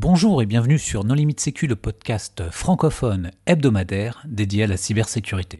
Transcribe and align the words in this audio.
Bonjour 0.00 0.40
et 0.42 0.46
bienvenue 0.46 0.78
sur 0.78 1.02
Non 1.02 1.14
Limite 1.14 1.40
Sécu, 1.40 1.66
le 1.66 1.74
podcast 1.74 2.44
francophone 2.52 3.32
hebdomadaire 3.46 4.22
dédié 4.28 4.62
à 4.62 4.66
la 4.68 4.76
cybersécurité. 4.76 5.58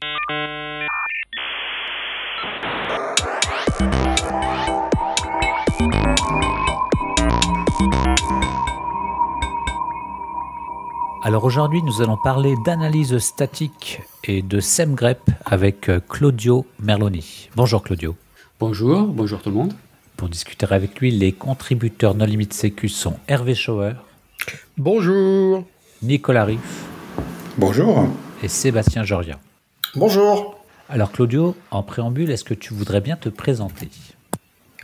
Alors 11.25 11.43
aujourd'hui, 11.43 11.83
nous 11.83 12.01
allons 12.01 12.17
parler 12.17 12.55
d'analyse 12.65 13.19
statique 13.19 14.03
et 14.23 14.43
de 14.43 14.61
SEMGREP 14.61 15.19
avec 15.47 15.91
Claudio 16.09 16.65
Merloni. 16.79 17.51
Bonjour 17.57 17.83
Claudio. 17.83 18.15
Bonjour, 18.61 19.09
bonjour 19.09 19.43
tout 19.43 19.51
le 19.51 19.57
monde. 19.57 19.75
Pour 20.17 20.29
discuter 20.29 20.69
avec 20.71 21.01
lui, 21.01 21.11
les 21.11 21.33
contributeurs 21.33 22.15
Non 22.15 22.25
Limite 22.25 22.53
Sécu 22.53 22.89
sont 22.89 23.17
Hervé 23.27 23.57
Schauer. 23.57 23.95
Bonjour. 24.77 25.65
Nicolas 26.03 26.45
Riff. 26.45 26.85
Bonjour. 27.57 28.07
Et 28.43 28.49
Sébastien 28.49 29.03
Georgia. 29.03 29.39
Bonjour. 29.97 30.59
Alors 30.89 31.13
Claudio, 31.13 31.57
en 31.71 31.83
préambule, 31.83 32.31
est-ce 32.31 32.45
que 32.45 32.55
tu 32.55 32.73
voudrais 32.73 33.01
bien 33.01 33.17
te 33.17 33.29
présenter? 33.29 33.89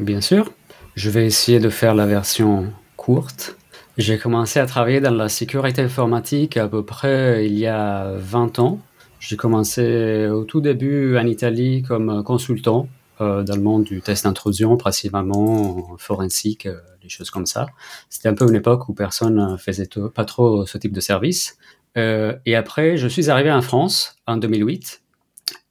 Bien 0.00 0.20
sûr. 0.20 0.52
Je 0.96 1.10
vais 1.10 1.26
essayer 1.26 1.60
de 1.60 1.70
faire 1.70 1.94
la 1.94 2.06
version 2.06 2.72
courte. 2.96 3.56
J'ai 3.96 4.18
commencé 4.18 4.58
à 4.58 4.66
travailler 4.66 5.00
dans 5.00 5.14
la 5.14 5.28
sécurité 5.28 5.82
informatique 5.82 6.56
à 6.56 6.68
peu 6.68 6.84
près 6.84 7.46
il 7.46 7.58
y 7.58 7.66
a 7.66 8.12
20 8.16 8.58
ans. 8.58 8.80
J'ai 9.20 9.36
commencé 9.36 10.26
au 10.26 10.44
tout 10.44 10.60
début 10.60 11.16
en 11.16 11.26
Italie 11.26 11.82
comme 11.82 12.22
consultant 12.24 12.88
dans 13.20 13.54
le 13.54 13.62
monde 13.62 13.84
du 13.84 14.00
test 14.00 14.24
d'intrusion, 14.24 14.76
principalement 14.76 15.96
forensique, 15.98 16.66
euh, 16.66 16.80
des 17.02 17.08
choses 17.08 17.30
comme 17.30 17.46
ça. 17.46 17.66
C'était 18.08 18.28
un 18.28 18.34
peu 18.34 18.46
une 18.48 18.54
époque 18.54 18.88
où 18.88 18.94
personne 18.94 19.56
faisait 19.58 19.88
pas 20.14 20.24
trop 20.24 20.66
ce 20.66 20.78
type 20.78 20.92
de 20.92 21.00
service. 21.00 21.58
Euh, 21.96 22.34
et 22.46 22.56
après, 22.56 22.96
je 22.96 23.06
suis 23.06 23.30
arrivé 23.30 23.52
en 23.52 23.62
France 23.62 24.16
en 24.26 24.36
2008 24.36 25.02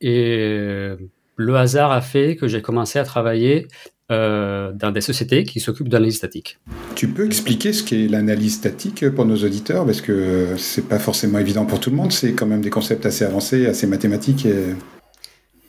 et 0.01 0.95
le 1.35 1.55
hasard 1.55 1.91
a 1.91 2.01
fait 2.01 2.35
que 2.35 2.47
j'ai 2.47 2.61
commencé 2.61 2.99
à 2.99 3.03
travailler 3.03 3.67
dans 4.09 4.91
des 4.93 5.01
sociétés 5.01 5.43
qui 5.43 5.59
s'occupent 5.59 5.89
d'analyse 5.89 6.17
statique. 6.17 6.59
Tu 6.93 7.07
peux 7.07 7.25
expliquer 7.25 7.73
ce 7.73 7.83
qu'est 7.83 8.07
l'analyse 8.07 8.53
statique 8.53 9.09
pour 9.09 9.25
nos 9.25 9.37
auditeurs? 9.37 9.85
Parce 9.87 10.01
que 10.01 10.55
c'est 10.57 10.87
pas 10.87 10.99
forcément 10.99 11.39
évident 11.39 11.65
pour 11.65 11.79
tout 11.79 11.89
le 11.89 11.95
monde. 11.95 12.11
C'est 12.11 12.33
quand 12.33 12.45
même 12.45 12.61
des 12.61 12.69
concepts 12.69 13.07
assez 13.07 13.25
avancés, 13.25 13.65
assez 13.65 13.87
mathématiques. 13.87 14.45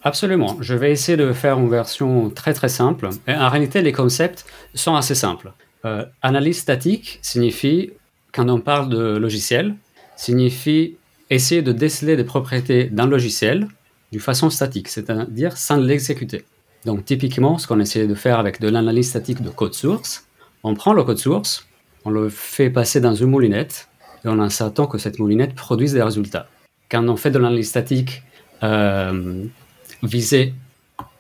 Absolument. 0.05 0.59
Je 0.61 0.75
vais 0.75 0.93
essayer 0.93 1.17
de 1.17 1.33
faire 1.33 1.59
une 1.59 1.71
version 1.71 2.29
très 2.29 2.53
très 2.53 2.69
simple. 2.69 3.09
En 3.27 3.49
réalité, 3.49 3.81
les 3.81 3.93
concepts 3.93 4.45
sont 4.75 4.95
assez 4.95 5.15
simples. 5.15 5.53
Euh, 5.87 6.05
analyse 6.23 6.59
statique 6.59 7.19
signifie, 7.23 7.93
quand 8.33 8.49
on 8.51 8.61
parle 8.61 8.91
de 8.91 9.17
logiciel, 9.17 9.75
signifie 10.17 10.97
essayer 11.31 11.63
de 11.63 11.73
déceler 11.73 12.17
des 12.17 12.25
propriétés 12.25 12.85
d'un 12.85 13.07
logiciel 13.07 13.67
de 14.13 14.19
façon 14.19 14.51
statique, 14.51 14.89
c'est-à-dire 14.89 15.57
sans 15.57 15.77
l'exécuter. 15.77 16.45
Donc 16.85 17.07
typiquement, 17.07 17.57
ce 17.57 17.67
qu'on 17.67 17.81
essaie 17.81 18.07
de 18.07 18.15
faire 18.15 18.39
avec 18.39 18.61
de 18.61 18.69
l'analyse 18.69 19.09
statique 19.09 19.43
de 19.43 19.51
code 19.51 19.75
source, 19.75 20.27
on 20.63 20.75
prend 20.75 20.93
le 20.93 21.03
code 21.03 21.19
source, 21.19 21.67
on 22.05 22.11
le 22.11 22.29
fait 22.29 22.71
passer 22.71 23.01
dans 23.01 23.15
une 23.15 23.31
moulinette 23.31 23.89
et 24.25 24.29
on 24.29 24.49
s'attend 24.51 24.87
que 24.87 24.99
cette 24.99 25.19
moulinette 25.19 25.55
produise 25.55 25.95
des 25.95 26.03
résultats. 26.03 26.47
Quand 26.91 27.09
on 27.09 27.17
fait 27.17 27.31
de 27.31 27.39
l'analyse 27.39 27.71
statique 27.71 28.23
euh, 28.63 29.45
viser 30.07 30.55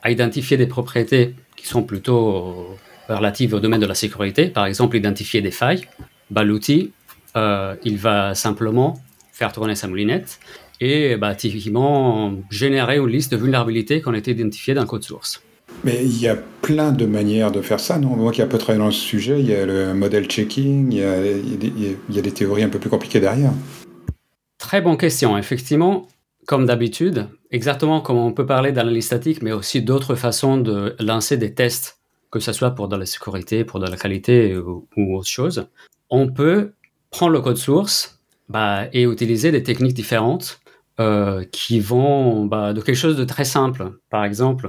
à 0.02 0.10
identifier 0.10 0.56
des 0.56 0.66
propriétés 0.66 1.34
qui 1.56 1.66
sont 1.66 1.82
plutôt 1.82 2.76
relatives 3.08 3.54
au 3.54 3.60
domaine 3.60 3.80
de 3.80 3.86
la 3.86 3.94
sécurité, 3.94 4.46
par 4.46 4.66
exemple 4.66 4.96
identifier 4.96 5.40
des 5.40 5.50
failles, 5.50 5.86
bah, 6.30 6.44
l'outil, 6.44 6.92
euh, 7.36 7.74
il 7.84 7.98
va 7.98 8.34
simplement 8.34 9.00
faire 9.32 9.52
tourner 9.52 9.74
sa 9.74 9.88
moulinette 9.88 10.38
et 10.80 11.16
bah, 11.16 11.34
typiquement 11.34 12.34
générer 12.50 12.98
une 12.98 13.08
liste 13.08 13.32
de 13.32 13.36
vulnérabilités 13.36 14.00
qui 14.00 14.08
ont 14.08 14.14
été 14.14 14.32
identifiées 14.32 14.74
dans 14.74 14.82
le 14.82 14.86
code 14.86 15.02
source. 15.02 15.42
Mais 15.82 16.04
il 16.04 16.20
y 16.20 16.28
a 16.28 16.36
plein 16.36 16.92
de 16.92 17.04
manières 17.04 17.50
de 17.50 17.60
faire 17.60 17.80
ça, 17.80 17.98
non? 17.98 18.16
Moi 18.16 18.32
qui 18.32 18.40
ai 18.40 18.44
un 18.44 18.46
peu 18.46 18.58
travaillé 18.58 18.78
dans 18.78 18.86
le 18.86 18.92
sujet, 18.92 19.40
il 19.40 19.46
y 19.46 19.54
a 19.54 19.66
le 19.66 19.92
model 19.94 20.26
checking, 20.26 20.92
il 20.92 20.98
y 20.98 21.02
a, 21.02 21.26
il 21.26 21.96
y 22.10 22.18
a 22.18 22.22
des 22.22 22.32
théories 22.32 22.62
un 22.62 22.68
peu 22.68 22.78
plus 22.78 22.90
compliquées 22.90 23.20
derrière. 23.20 23.52
Très 24.58 24.80
bonne 24.80 24.96
question. 24.96 25.36
Effectivement, 25.36 26.08
comme 26.46 26.66
d'habitude, 26.66 27.28
exactement 27.50 28.00
comme 28.00 28.18
on 28.18 28.32
peut 28.32 28.46
parler 28.46 28.72
d'analyse 28.72 29.06
statique, 29.06 29.42
mais 29.42 29.52
aussi 29.52 29.82
d'autres 29.82 30.14
façons 30.14 30.58
de 30.58 30.94
lancer 31.00 31.36
des 31.36 31.54
tests, 31.54 32.00
que 32.30 32.40
ce 32.40 32.52
soit 32.52 32.72
pour 32.72 32.88
de 32.88 32.96
la 32.96 33.06
sécurité, 33.06 33.64
pour 33.64 33.80
de 33.80 33.86
la 33.86 33.96
qualité 33.96 34.56
ou, 34.56 34.86
autre 34.96 35.28
chose, 35.28 35.68
on 36.10 36.30
peut 36.30 36.72
prendre 37.10 37.32
le 37.32 37.40
code 37.40 37.56
source 37.56 38.20
bah, 38.48 38.86
et 38.92 39.04
utiliser 39.04 39.52
des 39.52 39.62
techniques 39.62 39.94
différentes 39.94 40.60
euh, 41.00 41.44
qui 41.50 41.80
vont 41.80 42.44
bah, 42.46 42.72
de 42.72 42.80
quelque 42.80 42.96
chose 42.96 43.16
de 43.16 43.24
très 43.24 43.44
simple. 43.44 43.92
Par 44.10 44.24
exemple, 44.24 44.66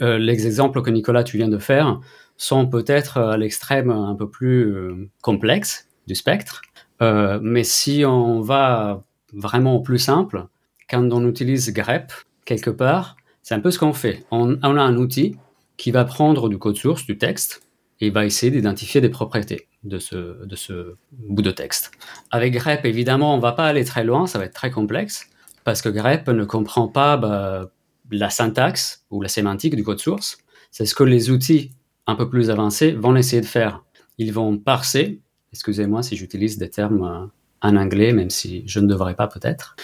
euh, 0.00 0.18
les 0.18 0.46
exemples 0.46 0.82
que 0.82 0.90
Nicolas, 0.90 1.24
tu 1.24 1.36
viens 1.36 1.48
de 1.48 1.58
faire, 1.58 2.00
sont 2.36 2.66
peut-être 2.66 3.18
à 3.18 3.36
l'extrême 3.36 3.90
un 3.90 4.14
peu 4.14 4.28
plus 4.28 4.72
euh, 4.72 5.10
complexe 5.22 5.88
du 6.06 6.14
spectre. 6.14 6.62
mais 7.00 7.64
si 7.64 8.04
on 8.04 8.40
va 8.40 9.02
vraiment 9.32 9.74
au 9.76 9.80
plus 9.80 9.98
simple, 9.98 10.46
quand 10.88 11.12
on 11.12 11.28
utilise 11.28 11.72
grep 11.72 12.12
quelque 12.44 12.70
part, 12.70 13.16
c'est 13.42 13.54
un 13.54 13.60
peu 13.60 13.70
ce 13.70 13.78
qu'on 13.78 13.92
fait. 13.92 14.24
On, 14.30 14.54
a 14.62 14.68
un 14.68 14.96
outil 14.96 15.36
qui 15.76 15.90
va 15.90 16.04
prendre 16.04 16.48
du 16.48 16.58
code 16.58 16.76
source, 16.76 17.06
du 17.06 17.18
texte, 17.18 17.62
et 18.00 18.10
va 18.10 18.24
essayer 18.24 18.50
d'identifier 18.50 19.00
des 19.00 19.08
propriétés 19.08 19.68
de 19.84 19.98
ce, 19.98 20.44
de 20.44 20.56
ce 20.56 20.96
bout 21.12 21.42
de 21.42 21.50
texte. 21.50 21.92
Avec 22.30 22.52
grep, 22.52 22.84
évidemment, 22.84 23.34
on 23.34 23.38
va 23.38 23.52
pas 23.52 23.66
aller 23.66 23.84
très 23.84 24.04
loin, 24.04 24.26
ça 24.26 24.38
va 24.38 24.44
être 24.44 24.54
très 24.54 24.70
complexe, 24.70 25.28
parce 25.64 25.82
que 25.82 25.88
grep 25.88 26.28
ne 26.28 26.44
comprend 26.44 26.88
pas 26.88 27.16
bah, 27.16 27.70
la 28.10 28.30
syntaxe 28.30 29.04
ou 29.10 29.22
la 29.22 29.28
sémantique 29.28 29.76
du 29.76 29.84
code 29.84 30.00
source. 30.00 30.38
C'est 30.70 30.86
ce 30.86 30.94
que 30.94 31.04
les 31.04 31.30
outils 31.30 31.72
un 32.06 32.16
peu 32.16 32.28
plus 32.28 32.50
avancés 32.50 32.92
vont 32.92 33.14
essayer 33.16 33.40
de 33.40 33.46
faire. 33.46 33.84
Ils 34.18 34.32
vont 34.32 34.58
parser, 34.58 35.20
excusez-moi 35.52 36.02
si 36.02 36.16
j'utilise 36.16 36.58
des 36.58 36.70
termes 36.70 37.04
euh, 37.04 37.26
en 37.60 37.76
anglais, 37.76 38.12
même 38.12 38.30
si 38.30 38.64
je 38.66 38.80
ne 38.80 38.86
devrais 38.86 39.14
pas 39.14 39.28
peut-être, 39.28 39.76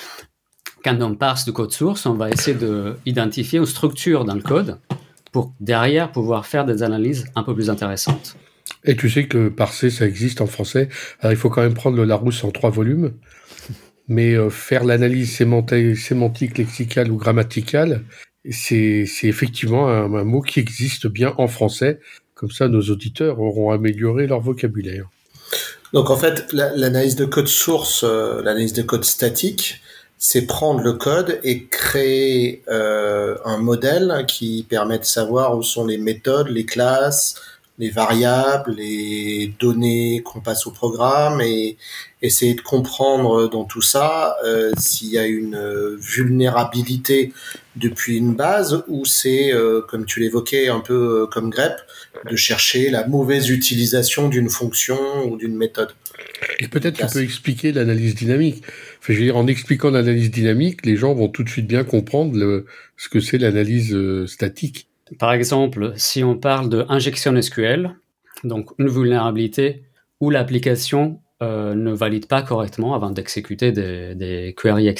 quand 0.84 1.00
on 1.00 1.14
parse 1.14 1.44
du 1.44 1.52
code 1.52 1.72
source, 1.72 2.06
on 2.06 2.14
va 2.14 2.30
essayer 2.30 2.56
d'identifier 3.04 3.58
une 3.58 3.66
structure 3.66 4.24
dans 4.24 4.34
le 4.34 4.42
code 4.42 4.78
pour 5.32 5.52
derrière 5.60 6.10
pouvoir 6.12 6.46
faire 6.46 6.64
des 6.64 6.82
analyses 6.82 7.26
un 7.34 7.42
peu 7.42 7.54
plus 7.54 7.70
intéressantes. 7.70 8.36
Et 8.84 8.96
tu 8.96 9.10
sais 9.10 9.26
que 9.26 9.48
parser, 9.48 9.90
ça 9.90 10.06
existe 10.06 10.40
en 10.40 10.46
français. 10.46 10.88
Alors 11.20 11.32
il 11.32 11.36
faut 11.36 11.50
quand 11.50 11.62
même 11.62 11.74
prendre 11.74 11.96
le 11.96 12.04
Larousse 12.04 12.44
en 12.44 12.50
trois 12.50 12.70
volumes. 12.70 13.12
Mais 14.10 14.32
euh, 14.32 14.48
faire 14.48 14.84
l'analyse 14.84 15.36
sémantique, 15.36 16.56
lexicale 16.56 17.10
ou 17.10 17.16
grammaticale, 17.16 18.04
c'est 18.50 19.04
effectivement 19.24 19.88
un, 19.88 20.24
mot 20.24 20.40
qui 20.40 20.60
existe 20.60 21.06
bien 21.06 21.34
en 21.36 21.48
français. 21.48 22.00
Comme 22.34 22.50
ça, 22.50 22.68
nos 22.68 22.80
auditeurs 22.82 23.40
auront 23.40 23.70
amélioré 23.70 24.26
leur 24.26 24.40
vocabulaire. 24.40 25.10
Donc 25.92 26.08
en 26.08 26.16
fait, 26.16 26.50
l'analyse 26.52 27.16
de 27.16 27.24
code 27.24 27.48
source, 27.48 28.04
euh, 28.04 28.42
l'analyse 28.42 28.72
de 28.72 28.82
code 28.82 29.04
statique, 29.04 29.82
c'est 30.18 30.46
prendre 30.46 30.80
le 30.80 30.94
code 30.94 31.38
et 31.44 31.66
créer 31.66 32.62
euh, 32.68 33.36
un 33.44 33.58
modèle 33.58 34.24
qui 34.26 34.66
permet 34.68 34.98
de 34.98 35.04
savoir 35.04 35.56
où 35.56 35.62
sont 35.62 35.86
les 35.86 35.98
méthodes, 35.98 36.48
les 36.48 36.66
classes, 36.66 37.36
les 37.78 37.90
variables, 37.90 38.74
les 38.74 39.54
données 39.60 40.22
qu'on 40.24 40.40
passe 40.40 40.66
au 40.66 40.72
programme 40.72 41.40
et 41.40 41.76
essayer 42.20 42.54
de 42.54 42.60
comprendre 42.60 43.48
dans 43.48 43.62
tout 43.62 43.82
ça 43.82 44.36
euh, 44.44 44.72
s'il 44.76 45.10
y 45.10 45.18
a 45.18 45.26
une 45.26 45.96
vulnérabilité 46.00 47.32
depuis 47.76 48.16
une 48.16 48.34
base 48.34 48.82
ou 48.88 49.04
c'est, 49.04 49.52
euh, 49.52 49.82
comme 49.82 50.04
tu 50.04 50.18
l'évoquais, 50.18 50.68
un 50.68 50.80
peu 50.80 51.28
comme 51.30 51.50
grep, 51.50 51.76
de 52.28 52.34
chercher 52.34 52.90
la 52.90 53.06
mauvaise 53.06 53.48
utilisation 53.50 54.28
d'une 54.28 54.50
fonction 54.50 54.98
ou 55.30 55.36
d'une 55.36 55.56
méthode. 55.56 55.92
Et 56.58 56.66
peut-être 56.66 56.98
tu 56.98 57.06
peux 57.06 57.22
expliquer 57.22 57.70
l'analyse 57.70 58.16
dynamique. 58.16 58.64
Je 59.08 59.18
veux 59.18 59.24
dire, 59.24 59.36
en 59.36 59.46
expliquant 59.46 59.90
l'analyse 59.90 60.30
dynamique, 60.30 60.84
les 60.84 60.96
gens 60.96 61.14
vont 61.14 61.28
tout 61.28 61.42
de 61.42 61.48
suite 61.48 61.66
bien 61.66 61.82
comprendre 61.82 62.64
ce 62.96 63.08
que 63.08 63.20
c'est 63.20 63.38
l'analyse 63.38 63.94
euh, 63.94 64.26
statique. 64.26 64.88
Par 65.18 65.32
exemple, 65.32 65.92
si 65.96 66.22
on 66.22 66.36
parle 66.36 66.68
de 66.68 66.84
injection 66.90 67.40
SQL, 67.40 67.96
donc 68.44 68.70
une 68.78 68.88
vulnérabilité 68.88 69.84
où 70.20 70.28
l'application 70.28 71.20
euh, 71.42 71.74
ne 71.74 71.92
valide 71.92 72.26
pas 72.26 72.42
correctement 72.42 72.94
avant 72.94 73.10
d'exécuter 73.10 73.72
des, 73.72 74.54
queries 74.58 74.94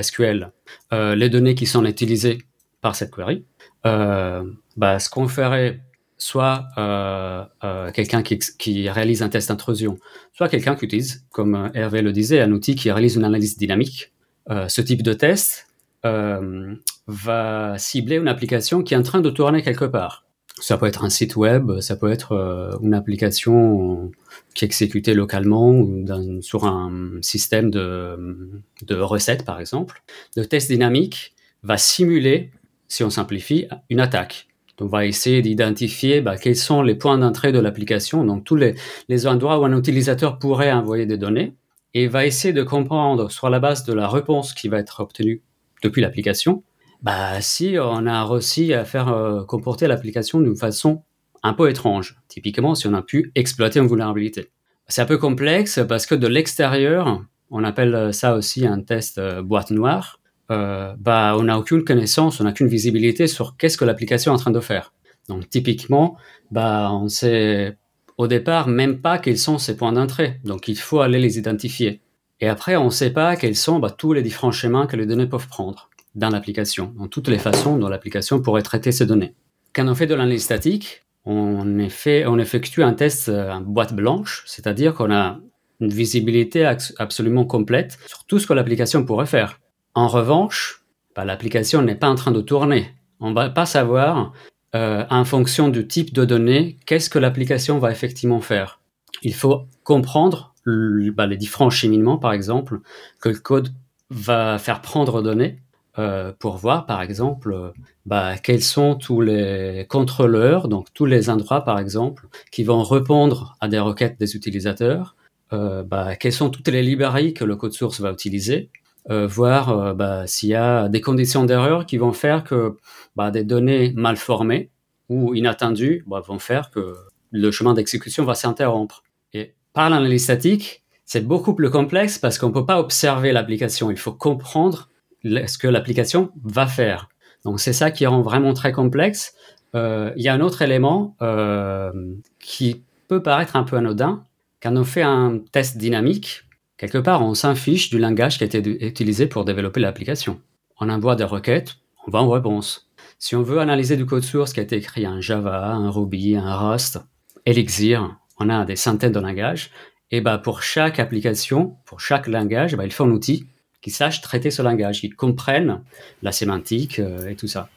SQL 0.00 0.52
euh, 0.92 1.16
les 1.16 1.28
données 1.28 1.56
qui 1.56 1.66
sont 1.66 1.84
utilisées 1.84 2.38
par 2.80 2.94
cette 2.94 3.10
query, 3.10 3.44
bah, 3.82 4.98
ce 4.98 5.08
qu'on 5.08 5.26
ferait 5.26 5.80
soit 6.24 6.68
euh, 6.78 7.44
euh, 7.64 7.92
quelqu'un 7.92 8.22
qui, 8.22 8.88
réalise 8.88 9.22
un 9.22 9.28
test 9.28 9.50
d'intrusion, 9.50 9.98
soit 10.32 10.48
quelqu'un 10.48 10.74
qui 10.74 10.86
utilise, 10.86 11.26
comme 11.30 11.70
Hervé 11.74 12.00
le 12.00 12.12
disait, 12.12 12.40
un 12.40 12.50
outil 12.50 12.76
qui 12.76 12.90
réalise 12.90 13.16
une 13.16 13.24
analyse 13.24 13.58
dynamique. 13.58 14.10
Euh, 14.48 14.66
ce 14.68 14.80
type 14.80 15.02
de 15.02 15.12
test 15.12 15.66
va 16.02 17.74
cibler 17.76 18.16
une 18.16 18.28
application 18.28 18.82
qui 18.82 18.94
est 18.94 18.96
en 18.96 19.02
train 19.02 19.20
de 19.20 19.28
tourner 19.28 19.62
quelque 19.62 19.84
part. 19.84 20.24
Ça 20.60 20.78
peut 20.78 20.86
être 20.86 21.04
un 21.04 21.10
site 21.10 21.36
web, 21.36 21.80
ça 21.80 21.94
peut 21.94 22.10
être 22.10 22.32
euh, 22.32 22.74
une 22.80 22.94
application 22.94 24.10
qui 24.54 24.64
est 24.64 24.68
exécutée 24.68 25.12
localement 25.12 25.72
ou 25.72 26.06
sur 26.40 26.64
un 26.64 27.18
système 27.20 27.70
de, 27.70 28.62
de 28.82 28.94
recettes, 28.94 29.44
par 29.44 29.60
exemple. 29.60 30.02
Le 30.36 30.46
test 30.46 30.70
dynamique 30.70 31.34
va 31.62 31.76
simuler, 31.76 32.50
si 32.88 33.04
on 33.04 33.10
simplifie, 33.10 33.66
une 33.90 34.00
attaque. 34.00 34.48
On 34.80 34.86
va 34.86 35.06
essayer 35.06 35.40
d'identifier 35.42 36.20
bah, 36.20 36.36
quels 36.36 36.56
sont 36.56 36.82
les 36.82 36.94
points 36.94 37.18
d'entrée 37.18 37.52
de 37.52 37.58
l'application, 37.58 38.24
donc 38.24 38.44
tous 38.44 38.56
les, 38.56 38.74
les 39.08 39.26
endroits 39.26 39.58
où 39.60 39.64
un 39.64 39.76
utilisateur 39.76 40.38
pourrait 40.38 40.72
envoyer 40.72 41.06
des 41.06 41.16
données, 41.16 41.54
et 41.94 42.08
va 42.08 42.26
essayer 42.26 42.52
de 42.52 42.62
comprendre 42.62 43.30
sur 43.30 43.48
la 43.50 43.60
base 43.60 43.84
de 43.84 43.92
la 43.92 44.08
réponse 44.08 44.52
qui 44.52 44.68
va 44.68 44.78
être 44.78 45.00
obtenue 45.00 45.42
depuis 45.82 46.02
l'application, 46.02 46.64
bah, 47.02 47.40
si 47.40 47.76
on 47.80 48.06
a 48.06 48.24
réussi 48.24 48.72
à 48.72 48.84
faire 48.84 49.08
euh, 49.08 49.44
comporter 49.44 49.86
l'application 49.86 50.40
d'une 50.40 50.56
façon 50.56 51.02
un 51.42 51.52
peu 51.52 51.68
étrange, 51.68 52.16
typiquement 52.28 52.74
si 52.74 52.86
on 52.86 52.94
a 52.94 53.02
pu 53.02 53.30
exploiter 53.34 53.78
une 53.78 53.86
vulnérabilité. 53.86 54.50
C'est 54.88 55.02
un 55.02 55.06
peu 55.06 55.18
complexe 55.18 55.80
parce 55.88 56.06
que 56.06 56.14
de 56.14 56.26
l'extérieur, 56.26 57.22
on 57.50 57.62
appelle 57.62 58.12
ça 58.12 58.34
aussi 58.34 58.66
un 58.66 58.80
test 58.80 59.18
euh, 59.18 59.42
boîte 59.42 59.70
noire, 59.70 60.18
euh, 60.50 60.94
bah, 60.98 61.34
on 61.38 61.44
n'a 61.44 61.58
aucune 61.58 61.84
connaissance, 61.84 62.40
on 62.40 62.44
n'a 62.44 62.50
aucune 62.50 62.68
visibilité 62.68 63.26
sur 63.26 63.56
qu'est-ce 63.56 63.78
que 63.78 63.84
l'application 63.84 64.32
est 64.32 64.34
en 64.34 64.38
train 64.38 64.50
de 64.50 64.60
faire. 64.60 64.92
Donc 65.28 65.48
typiquement, 65.48 66.16
bah, 66.50 66.90
on 66.92 67.08
sait 67.08 67.78
au 68.18 68.26
départ 68.26 68.68
même 68.68 69.00
pas 69.00 69.18
quels 69.18 69.38
sont 69.38 69.58
ces 69.58 69.76
points 69.76 69.92
d'entrée. 69.92 70.40
Donc 70.44 70.68
il 70.68 70.76
faut 70.76 71.00
aller 71.00 71.18
les 71.18 71.38
identifier. 71.38 72.00
Et 72.40 72.48
après, 72.48 72.76
on 72.76 72.86
ne 72.86 72.90
sait 72.90 73.10
pas 73.10 73.36
quels 73.36 73.56
sont 73.56 73.78
bah, 73.78 73.90
tous 73.90 74.12
les 74.12 74.22
différents 74.22 74.52
chemins 74.52 74.86
que 74.86 74.96
les 74.96 75.06
données 75.06 75.26
peuvent 75.26 75.48
prendre 75.48 75.88
dans 76.14 76.28
l'application, 76.28 76.92
dans 76.98 77.08
toutes 77.08 77.28
les 77.28 77.38
façons 77.38 77.76
dont 77.78 77.88
l'application 77.88 78.40
pourrait 78.40 78.62
traiter 78.62 78.92
ces 78.92 79.06
données. 79.06 79.34
Quand 79.72 79.88
on 79.88 79.94
fait 79.94 80.06
de 80.06 80.14
l'analyse 80.14 80.44
statique, 80.44 81.04
on, 81.24 81.64
on 81.66 82.38
effectue 82.38 82.82
un 82.82 82.92
test 82.92 83.28
en 83.28 83.62
boîte 83.62 83.94
blanche, 83.94 84.44
c'est-à-dire 84.46 84.94
qu'on 84.94 85.10
a 85.10 85.40
une 85.80 85.92
visibilité 85.92 86.64
absolument 86.98 87.44
complète 87.44 87.98
sur 88.06 88.24
tout 88.24 88.38
ce 88.38 88.46
que 88.46 88.52
l'application 88.52 89.04
pourrait 89.04 89.26
faire. 89.26 89.58
En 89.94 90.08
revanche, 90.08 90.84
bah, 91.14 91.24
l'application 91.24 91.82
n'est 91.82 91.94
pas 91.94 92.08
en 92.08 92.16
train 92.16 92.32
de 92.32 92.40
tourner. 92.40 92.92
On 93.20 93.30
ne 93.30 93.34
va 93.34 93.48
pas 93.48 93.66
savoir, 93.66 94.32
euh, 94.74 95.04
en 95.08 95.24
fonction 95.24 95.68
du 95.68 95.86
type 95.86 96.12
de 96.12 96.24
données, 96.24 96.78
qu'est-ce 96.84 97.08
que 97.08 97.18
l'application 97.18 97.78
va 97.78 97.92
effectivement 97.92 98.40
faire. 98.40 98.80
Il 99.22 99.34
faut 99.34 99.66
comprendre 99.84 100.52
bah, 100.66 101.26
les 101.26 101.36
différents 101.36 101.70
cheminements, 101.70 102.18
par 102.18 102.32
exemple, 102.32 102.80
que 103.20 103.28
le 103.28 103.38
code 103.38 103.72
va 104.10 104.58
faire 104.58 104.80
prendre 104.80 105.22
données 105.22 105.60
euh, 105.98 106.32
pour 106.38 106.56
voir, 106.56 106.86
par 106.86 107.02
exemple, 107.02 107.72
bah, 108.04 108.36
quels 108.36 108.62
sont 108.62 108.96
tous 108.96 109.20
les 109.20 109.86
contrôleurs, 109.88 110.66
donc 110.66 110.88
tous 110.92 111.06
les 111.06 111.30
endroits, 111.30 111.64
par 111.64 111.78
exemple, 111.78 112.26
qui 112.50 112.64
vont 112.64 112.82
répondre 112.82 113.56
à 113.60 113.68
des 113.68 113.78
requêtes 113.78 114.18
des 114.18 114.34
utilisateurs, 114.34 115.14
euh, 115.52 115.84
bah, 115.84 116.16
quelles 116.16 116.32
sont 116.32 116.50
toutes 116.50 116.68
les 116.68 116.82
librairies 116.82 117.32
que 117.32 117.44
le 117.44 117.54
code 117.54 117.72
source 117.72 118.00
va 118.00 118.10
utiliser, 118.10 118.70
euh, 119.10 119.26
voir 119.26 119.68
euh, 119.70 119.94
bah, 119.94 120.26
s'il 120.26 120.50
y 120.50 120.54
a 120.54 120.88
des 120.88 121.00
conditions 121.00 121.44
d'erreur 121.44 121.86
qui 121.86 121.98
vont 121.98 122.12
faire 122.12 122.44
que 122.44 122.76
bah, 123.16 123.30
des 123.30 123.44
données 123.44 123.92
mal 123.94 124.16
formées 124.16 124.70
ou 125.08 125.34
inattendues 125.34 126.04
bah, 126.06 126.20
vont 126.20 126.38
faire 126.38 126.70
que 126.70 126.94
le 127.30 127.50
chemin 127.50 127.74
d'exécution 127.74 128.24
va 128.24 128.34
s'interrompre. 128.34 129.02
Et 129.32 129.54
par 129.72 129.90
l'analyse 129.90 130.24
statique, 130.24 130.84
c'est 131.04 131.26
beaucoup 131.26 131.54
plus 131.54 131.70
complexe 131.70 132.18
parce 132.18 132.38
qu'on 132.38 132.48
ne 132.48 132.54
peut 132.54 132.64
pas 132.64 132.80
observer 132.80 133.32
l'application. 133.32 133.90
Il 133.90 133.98
faut 133.98 134.12
comprendre 134.12 134.88
ce 135.24 135.58
que 135.58 135.68
l'application 135.68 136.30
va 136.42 136.66
faire. 136.66 137.08
Donc 137.44 137.60
c'est 137.60 137.72
ça 137.72 137.90
qui 137.90 138.06
rend 138.06 138.22
vraiment 138.22 138.54
très 138.54 138.72
complexe. 138.72 139.34
Euh, 139.74 140.12
il 140.16 140.22
y 140.22 140.28
a 140.28 140.34
un 140.34 140.40
autre 140.40 140.62
élément 140.62 141.16
euh, 141.20 141.92
qui 142.38 142.82
peut 143.08 143.22
paraître 143.22 143.56
un 143.56 143.64
peu 143.64 143.76
anodin. 143.76 144.24
Quand 144.62 144.74
on 144.76 144.84
fait 144.84 145.02
un 145.02 145.40
test 145.52 145.76
dynamique, 145.76 146.44
Quelque 146.76 146.98
part, 146.98 147.22
on 147.22 147.34
s'infiche 147.34 147.90
du 147.90 147.98
langage 147.98 148.38
qui 148.38 148.44
a 148.44 148.46
été 148.46 148.58
utilisé 148.84 149.26
pour 149.26 149.44
développer 149.44 149.80
l'application. 149.80 150.40
On 150.80 150.88
envoie 150.88 151.14
des 151.14 151.24
requêtes, 151.24 151.76
on 152.06 152.10
va 152.10 152.20
en 152.20 152.30
réponse. 152.30 152.90
Si 153.18 153.36
on 153.36 153.42
veut 153.42 153.60
analyser 153.60 153.96
du 153.96 154.06
code 154.06 154.24
source 154.24 154.52
qui 154.52 154.60
a 154.60 154.64
été 154.64 154.76
écrit 154.76 155.06
en 155.06 155.20
Java, 155.20 155.76
en 155.76 155.90
Ruby, 155.90 156.36
en 156.36 156.70
Rust, 156.70 156.98
Elixir, 157.46 158.16
on 158.40 158.48
a 158.48 158.64
des 158.64 158.76
centaines 158.76 159.12
de 159.12 159.20
langages. 159.20 159.70
Et 160.10 160.20
bah 160.20 160.38
pour 160.38 160.62
chaque 160.62 160.98
application, 160.98 161.76
pour 161.86 162.00
chaque 162.00 162.26
langage, 162.26 162.76
bah, 162.76 162.84
il 162.84 162.92
faut 162.92 163.04
un 163.04 163.10
outil 163.10 163.46
qui 163.80 163.90
sache 163.90 164.20
traiter 164.20 164.50
ce 164.50 164.62
langage, 164.62 165.00
qui 165.00 165.10
comprenne 165.10 165.80
la 166.22 166.32
sémantique 166.32 166.98
euh, 166.98 167.28
et 167.28 167.36
tout 167.36 167.48
ça. 167.48 167.68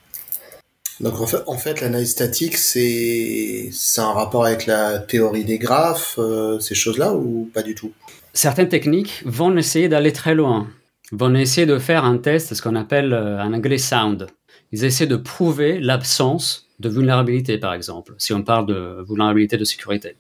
Donc 1.00 1.14
en 1.46 1.58
fait, 1.58 1.82
l'analyse 1.82 2.12
statique, 2.12 2.58
c'est 2.58 3.70
un 3.98 4.14
rapport 4.14 4.46
avec 4.46 4.66
la 4.66 4.98
théorie 4.98 5.46
des 5.46 5.60
graphes, 5.60 6.16
euh, 6.18 6.60
ces 6.60 6.74
choses-là, 6.74 7.14
ou 7.14 7.50
pas 7.54 7.62
du 7.62 7.76
tout? 7.76 7.94
Certaines 8.38 8.70
techniques 8.70 9.24
vont 9.26 9.56
essayer 9.58 9.90
d'aller 9.90 10.14
très 10.14 10.36
loin, 10.36 10.68
vont 11.12 11.34
essayer 11.36 11.66
de 11.66 11.80
faire 11.80 12.06
un 12.06 12.18
test, 12.18 12.54
ce 12.54 12.62
qu'on 12.62 12.76
appelle 12.76 13.14
euh, 13.14 13.42
en 13.42 13.54
anglais 13.54 13.78
sound. 13.78 14.28
Ils 14.72 14.84
essaient 14.84 15.08
de 15.08 15.16
prouver 15.16 15.80
l'absence 15.80 16.68
de 16.80 16.90
vulnérabilité, 16.90 17.58
par 17.58 17.74
exemple, 17.74 18.14
si 18.18 18.34
on 18.34 18.44
parle 18.44 18.68
de 18.68 19.04
vulnérabilité 19.08 19.58
de 19.58 19.64
sécurité. 19.64 20.16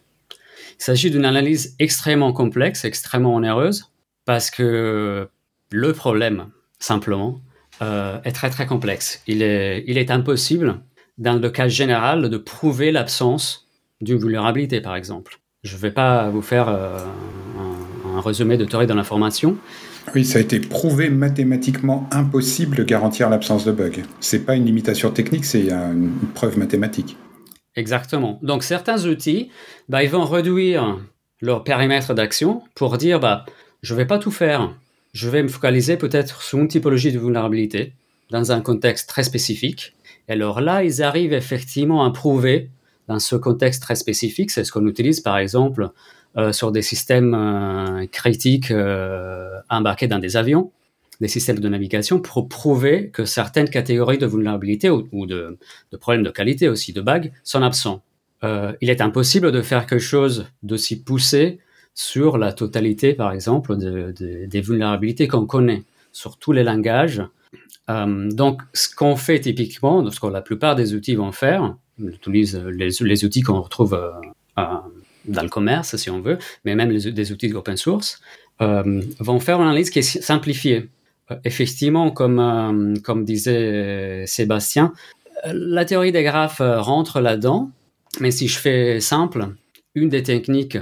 Il 0.79 0.83
s'agit 0.83 1.11
d'une 1.11 1.25
analyse 1.25 1.75
extrêmement 1.79 2.33
complexe, 2.33 2.85
extrêmement 2.85 3.35
onéreuse, 3.35 3.91
parce 4.25 4.49
que 4.49 5.27
le 5.71 5.93
problème, 5.93 6.47
simplement, 6.79 7.39
euh, 7.81 8.19
est 8.23 8.31
très 8.31 8.49
très 8.49 8.65
complexe. 8.65 9.21
Il 9.27 9.43
est, 9.43 10.11
impossible, 10.11 10.79
dans 11.17 11.39
le 11.39 11.49
cas 11.49 11.67
général, 11.67 12.29
de 12.29 12.37
prouver 12.37 12.91
l'absence 12.91 13.67
d'une 14.01 14.17
vulnérabilité, 14.17 14.81
par 14.81 14.95
exemple. 14.95 15.39
Je 15.63 15.75
ne 15.75 15.81
vais 15.81 15.91
pas 15.91 16.29
vous 16.29 16.41
faire 16.41 16.69
euh, 16.69 16.97
un 17.59 17.96
résumé 18.19 18.57
de 18.57 18.65
théorie 18.65 18.87
de 18.87 18.93
l'information. 18.93 19.57
Oui, 20.15 20.23
ça 20.23 20.39
a 20.39 20.41
été 20.41 20.59
prouvé 20.59 21.09
mathématiquement 21.09 22.07
impossible 22.11 22.77
de 22.77 22.83
garantir 22.83 23.29
l'absence 23.29 23.65
de 23.65 23.71
bug. 23.71 24.03
C'est 24.19 24.45
pas 24.45 24.55
une 24.55 24.65
limitation 24.65 25.11
technique, 25.11 25.45
c'est 25.45 25.69
une 25.69 26.11
preuve 26.33 26.57
mathématique. 26.57 27.17
Exactement. 27.75 28.39
Donc 28.41 28.63
certains 28.63 29.05
outils, 29.05 29.49
bah, 29.89 30.03
ils 30.03 30.09
vont 30.09 30.25
réduire 30.25 30.97
leur 31.41 31.63
périmètre 31.63 32.13
d'action 32.13 32.63
pour 32.73 32.97
dire 32.97 33.19
bah, 33.19 33.45
je 33.81 33.93
vais 33.93 34.05
pas 34.05 34.17
tout 34.17 34.31
faire. 34.31 34.73
Je 35.13 35.29
vais 35.29 35.43
me 35.43 35.47
focaliser 35.47 35.97
peut-être 35.97 36.41
sur 36.41 36.59
une 36.59 36.67
typologie 36.67 37.11
de 37.11 37.19
vulnérabilité 37.19 37.93
dans 38.31 38.51
un 38.51 38.61
contexte 38.61 39.07
très 39.09 39.23
spécifique. 39.23 39.93
Et 40.27 40.33
alors 40.33 40.61
là, 40.61 40.83
ils 40.83 41.01
arrivent 41.01 41.33
effectivement 41.33 42.03
à 42.03 42.11
prouver 42.11 42.69
dans 43.07 43.19
ce 43.19 43.35
contexte 43.35 43.81
très 43.81 43.95
spécifique, 43.95 44.51
c'est 44.51 44.63
ce 44.63 44.71
qu'on 44.71 44.85
utilise 44.85 45.21
par 45.21 45.37
exemple 45.37 45.83
euh, 45.83 45.87
sur 46.51 46.71
des 46.71 46.81
systèmes 46.81 47.33
euh, 47.33 48.05
critiques 48.07 48.71
euh, 48.71 49.59
embarqués 49.69 50.07
dans 50.07 50.19
des 50.19 50.37
avions, 50.37 50.71
des 51.19 51.27
systèmes 51.27 51.59
de 51.59 51.69
navigation, 51.69 52.19
pour 52.19 52.47
prouver 52.47 53.09
que 53.09 53.25
certaines 53.25 53.69
catégories 53.69 54.19
de 54.19 54.27
vulnérabilité 54.27 54.89
ou, 54.89 55.25
de, 55.25 55.57
problèmes 55.99 56.23
de 56.23 56.29
qualité 56.29 56.69
aussi, 56.69 56.93
de 56.93 57.01
bugs, 57.01 57.31
sont 57.43 57.63
absents. 57.63 58.03
il 58.43 58.89
est 58.89 59.01
impossible 59.01 59.51
de 59.51 59.61
faire 59.63 59.87
quelque 59.87 59.99
chose 59.99 60.45
d'aussi 60.61 61.01
poussé 61.01 61.57
sur 61.95 62.37
la 62.37 62.53
totalité, 62.53 63.15
par 63.15 63.31
exemple, 63.31 63.75
des 63.75 64.61
vulnérabilités 64.61 65.27
qu'on 65.27 65.47
connaît 65.47 65.85
sur 66.11 66.37
tous 66.37 66.51
les 66.51 66.63
langages. 66.63 67.23
donc, 67.89 68.61
ce 68.73 68.93
qu'on 68.95 69.15
fait 69.15 69.39
typiquement, 69.39 70.07
ce 70.11 70.19
que 70.19 70.27
la 70.27 70.43
plupart 70.43 70.75
des 70.75 70.93
outils 70.93 71.15
vont 71.15 71.31
faire, 71.31 71.75
on 71.99 72.07
utilise 72.09 72.55
les, 72.57 72.89
les 73.01 73.25
outils 73.25 73.41
qu'on 73.41 73.61
retrouve 73.61 73.99
dans 75.27 75.43
le 75.43 75.49
commerce, 75.49 75.95
si 75.95 76.09
on 76.09 76.21
veut, 76.21 76.37
mais 76.65 76.75
même 76.75 76.95
des 76.97 77.31
outils 77.31 77.53
open 77.53 77.77
source, 77.77 78.21
euh, 78.61 79.01
vont 79.19 79.39
faire 79.39 79.57
une 79.57 79.67
analyse 79.67 79.89
qui 79.89 79.99
est 79.99 80.21
simplifiée. 80.21 80.89
Euh, 81.31 81.35
effectivement, 81.43 82.11
comme, 82.11 82.39
euh, 82.39 83.23
disait 83.23 84.25
Sébastien, 84.25 84.93
la 85.45 85.85
théorie 85.85 86.11
des 86.11 86.23
graphes 86.23 86.61
rentre 86.61 87.19
là-dedans, 87.21 87.69
mais 88.19 88.31
si 88.31 88.47
je 88.47 88.57
fais 88.57 88.99
simple, 88.99 89.49
une 89.93 90.09
des 90.09 90.23
techniques, 90.23 90.79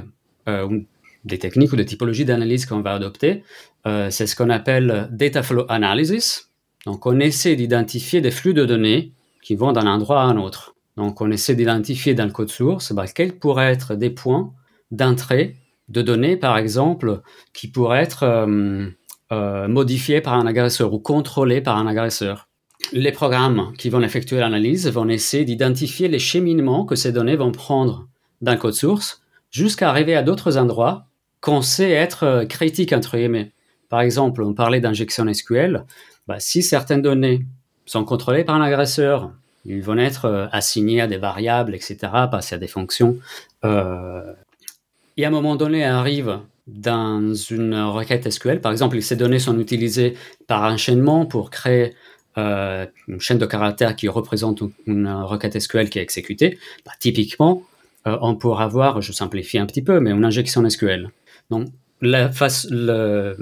des 1.25 1.39
techniques 1.39 1.73
ou 1.73 1.75
des 1.75 1.85
typologies 1.85 2.23
d'analyse 2.23 2.65
qu'on 2.65 2.79
va 2.79 2.93
adopter, 2.93 3.43
c'est 3.83 4.27
ce 4.27 4.35
qu'on 4.35 4.49
appelle 4.49 5.09
data 5.11 5.43
flow 5.43 5.65
analysis. 5.67 6.49
Donc, 6.85 7.05
on 7.05 7.19
essaie 7.19 7.57
d'identifier 7.57 8.21
des 8.21 8.31
flux 8.31 8.53
de 8.53 8.63
données 8.63 9.11
qui 9.41 9.55
vont 9.55 9.73
d'un 9.73 9.87
endroit 9.87 10.21
à 10.21 10.25
un 10.25 10.37
autre. 10.37 10.74
Donc, 10.97 11.21
on 11.21 11.31
essaie 11.31 11.55
d'identifier 11.55 12.13
dans 12.13 12.25
le 12.25 12.31
code 12.31 12.49
source 12.49 12.93
bah, 12.93 13.05
quels 13.07 13.37
pourraient 13.37 13.71
être 13.71 13.95
des 13.95 14.09
points 14.09 14.53
d'entrée 14.91 15.55
de 15.89 16.01
données, 16.01 16.37
par 16.37 16.57
exemple, 16.57 17.21
qui 17.53 17.67
pourraient 17.67 18.01
être 18.01 18.23
euh, 18.23 18.87
euh, 19.31 19.67
modifiés 19.67 20.21
par 20.21 20.33
un 20.33 20.47
agresseur 20.47 20.93
ou 20.93 20.99
contrôlés 20.99 21.61
par 21.61 21.77
un 21.77 21.87
agresseur. 21.87 22.47
Les 22.91 23.11
programmes 23.11 23.73
qui 23.77 23.89
vont 23.89 24.01
effectuer 24.01 24.37
l'analyse 24.37 24.87
vont 24.89 25.09
essayer 25.09 25.45
d'identifier 25.45 26.07
les 26.07 26.19
cheminements 26.19 26.85
que 26.85 26.95
ces 26.95 27.11
données 27.11 27.35
vont 27.35 27.51
prendre 27.51 28.07
le 28.41 28.55
code 28.55 28.73
source 28.73 29.21
jusqu'à 29.51 29.89
arriver 29.89 30.15
à 30.15 30.23
d'autres 30.23 30.57
endroits 30.57 31.07
qu'on 31.41 31.61
sait 31.61 31.91
être 31.91 32.23
euh, 32.23 32.45
critiques, 32.45 32.93
entre 32.93 33.17
guillemets. 33.17 33.53
Par 33.89 34.01
exemple, 34.01 34.41
on 34.43 34.53
parlait 34.53 34.81
d'injection 34.81 35.31
SQL. 35.31 35.85
Bah, 36.27 36.39
si 36.39 36.63
certaines 36.63 37.01
données 37.01 37.45
sont 37.85 38.03
contrôlées 38.03 38.43
par 38.43 38.55
un 38.55 38.61
agresseur 38.61 39.31
Ils 39.65 39.81
vont 39.81 39.97
être 39.97 40.49
assignés 40.51 41.01
à 41.01 41.07
des 41.07 41.17
variables, 41.17 41.75
etc., 41.75 41.97
passer 42.29 42.55
à 42.55 42.57
des 42.57 42.67
fonctions. 42.67 43.17
et 43.63 43.67
à 43.67 45.27
un 45.27 45.29
moment 45.29 45.55
donné, 45.55 45.83
arrive 45.83 46.39
dans 46.67 47.33
une 47.33 47.75
requête 47.75 48.29
SQL, 48.29 48.59
par 48.59 48.71
exemple, 48.71 48.99
ces 49.01 49.15
données 49.15 49.39
sont 49.39 49.59
utilisées 49.59 50.15
par 50.47 50.63
enchaînement 50.63 51.25
pour 51.25 51.51
créer 51.51 51.93
euh, 52.37 52.85
une 53.07 53.21
chaîne 53.21 53.37
de 53.37 53.45
caractères 53.45 53.95
qui 53.95 54.09
représente 54.09 54.61
une 54.87 55.07
requête 55.07 55.57
SQL 55.59 55.89
qui 55.89 55.99
est 55.99 56.01
exécutée, 56.01 56.57
bah, 56.85 56.91
typiquement, 56.99 57.63
euh, 58.07 58.17
on 58.21 58.35
pourra 58.35 58.65
avoir, 58.65 59.01
je 59.01 59.11
simplifie 59.11 59.57
un 59.57 59.65
petit 59.65 59.81
peu, 59.81 59.99
mais 59.99 60.11
une 60.11 60.25
injection 60.25 60.67
SQL. 60.67 61.11
Donc, 61.49 61.67
la 62.01 62.29
le 62.69 63.37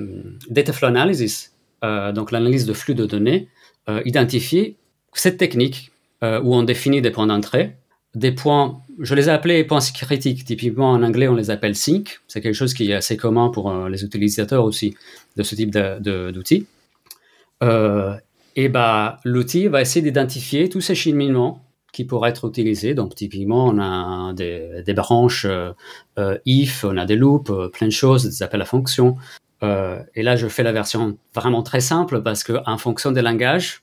data 0.50 0.74
flow 0.74 0.89
analysis, 0.89 1.53
euh, 1.84 2.12
donc 2.12 2.32
l'analyse 2.32 2.65
de 2.65 2.74
flux 2.74 2.96
de 2.96 3.06
données, 3.06 3.48
identifie 4.06 4.77
cette 5.13 5.38
technique 5.38 5.92
où 6.24 6.56
on 6.56 6.63
définit 6.63 7.01
des 7.01 7.12
points 7.12 7.27
d'entrée, 7.27 7.75
des 8.15 8.32
points, 8.32 8.80
je 9.00 9.13
les 9.13 9.27
ai 9.27 9.32
appelés 9.32 9.63
points 9.65 9.80
critiques. 9.94 10.46
Typiquement 10.46 10.92
en 10.92 11.03
anglais, 11.03 11.27
on 11.27 11.36
les 11.36 11.50
appelle 11.50 11.75
sync. 11.75 12.22
C'est 12.27 12.39
quelque 12.39 12.56
chose 12.56 12.74
qui 12.74 12.89
est 12.89 12.94
assez 12.94 13.18
commun 13.18 13.50
pour 13.50 13.74
les 13.89 14.03
utilisateurs 14.03 14.63
aussi 14.63 14.96
de 15.36 15.44
ce 15.44 15.56
type 15.56 15.72
d'outils. 15.72 16.65
Euh, 17.63 18.15
et 18.56 18.70
bah, 18.70 19.20
l'outil 19.24 19.68
va 19.68 19.82
essayer 19.82 20.01
d'identifier 20.01 20.70
tous 20.70 20.82
ces 20.82 20.96
cheminements 20.96 21.63
qui 21.92 22.06
pourraient 22.06 22.32
être 22.32 22.48
utilisés. 22.48 22.94
Donc, 22.94 23.15
typiquement, 23.15 23.65
on 23.65 23.80
a 23.80 24.34
des, 24.34 24.84
des 24.86 24.94
branches 24.94 25.46
euh, 25.46 25.72
euh 26.18 26.38
if, 26.46 26.84
on 26.84 26.98
a 26.98 27.06
des 27.06 27.15
loops, 27.15 27.50
euh, 27.51 27.70
plein 27.70 27.88
de 27.88 27.92
choses, 27.92 28.24
des 28.25 28.44
appels 28.44 28.62
à 28.62 28.65
fonction. 28.65 29.15
Euh, 29.63 30.01
et 30.15 30.24
là, 30.24 30.36
je 30.36 30.48
fais 30.48 30.63
la 30.63 30.72
version 30.72 31.18
vraiment 31.34 31.63
très 31.63 31.80
simple 31.80 32.22
parce 32.22 32.44
que, 32.44 32.53
en 32.65 32.77
fonction 32.77 33.12
des 33.12 33.22
langages, 33.22 33.83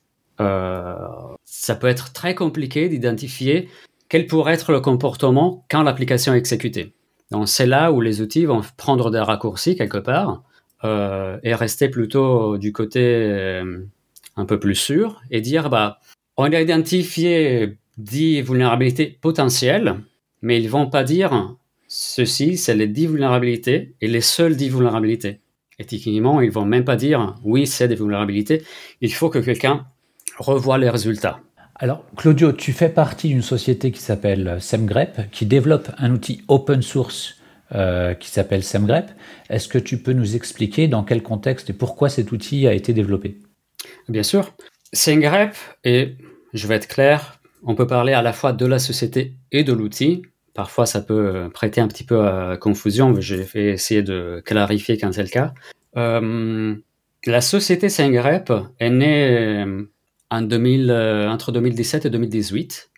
ça 1.43 1.75
peut 1.75 1.87
être 1.87 2.13
très 2.13 2.35
compliqué 2.35 2.89
d'identifier 2.89 3.69
quel 4.09 4.27
pourrait 4.27 4.53
être 4.53 4.71
le 4.71 4.81
comportement 4.81 5.65
quand 5.69 5.83
l'application 5.83 6.33
est 6.33 6.37
exécutée. 6.37 6.93
Donc, 7.31 7.47
c'est 7.47 7.65
là 7.65 7.91
où 7.93 8.01
les 8.01 8.21
outils 8.21 8.45
vont 8.45 8.61
prendre 8.75 9.09
des 9.09 9.19
raccourcis 9.19 9.75
quelque 9.77 9.97
part 9.97 10.43
euh, 10.83 11.37
et 11.43 11.55
rester 11.55 11.87
plutôt 11.87 12.57
du 12.57 12.73
côté 12.73 13.61
un 14.35 14.45
peu 14.45 14.59
plus 14.59 14.75
sûr 14.75 15.21
et 15.31 15.41
dire 15.41 15.69
bah, 15.69 15.99
on 16.37 16.51
a 16.51 16.61
identifié 16.61 17.77
10 17.97 18.41
vulnérabilités 18.41 19.17
potentielles, 19.21 19.95
mais 20.41 20.59
ils 20.59 20.69
vont 20.69 20.87
pas 20.87 21.03
dire 21.03 21.55
ceci, 21.87 22.57
c'est 22.57 22.75
les 22.75 22.87
10 22.87 23.07
vulnérabilités 23.07 23.95
et 24.01 24.07
les 24.07 24.21
seules 24.21 24.55
10 24.55 24.69
vulnérabilités. 24.69 25.41
Et 25.79 25.85
techniquement, 25.85 26.41
ils 26.41 26.51
vont 26.51 26.65
même 26.65 26.85
pas 26.85 26.95
dire 26.95 27.35
oui, 27.43 27.67
c'est 27.67 27.87
des 27.87 27.95
vulnérabilités. 27.95 28.63
Il 29.01 29.13
faut 29.13 29.29
que 29.29 29.39
quelqu'un 29.39 29.85
revoie 30.37 30.77
les 30.77 30.89
résultats. 30.89 31.39
Alors, 31.75 32.05
Claudio, 32.15 32.51
tu 32.51 32.73
fais 32.73 32.89
partie 32.89 33.29
d'une 33.29 33.41
société 33.41 33.91
qui 33.91 34.01
s'appelle 34.01 34.57
SemGrep, 34.59 35.31
qui 35.31 35.45
développe 35.45 35.89
un 35.97 36.11
outil 36.11 36.43
open 36.47 36.81
source 36.81 37.37
euh, 37.73 38.13
qui 38.13 38.29
s'appelle 38.29 38.63
SemGrep. 38.63 39.09
Est-ce 39.49 39.67
que 39.67 39.79
tu 39.79 39.97
peux 39.97 40.13
nous 40.13 40.35
expliquer 40.35 40.87
dans 40.87 41.03
quel 41.03 41.23
contexte 41.23 41.69
et 41.69 41.73
pourquoi 41.73 42.09
cet 42.09 42.31
outil 42.31 42.67
a 42.67 42.73
été 42.73 42.93
développé? 42.93 43.39
Bien 44.09 44.23
sûr. 44.23 44.53
SENGREP, 44.93 45.55
et 45.83 46.17
je 46.53 46.67
vais 46.67 46.75
être 46.75 46.87
clair, 46.87 47.39
on 47.63 47.75
peut 47.75 47.87
parler 47.87 48.13
à 48.13 48.21
la 48.21 48.33
fois 48.33 48.53
de 48.53 48.65
la 48.65 48.77
société 48.77 49.33
et 49.51 49.63
de 49.63 49.73
l'outil. 49.73 50.23
Parfois, 50.53 50.85
ça 50.85 51.01
peut 51.01 51.49
prêter 51.53 51.79
un 51.79 51.87
petit 51.87 52.03
peu 52.03 52.27
à 52.27 52.57
confusion, 52.57 53.11
mais 53.11 53.21
je 53.21 53.35
vais 53.35 53.71
essayer 53.71 54.03
de 54.03 54.41
clarifier 54.45 54.97
quand 54.97 55.13
c'est 55.13 55.23
le 55.23 55.29
cas. 55.29 55.53
Euh, 55.97 56.75
la 57.25 57.41
société 57.41 57.89
SENGREP 57.89 58.51
est 58.79 58.89
née 58.89 59.63
euh, 59.63 59.83
en 60.31 60.41
2000, 60.41 60.89
euh, 60.89 61.29
entre 61.29 61.51
2017 61.51 62.07
et 62.07 62.09
2018 62.09 62.89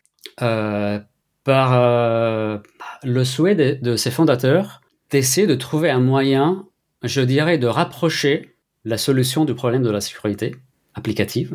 par 1.43 2.61
le 3.03 3.23
souhait 3.25 3.55
de, 3.55 3.95
ses 3.97 4.11
fondateurs 4.11 4.81
d'essayer 5.09 5.45
de 5.45 5.55
trouver 5.55 5.89
un 5.89 5.99
moyen, 5.99 6.65
je 7.03 7.21
dirais, 7.21 7.57
de 7.57 7.67
rapprocher 7.67 8.55
la 8.85 8.97
solution 8.97 9.45
du 9.45 9.53
problème 9.53 9.83
de 9.83 9.91
la 9.91 10.01
sécurité 10.01 10.55
applicative 10.95 11.51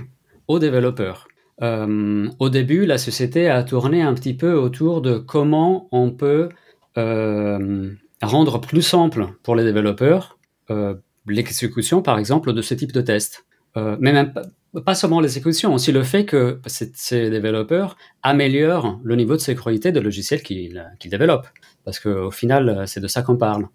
aux 0.47 0.59
développeurs. 0.59 1.27
Euh, 1.63 2.29
au 2.39 2.51
début, 2.51 2.87
la 2.87 2.99
société 2.99 3.49
a 3.49 3.63
tourné 3.65 4.03
un 4.03 4.15
petit 4.15 4.35
peu 4.35 4.55
autour 4.55 5.03
de 5.03 5.19
comment 5.19 5.89
on 5.91 6.11
peut 6.11 6.49
euh, 6.97 7.91
rendre 8.23 8.61
plus 8.61 8.83
simple 8.83 9.27
pour 9.43 9.57
les 9.57 9.65
développeurs 9.65 10.39
euh, 10.71 10.95
l'exécution, 11.27 12.01
par 12.01 12.19
exemple, 12.19 12.53
de 12.53 12.63
ce 12.63 12.75
type 12.75 12.93
de 12.93 13.01
test. 13.01 13.45
Mais 13.77 14.13
même 14.13 14.33
pas, 14.85 14.95
seulement 14.95 15.21
l'exécution, 15.21 15.73
aussi 15.73 15.93
le 15.93 16.03
fait 16.03 16.25
que 16.25 16.61
ces 16.67 17.31
développeurs 17.31 17.97
améliorent 18.23 18.99
le 19.03 19.17
niveau 19.17 19.35
de 19.35 19.41
sécurité 19.41 19.93
de 19.93 20.01
logiciels 20.01 20.43
qu'ils 20.43 20.83
développent. 21.07 21.49
Parce 21.85 22.01
qu'au 22.01 22.31
final, 22.31 22.85
c'est 22.87 23.01
de 23.01 23.07
ça 23.07 23.23
qu'on 23.23 23.37
parle. 23.37 23.69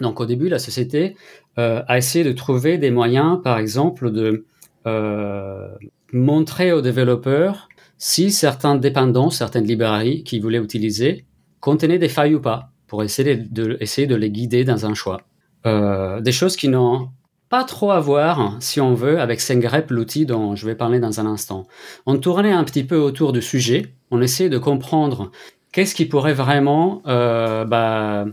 Donc 0.00 0.20
au 0.20 0.26
début, 0.26 0.48
la 0.48 0.58
société 0.58 1.16
a 1.56 1.98
essayé 1.98 2.24
de 2.24 2.32
trouver 2.32 2.78
des 2.78 2.90
moyens, 2.90 3.40
par 3.42 3.58
exemple, 3.58 4.10
de 4.10 4.46
euh, 4.86 5.68
montrer 6.12 6.72
aux 6.72 6.82
développeurs 6.82 7.68
si 7.96 8.32
certains 8.32 8.74
dépendants, 8.74 9.30
certaines 9.30 9.64
librairies 9.64 10.24
qu'ils 10.24 10.42
voulaient 10.42 10.58
utiliser 10.58 11.24
contenaient 11.60 11.98
des 11.98 12.08
failles 12.08 12.34
ou 12.34 12.40
pas, 12.40 12.70
pour 12.88 13.04
essayer 13.04 13.36
de, 13.36 13.76
essayer 13.80 14.06
de 14.06 14.16
les 14.16 14.30
guider 14.30 14.64
dans 14.64 14.84
un 14.84 14.94
choix. 14.94 15.18
Euh, 15.64 16.20
des 16.20 16.32
choses 16.32 16.56
qui 16.56 16.68
n'ont 16.68 17.10
pas 17.52 17.64
trop 17.64 17.90
à 17.90 18.00
voir, 18.00 18.56
si 18.60 18.80
on 18.80 18.94
veut, 18.94 19.20
avec 19.20 19.38
SengRep, 19.38 19.90
l'outil 19.90 20.24
dont 20.24 20.56
je 20.56 20.64
vais 20.64 20.74
parler 20.74 21.00
dans 21.00 21.20
un 21.20 21.26
instant. 21.26 21.66
On 22.06 22.16
tournait 22.16 22.50
un 22.50 22.64
petit 22.64 22.82
peu 22.82 22.96
autour 22.96 23.34
du 23.34 23.42
sujet, 23.42 23.92
on 24.10 24.22
essayait 24.22 24.48
de 24.48 24.56
comprendre 24.56 25.30
qu'est-ce 25.70 25.94
qui 25.94 26.06
pourrait 26.06 26.32
vraiment 26.32 27.02
euh, 27.06 27.66
bah, 27.66 28.24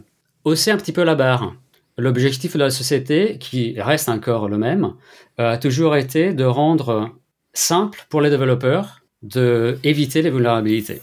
hausser 0.45 0.71
un 0.71 0.77
petit 0.77 0.93
peu 0.93 1.03
la 1.03 1.15
barre 1.15 1.53
l'objectif 1.97 2.53
de 2.53 2.59
la 2.59 2.69
société, 2.69 3.37
qui 3.41 3.75
reste 3.81 4.07
encore 4.07 4.47
le 4.47 4.57
même, 4.57 4.93
euh, 5.41 5.51
a 5.51 5.57
toujours 5.57 5.97
été 5.97 6.31
de 6.33 6.45
rendre 6.45 7.09
simple 7.51 8.05
pour 8.07 8.21
les 8.21 8.29
développeurs 8.29 9.01
de 9.21 9.79
éviter 9.83 10.21
les 10.21 10.29
vulnérabilités. 10.29 11.01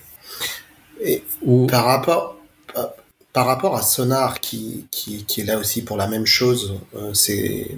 Et 1.02 1.22
par 1.68 1.84
rapport 1.84 2.35
par 3.36 3.44
rapport 3.44 3.76
à 3.76 3.82
Sonar 3.82 4.40
qui, 4.40 4.86
qui, 4.90 5.26
est 5.36 5.44
là 5.44 5.58
aussi 5.58 5.84
pour 5.84 5.98
la 5.98 6.08
même 6.08 6.24
chose, 6.24 6.80
euh, 6.96 7.12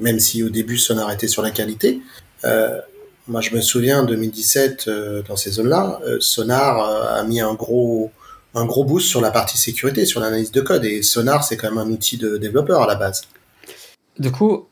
même 0.00 0.20
si 0.20 0.44
au 0.44 0.50
début 0.50 0.78
Sonar 0.78 1.10
était 1.10 1.26
sur 1.26 1.42
la 1.42 1.50
qualité. 1.50 2.00
Euh, 2.44 2.78
moi, 3.26 3.40
je 3.40 3.52
me 3.52 3.60
souviens 3.60 4.02
en 4.02 4.04
2017 4.04 4.88
dans 5.26 5.34
ces 5.34 5.50
zones-là, 5.50 5.98
Sonar 6.20 6.78
a 7.12 7.24
mis 7.24 7.40
un 7.40 7.54
gros 7.54 8.12
un 8.54 8.66
gros 8.66 8.84
boost 8.84 9.08
sur 9.08 9.20
la 9.20 9.32
partie 9.32 9.58
sécurité, 9.58 10.06
sur 10.06 10.20
l'analyse 10.20 10.52
de 10.52 10.60
code. 10.60 10.84
Et 10.84 11.02
Sonar, 11.02 11.42
c'est 11.42 11.56
quand 11.56 11.70
même 11.70 11.78
un 11.78 11.90
outil 11.90 12.18
de 12.18 12.36
développeur 12.36 12.82
à 12.82 12.86
la 12.86 12.94
base. 12.94 13.22
Du 14.16 14.30
coup, 14.30 14.68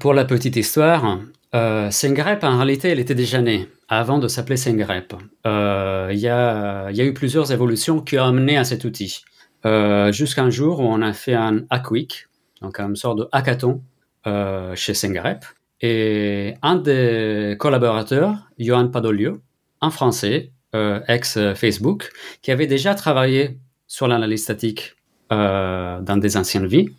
pour 0.00 0.12
la 0.12 0.26
petite 0.26 0.56
histoire, 0.56 1.18
euh, 1.54 1.90
SengRep, 1.90 2.44
en 2.44 2.56
réalité, 2.58 2.88
elle 2.90 3.00
était 3.00 3.14
déjà 3.14 3.40
née 3.40 3.68
avant 3.88 4.18
de 4.18 4.28
s'appeler 4.28 4.58
SengRep. 4.58 5.14
Euh, 5.46 6.10
il 6.12 6.18
y, 6.18 6.28
a, 6.28 6.90
eu 6.90 7.14
plusieurs 7.14 7.52
évolutions 7.52 8.00
qui 8.00 8.18
ont 8.18 8.24
amené 8.24 8.58
à 8.58 8.64
cet 8.64 8.84
outil. 8.84 9.24
Euh, 9.66 10.12
Jusqu'à 10.12 10.42
un 10.42 10.50
jour 10.50 10.80
où 10.80 10.84
on 10.84 11.00
a 11.02 11.12
fait 11.12 11.34
un 11.34 11.62
hack 11.70 11.90
week, 11.90 12.28
donc 12.60 12.78
une 12.80 12.96
sorte 12.96 13.18
de 13.18 13.28
hackathon 13.32 13.82
euh, 14.26 14.74
chez 14.74 14.94
SengRep. 14.94 15.44
Et 15.82 16.54
un 16.62 16.76
des 16.76 17.56
collaborateurs, 17.58 18.36
Johan 18.58 18.88
Padolio, 18.88 19.40
un 19.82 19.90
Français, 19.90 20.50
euh, 20.74 21.00
ex-Facebook, 21.08 22.10
qui 22.40 22.50
avait 22.50 22.66
déjà 22.66 22.94
travaillé 22.94 23.58
sur 23.86 24.08
l'analyse 24.08 24.42
statique 24.42 24.96
dans 25.30 26.16
des 26.20 26.36
anciennes 26.36 26.66
vies, 26.66 26.90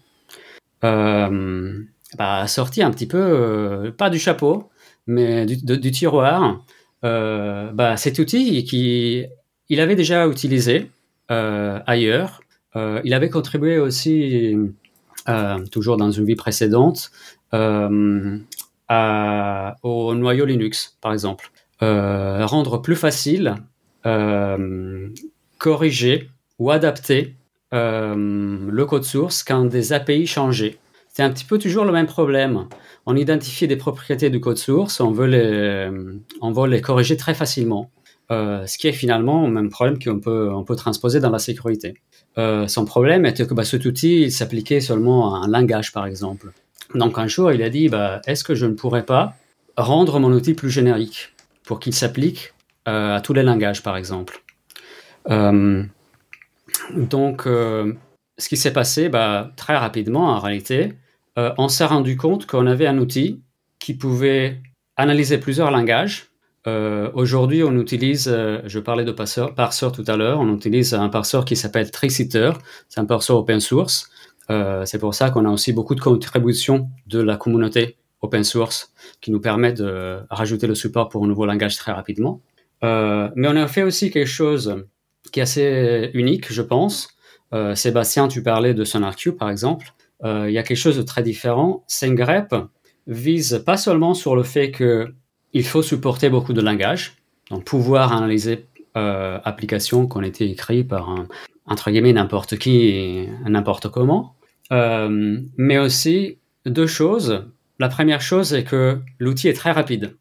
euh, 0.83 1.83
bah, 2.17 2.39
a 2.41 2.47
sorti 2.47 2.83
un 2.83 2.91
petit 2.91 3.07
peu, 3.07 3.93
pas 3.97 4.09
du 4.09 4.19
chapeau, 4.19 4.69
mais 5.07 5.45
du, 5.45 5.91
tiroir, 5.91 6.63
bah, 7.01 7.97
cet 7.97 8.19
outil 8.19 8.65
qui 8.65 9.25
il 9.69 9.79
avait 9.79 9.95
déjà 9.95 10.27
utilisé 10.27 10.91
ailleurs. 11.29 12.41
Il 12.75 13.13
avait 13.13 13.29
contribué 13.29 13.79
aussi, 13.79 14.55
toujours 15.71 15.97
dans 15.97 16.11
une 16.11 16.25
vie 16.25 16.35
précédente, 16.35 17.11
au 17.53 17.57
noyau 20.15 20.45
Linux, 20.45 20.97
par 21.01 21.13
exemple. 21.13 21.51
Euh, 21.81 22.45
rendre 22.45 22.81
plus 22.81 22.95
facile, 22.95 23.55
euh, 24.05 25.09
corriger 25.57 26.29
ou 26.57 26.71
adapter 26.71 27.35
euh, 27.73 28.15
le 28.69 28.85
code 28.85 29.03
source 29.03 29.43
quand 29.43 29.65
des 29.65 29.91
API 29.91 30.25
changeaient. 30.25 30.77
C'est 31.09 31.23
un 31.23 31.29
petit 31.29 31.43
peu 31.43 31.57
toujours 31.57 31.83
le 31.83 31.91
même 31.91 32.05
problème. 32.05 32.67
On 33.05 33.15
identifie 33.17 33.67
des 33.67 33.75
propriétés 33.75 34.29
du 34.29 34.39
code 34.39 34.57
source, 34.57 35.01
on 35.01 35.11
veut 35.11 35.27
les, 35.27 35.89
on 36.41 36.51
veut 36.51 36.67
les 36.67 36.81
corriger 36.81 37.17
très 37.17 37.33
facilement. 37.33 37.91
ce 38.29 38.77
qui 38.77 38.87
est 38.87 38.93
finalement 38.93 39.45
le 39.45 39.53
même 39.53 39.69
problème 39.69 39.99
qu'on 39.99 40.19
peut, 40.19 40.49
on 40.53 40.63
peut 40.63 40.75
transposer 40.75 41.19
dans 41.19 41.29
la 41.29 41.39
sécurité. 41.39 41.95
Son 42.37 42.85
problème 42.85 43.25
était 43.25 43.47
que 43.47 43.53
bah, 43.53 43.63
cet 43.63 43.85
outil 43.85 44.31
s'appliquait 44.31 44.81
seulement 44.81 45.35
à 45.35 45.45
un 45.45 45.47
langage, 45.47 45.91
par 45.91 46.05
exemple. 46.05 46.51
Donc 46.93 47.17
un 47.17 47.27
jour, 47.27 47.51
il 47.51 47.63
a 47.63 47.69
dit, 47.69 47.89
bah, 47.89 48.21
est-ce 48.27 48.43
que 48.43 48.55
je 48.55 48.65
ne 48.65 48.73
pourrais 48.73 49.05
pas 49.05 49.35
rendre 49.77 50.19
mon 50.19 50.31
outil 50.31 50.53
plus 50.53 50.69
générique 50.69 51.33
pour 51.63 51.79
qu'il 51.79 51.93
s'applique 51.93 52.53
à 52.85 53.19
tous 53.23 53.33
les 53.33 53.43
langages, 53.43 53.83
par 53.83 53.97
exemple? 53.97 54.41
donc, 55.27 57.43
ce 57.45 58.49
qui 58.49 58.57
s'est 58.57 58.73
passé, 58.73 59.09
bah, 59.09 59.51
très 59.55 59.75
rapidement, 59.75 60.27
en 60.27 60.39
réalité, 60.39 60.93
on 61.35 61.67
s'est 61.67 61.85
rendu 61.85 62.17
compte 62.17 62.45
qu'on 62.45 62.67
avait 62.67 62.87
un 62.87 62.97
outil 62.97 63.41
qui 63.79 63.93
pouvait 63.93 64.61
analyser 64.97 65.37
plusieurs 65.37 65.71
langages. 65.71 66.27
Aujourd'hui, 66.65 67.63
on 67.63 67.79
utilise, 67.79 68.25
je 68.65 68.79
parlais 68.79 69.05
de 69.05 69.11
parseur, 69.11 69.53
parseur 69.53 69.91
tout 69.91 70.03
à 70.07 70.17
l'heure, 70.17 70.39
on 70.39 70.55
utilise 70.55 70.95
un 70.95 71.09
parseur 71.09 71.45
qui 71.45 71.55
s'appelle 71.55 71.91
Triciter, 71.91 72.51
c'est 72.89 72.99
un 72.99 73.05
parseur 73.05 73.37
open 73.37 73.59
source. 73.59 74.09
c'est 74.49 74.97
pour 74.99 75.13
ça 75.13 75.29
qu'on 75.29 75.45
a 75.45 75.49
aussi 75.49 75.73
beaucoup 75.73 75.93
de 75.93 76.01
contributions 76.01 76.89
de 77.05 77.21
la 77.21 77.37
communauté 77.37 77.97
open 78.21 78.43
source 78.43 78.91
qui 79.21 79.31
nous 79.31 79.39
permet 79.39 79.73
de 79.73 80.19
rajouter 80.29 80.67
le 80.67 80.75
support 80.75 81.09
pour 81.09 81.23
un 81.23 81.27
nouveau 81.27 81.45
langage 81.45 81.75
très 81.77 81.91
rapidement. 81.91 82.41
Euh, 82.83 83.29
mais 83.35 83.47
on 83.47 83.55
a 83.55 83.67
fait 83.67 83.83
aussi 83.83 84.11
quelque 84.11 84.27
chose 84.27 84.85
qui 85.31 85.39
est 85.39 85.43
assez 85.43 86.11
unique, 86.13 86.51
je 86.51 86.61
pense. 86.61 87.09
Euh, 87.53 87.75
Sébastien, 87.75 88.27
tu 88.27 88.43
parlais 88.43 88.73
de 88.73 88.83
SonarQube, 88.83 89.37
par 89.37 89.49
exemple. 89.49 89.87
Euh, 90.23 90.45
il 90.49 90.53
y 90.53 90.57
a 90.57 90.63
quelque 90.63 90.77
chose 90.77 90.97
de 90.97 91.03
très 91.03 91.23
différent. 91.23 91.83
SendGrep 91.87 92.53
vise 93.07 93.63
pas 93.65 93.77
seulement 93.77 94.13
sur 94.13 94.35
le 94.35 94.43
fait 94.43 94.71
qu'il 95.55 95.65
faut 95.65 95.81
supporter 95.81 96.29
beaucoup 96.29 96.53
de 96.53 96.61
langages, 96.61 97.15
donc 97.49 97.63
pouvoir 97.63 98.13
analyser 98.13 98.65
applications 98.95 100.07
qui 100.07 100.17
ont 100.17 100.21
été 100.21 100.49
écrites 100.49 100.87
par 100.87 101.09
un, 101.09 101.27
entre 101.65 101.91
guillemets 101.91 102.13
n'importe 102.13 102.57
qui 102.57 102.87
et 102.87 103.29
n'importe 103.45 103.89
comment, 103.89 104.35
mais 104.71 105.77
aussi 105.77 106.37
deux 106.65 106.87
choses 106.87 107.45
la 107.79 107.89
première 107.89 108.21
chose 108.21 108.53
est 108.53 108.63
que 108.63 109.01
l'outil 109.19 109.47
est 109.47 109.53
très 109.53 109.71
rapide. 109.71 110.15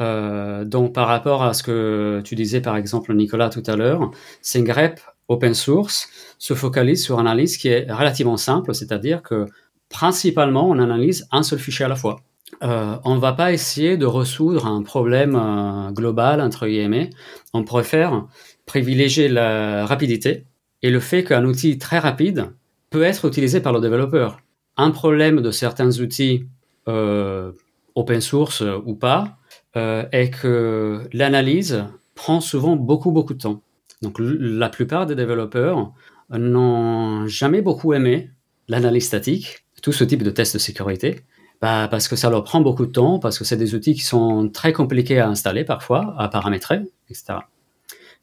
Euh, 0.00 0.64
donc, 0.64 0.94
par 0.94 1.08
rapport 1.08 1.42
à 1.42 1.52
ce 1.52 1.62
que 1.62 2.22
tu 2.24 2.34
disais, 2.34 2.60
par 2.60 2.76
exemple, 2.76 3.12
Nicolas, 3.14 3.50
tout 3.50 3.62
à 3.66 3.76
l'heure, 3.76 4.10
SingRep 4.40 5.00
open 5.28 5.54
source 5.54 6.08
se 6.38 6.54
focalise 6.54 7.02
sur 7.02 7.18
une 7.18 7.26
analyse 7.26 7.56
qui 7.56 7.68
est 7.68 7.90
relativement 7.90 8.36
simple, 8.36 8.74
c'est-à-dire 8.74 9.22
que 9.22 9.46
principalement, 9.88 10.68
on 10.68 10.78
analyse 10.78 11.26
un 11.32 11.42
seul 11.42 11.58
fichier 11.58 11.84
à 11.84 11.88
la 11.88 11.96
fois. 11.96 12.20
Euh, 12.62 12.96
on 13.04 13.14
ne 13.14 13.20
va 13.20 13.32
pas 13.32 13.52
essayer 13.52 13.96
de 13.96 14.06
résoudre 14.06 14.66
un 14.66 14.82
problème 14.82 15.36
euh, 15.36 15.90
global, 15.92 16.40
entre 16.40 16.66
guillemets. 16.66 17.10
On 17.54 17.64
préfère 17.64 18.26
privilégier 18.66 19.28
la 19.28 19.86
rapidité 19.86 20.44
et 20.82 20.90
le 20.90 21.00
fait 21.00 21.24
qu'un 21.24 21.44
outil 21.44 21.78
très 21.78 21.98
rapide 21.98 22.52
peut 22.90 23.02
être 23.02 23.26
utilisé 23.26 23.60
par 23.60 23.72
le 23.72 23.80
développeur. 23.80 24.40
Un 24.76 24.90
problème 24.90 25.40
de 25.40 25.50
certains 25.50 26.00
outils 26.00 26.46
euh, 26.88 27.52
open 27.94 28.20
source 28.20 28.62
ou 28.84 28.94
pas, 28.94 29.36
est 29.74 30.30
que 30.30 31.08
l'analyse 31.12 31.84
prend 32.16 32.40
souvent 32.40 32.74
beaucoup, 32.74 33.12
beaucoup 33.12 33.34
de 33.34 33.38
temps. 33.38 33.62
Donc 34.02 34.16
la 34.18 34.68
plupart 34.68 35.06
des 35.06 35.14
développeurs 35.14 35.92
n'ont 36.30 37.26
jamais 37.28 37.62
beaucoup 37.62 37.92
aimé 37.92 38.30
l'analyse 38.66 39.06
statique, 39.06 39.64
tout 39.82 39.92
ce 39.92 40.02
type 40.02 40.22
de 40.22 40.30
test 40.30 40.54
de 40.54 40.58
sécurité, 40.58 41.20
bah, 41.60 41.88
parce 41.90 42.08
que 42.08 42.16
ça 42.16 42.30
leur 42.30 42.44
prend 42.44 42.60
beaucoup 42.60 42.86
de 42.86 42.92
temps, 42.92 43.18
parce 43.18 43.38
que 43.38 43.44
c'est 43.44 43.56
des 43.56 43.74
outils 43.74 43.94
qui 43.94 44.02
sont 44.02 44.48
très 44.48 44.72
compliqués 44.72 45.18
à 45.18 45.28
installer 45.28 45.64
parfois, 45.64 46.14
à 46.18 46.28
paramétrer, 46.28 46.80
etc. 47.08 47.40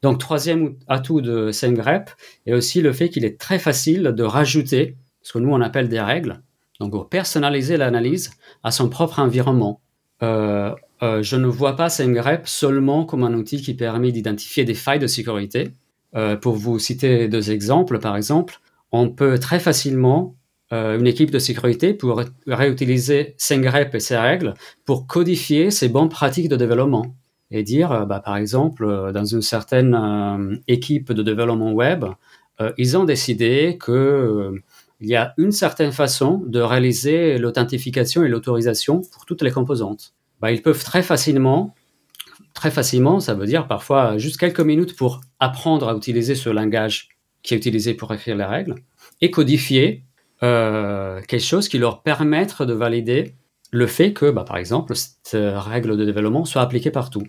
Donc 0.02 0.20
troisième 0.20 0.76
atout 0.88 1.22
de 1.22 1.52
SendGrep 1.52 2.12
est 2.46 2.54
aussi 2.54 2.82
le 2.82 2.94
fait 2.94 3.10
qu'il 3.10 3.26
est 3.26 3.40
très 3.40 3.60
facile 3.60 4.14
de 4.16 4.24
rajouter 4.24 4.96
ce 5.22 5.34
que 5.34 5.40
nous 5.40 5.50
on 5.50 5.62
appelle 5.62 5.90
des 5.90 6.00
règles 6.00 6.42
donc, 6.80 6.92
pour 6.92 7.10
personnaliser 7.10 7.78
l'analyse 7.78 8.32
à 8.64 8.72
son 8.72 8.90
propre 8.90 9.20
environnement. 9.20 9.82
Euh, 10.24 10.74
euh, 11.04 11.22
je 11.22 11.36
ne 11.36 11.48
vois 11.48 11.76
pas 11.76 11.90
SendGrep 11.90 12.48
seulement 12.48 13.06
comme 13.06 13.24
un 13.24 13.34
outil 13.34 13.62
qui 13.62 13.74
permet 13.74 14.12
d'identifier 14.12 14.64
des 14.64 14.74
failles 14.74 15.00
de 15.00 15.08
sécurité. 15.08 15.72
Euh, 16.16 16.36
pour 16.36 16.56
vous 16.56 16.80
citer 16.80 17.28
deux 17.28 17.52
exemples, 17.52 18.00
par 18.00 18.16
exemple, 18.16 18.60
on 18.92 19.10
peut 19.10 19.38
très 19.40 19.60
facilement, 19.60 20.36
une 20.72 21.08
équipe 21.08 21.32
de 21.32 21.40
sécurité 21.40 21.94
pour 21.94 22.22
réutiliser 22.46 23.36
SendGrep 23.38 23.96
et 23.96 24.00
ses 24.00 24.18
règles 24.18 24.54
pour 24.86 25.08
codifier 25.08 25.72
ses 25.72 25.88
bonnes 25.88 26.10
pratiques 26.10 26.50
de 26.50 26.58
développement 26.58 27.16
et 27.52 27.64
dire, 27.64 28.06
bah, 28.06 28.20
par 28.20 28.36
exemple, 28.36 29.12
dans 29.14 29.24
une 29.24 29.42
certaine 29.42 30.60
équipe 30.68 31.14
de 31.14 31.24
développement 31.24 31.72
web, 31.72 32.04
ils 32.78 32.98
ont 32.98 33.06
décidé 33.06 33.78
que 33.80 34.52
il 35.00 35.08
y 35.08 35.16
a 35.16 35.34
une 35.38 35.52
certaine 35.52 35.92
façon 35.92 36.44
de 36.46 36.60
réaliser 36.60 37.38
l'authentification 37.38 38.24
et 38.24 38.28
l'autorisation 38.28 39.02
pour 39.02 39.26
toutes 39.26 39.44
les 39.44 39.52
composantes. 39.52 40.14
Bah, 40.42 40.52
ils 40.52 40.62
peuvent 40.62 40.84
très 40.84 41.04
facilement, 41.04 41.76
très 42.54 42.72
facilement, 42.72 43.20
ça 43.20 43.34
veut 43.36 43.46
dire 43.46 43.68
parfois 43.68 44.18
juste 44.18 44.38
quelques 44.38 44.60
minutes 44.60 44.96
pour 44.96 45.22
apprendre 45.40 45.88
à 45.90 45.96
utiliser 45.96 46.36
ce 46.36 46.50
langage 46.50 47.10
qui 47.44 47.54
est 47.54 47.58
utilisé 47.58 47.94
pour 47.94 48.12
écrire 48.14 48.36
les 48.36 48.44
règles 48.44 48.76
et 49.22 49.30
codifier 49.32 50.04
euh, 50.44 51.22
quelque 51.28 51.44
chose 51.44 51.68
qui 51.68 51.78
leur 51.78 52.04
permette 52.04 52.62
de 52.62 52.74
valider 52.74 53.36
le 53.72 53.88
fait 53.88 54.14
que, 54.14 54.30
bah, 54.32 54.46
par 54.46 54.58
exemple, 54.58 54.96
cette 54.96 55.36
règle 55.36 55.98
de 55.98 56.06
développement 56.06 56.46
soit 56.46 56.62
appliquée 56.62 56.92
partout. 56.92 57.24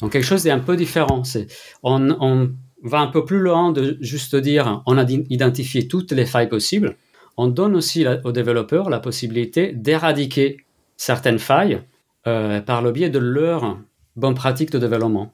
Donc 0.00 0.12
quelque 0.12 0.24
chose 0.24 0.44
d'un 0.44 0.58
peu 0.58 0.76
différent. 0.76 1.24
C'est 1.24 1.48
on, 1.82 2.10
on 2.20 2.50
va 2.82 3.00
un 3.00 3.08
peu 3.08 3.24
plus 3.24 3.40
loin 3.40 3.72
de 3.72 3.96
juste 4.00 4.36
dire 4.36 4.82
on 4.86 4.96
a 4.98 5.04
identifié 5.08 5.88
toutes 5.88 6.12
les 6.12 6.26
failles 6.26 6.48
possibles 6.48 6.96
on 7.38 7.46
donne 7.46 7.76
aussi 7.76 8.04
aux 8.24 8.32
développeurs 8.32 8.90
la 8.90 8.98
possibilité 8.98 9.72
d'éradiquer 9.72 10.58
certaines 10.96 11.38
failles 11.38 11.80
euh, 12.26 12.60
par 12.60 12.82
le 12.82 12.90
biais 12.90 13.10
de 13.10 13.20
leurs 13.20 13.78
bonnes 14.16 14.34
pratiques 14.34 14.72
de 14.72 14.78
développement. 14.78 15.32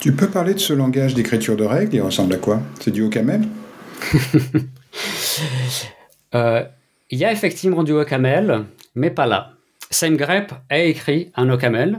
Tu 0.00 0.12
peux 0.12 0.28
parler 0.28 0.54
de 0.54 0.58
ce 0.58 0.72
langage 0.72 1.14
d'écriture 1.14 1.56
de 1.56 1.64
règles 1.64 1.94
Il 1.94 2.02
ressemble 2.02 2.34
à 2.34 2.38
quoi? 2.38 2.60
C'est 2.80 2.90
du 2.90 3.02
OCaml 3.02 3.42
euh, 4.14 4.60
Il 6.34 7.18
y 7.18 7.24
a 7.24 7.32
effectivement 7.32 7.82
du 7.82 7.92
OCaml, 7.92 8.64
mais 8.94 9.10
pas 9.10 9.26
là. 9.26 9.52
SameGrep 9.90 10.52
est 10.70 10.90
écrit 10.90 11.30
en 11.36 11.48
OCaml. 11.48 11.96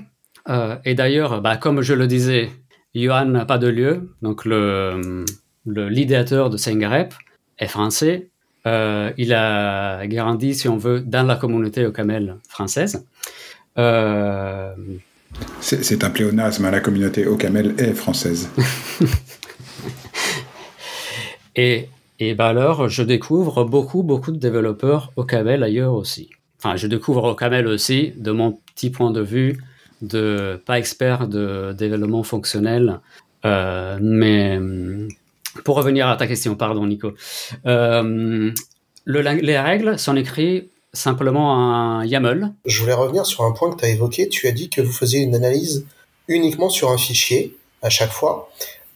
Euh, 0.50 0.76
et 0.86 0.94
d'ailleurs, 0.94 1.42
bah, 1.42 1.58
comme 1.58 1.82
je 1.82 1.94
le 1.94 2.08
disais, 2.08 2.50
Johan 2.94 3.46
Pas-de-Lieu, 3.48 4.14
donc 4.22 4.46
le, 4.46 5.26
l'idéateur 5.66 6.50
de 6.50 6.58
SameGrep, 6.58 7.14
est 7.58 7.68
français 7.68 8.30
euh, 8.68 9.12
il 9.18 9.34
a 9.34 10.08
grandi, 10.08 10.56
si 10.56 10.68
on 10.68 10.78
veut, 10.78 11.00
dans 11.00 11.24
la 11.24 11.36
communauté 11.36 11.86
Ocamel 11.86 12.38
française. 12.50 13.06
Euh, 13.78 14.74
c'est 15.60 16.04
un 16.04 16.10
pléonasme, 16.10 16.66
hein, 16.66 16.72
la 16.72 16.80
communauté 16.80 17.28
Ocamel 17.28 17.76
est 17.78 17.94
française. 17.94 18.50
et 21.56 21.90
et 22.20 22.34
ben 22.34 22.46
alors, 22.46 22.88
je 22.88 23.04
découvre 23.04 23.66
beaucoup, 23.66 24.04
beaucoup 24.04 24.32
de 24.32 24.38
développeurs 24.38 25.12
Ocamel 25.16 25.64
ailleurs 25.64 25.94
aussi. 25.94 26.30
Enfin, 26.60 26.76
je 26.78 26.88
découvre 26.88 27.24
Ocamel 27.26 27.68
aussi 27.68 28.14
de 28.16 28.32
mon 28.32 28.60
petit 28.74 28.90
point 28.90 29.12
de 29.12 29.22
vue 29.22 29.62
de 30.02 30.62
pas 30.66 30.80
expert 30.80 31.28
de 31.28 31.74
développement 31.78 32.24
fonctionnel, 32.24 33.00
euh, 33.46 33.98
mais 34.02 34.60
pour 35.64 35.78
revenir 35.78 36.08
à 36.08 36.18
ta 36.18 36.28
question, 36.28 36.56
pardon 36.56 36.86
Nico. 36.86 37.14
Euh, 37.66 38.52
les 39.06 39.60
règles 39.60 40.00
sont 40.00 40.16
écrites 40.16 40.70
simplement 40.94 41.52
en 41.52 42.02
YAML. 42.04 42.54
Je 42.66 42.82
voulais 42.82 42.94
revenir 42.94 43.26
sur 43.26 43.44
un 43.44 43.52
point 43.52 43.72
que 43.72 43.80
tu 43.80 43.86
as 43.86 43.90
évoqué. 43.90 44.30
Tu 44.30 44.48
as 44.48 44.52
dit 44.52 44.70
que 44.70 44.82
vous 44.82 44.92
faisiez 44.92 45.22
une 45.22 45.36
analyse 45.36 45.86
uniquement 46.28 46.70
sur 46.70 46.90
un 46.92 46.98
fichier 46.98 47.56
à 47.82 47.90
chaque 47.90 48.12
fois. 48.12 48.50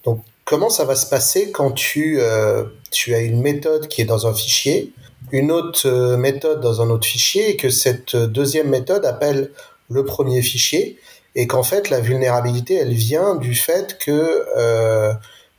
Donc, 0.06 0.24
comment 0.50 0.70
ça 0.70 0.84
va 0.84 0.96
se 0.96 1.06
passer 1.06 1.52
quand 1.52 1.72
tu, 1.72 2.18
euh, 2.20 2.64
tu 2.92 3.14
as 3.14 3.20
une 3.20 3.42
méthode 3.42 3.88
qui 3.88 4.02
est 4.02 4.06
dans 4.06 4.28
un 4.28 4.34
fichier, 4.34 4.92
une 5.32 5.52
autre 5.52 5.88
euh, 5.88 6.18
méthode 6.18 6.60
dans 6.60 6.82
un 6.82 6.90
autre 6.90 7.08
fichier, 7.08 7.52
et 7.52 7.56
que 7.56 7.70
cette 7.70 8.16
deuxième 8.16 8.70
méthode 8.70 9.06
appelle 9.06 9.52
le 9.90 10.04
premier 10.04 10.42
fichier, 10.42 10.98
et 11.36 11.48
qu'en 11.48 11.64
fait, 11.64 11.90
la 11.90 12.00
vulnérabilité, 12.00 12.76
elle 12.76 12.94
vient 12.94 13.36
du 13.36 13.54
fait 13.56 13.98
que 14.00 14.46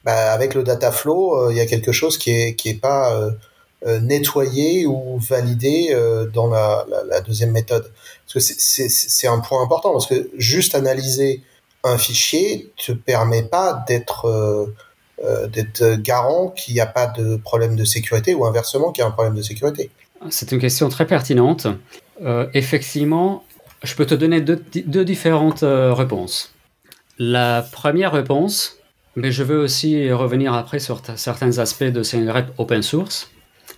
bah, 0.04 0.32
avec 0.32 0.54
le 0.54 0.62
data 0.62 0.90
flow, 0.92 1.36
euh, 1.36 1.52
il 1.52 1.56
y 1.56 1.60
a 1.60 1.66
quelque 1.66 1.92
chose 1.92 2.16
qui 2.16 2.30
est 2.30 2.54
qui 2.54 2.70
est 2.70 2.80
pas 2.80 3.14
euh, 3.14 3.30
euh, 3.86 4.00
nettoyé 4.00 4.86
ou 4.86 5.18
validé 5.18 5.96
dans 6.32 6.48
la, 6.48 6.86
la, 7.08 7.20
deuxième 7.20 7.52
méthode. 7.52 7.90
Parce 8.32 8.46
que 8.46 8.54
c'est 8.58 9.26
un 9.26 9.38
point 9.40 9.62
important 9.62 9.92
parce 9.92 10.06
que 10.06 10.30
juste 10.36 10.74
analyser 10.74 11.42
un 11.84 11.98
fichier 11.98 12.72
te 12.76 12.92
permet 12.92 13.42
pas 13.42 13.84
d'être 13.88 14.72
d'être 15.52 15.96
garant 15.96 16.48
qu'il 16.48 16.72
n'y 16.72 16.80
a 16.80 16.86
pas 16.86 17.06
de 17.06 17.36
problème 17.36 17.76
de 17.76 17.84
sécurité 17.84 18.34
ou 18.34 18.46
inversement 18.46 18.90
qu'il 18.90 19.02
y 19.02 19.04
a 19.04 19.08
un 19.08 19.10
problème 19.10 19.34
de 19.34 19.42
sécurité. 19.42 19.90
C'est 20.30 20.50
une 20.50 20.58
question 20.58 20.88
très 20.88 21.06
pertinente. 21.06 21.66
effectivement, 22.54 23.44
je 23.82 23.94
peux 23.94 24.06
te 24.06 24.14
donner 24.14 24.40
deux, 24.40 25.04
différentes 25.04 25.62
réponses. 25.62 26.54
La 27.18 27.66
première 27.70 28.12
réponse, 28.12 28.78
mais 29.16 29.32
je 29.32 29.42
veux 29.42 29.58
aussi 29.58 30.10
revenir 30.10 30.54
après 30.54 30.78
sur 30.78 31.02
certains 31.16 31.58
aspects 31.58 31.84
de 31.84 32.02
SendGrep 32.02 32.46
open 32.58 32.82
source. 32.82 33.30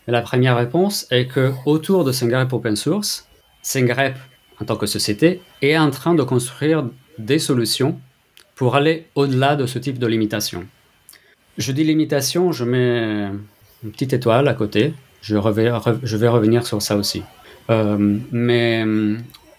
la 0.06 0.22
première 0.22 0.56
réponse 0.56 1.06
est 1.10 1.26
que 1.26 1.52
autour 1.66 2.04
de 2.04 2.12
SendGrep 2.12 2.52
open 2.52 2.76
source, 2.76 3.26
SendGrep 3.62 4.16
en 4.60 4.64
tant 4.64 4.76
que 4.76 4.86
société 4.86 5.40
est 5.60 5.76
en 5.76 5.90
train 5.90 6.14
de 6.14 6.22
construire 6.22 6.84
des 7.24 7.38
solutions 7.38 7.98
pour 8.54 8.76
aller 8.76 9.06
au-delà 9.14 9.56
de 9.56 9.66
ce 9.66 9.78
type 9.78 9.98
de 9.98 10.06
limitation. 10.06 10.66
Je 11.58 11.72
dis 11.72 11.84
limitation, 11.84 12.52
je 12.52 12.64
mets 12.64 13.30
une 13.82 13.90
petite 13.90 14.12
étoile 14.12 14.48
à 14.48 14.54
côté. 14.54 14.94
Je, 15.20 15.36
vais 15.36 16.28
revenir 16.28 16.66
sur 16.66 16.82
ça 16.82 16.96
aussi. 16.96 17.22
Euh, 17.70 18.18
mais 18.32 18.84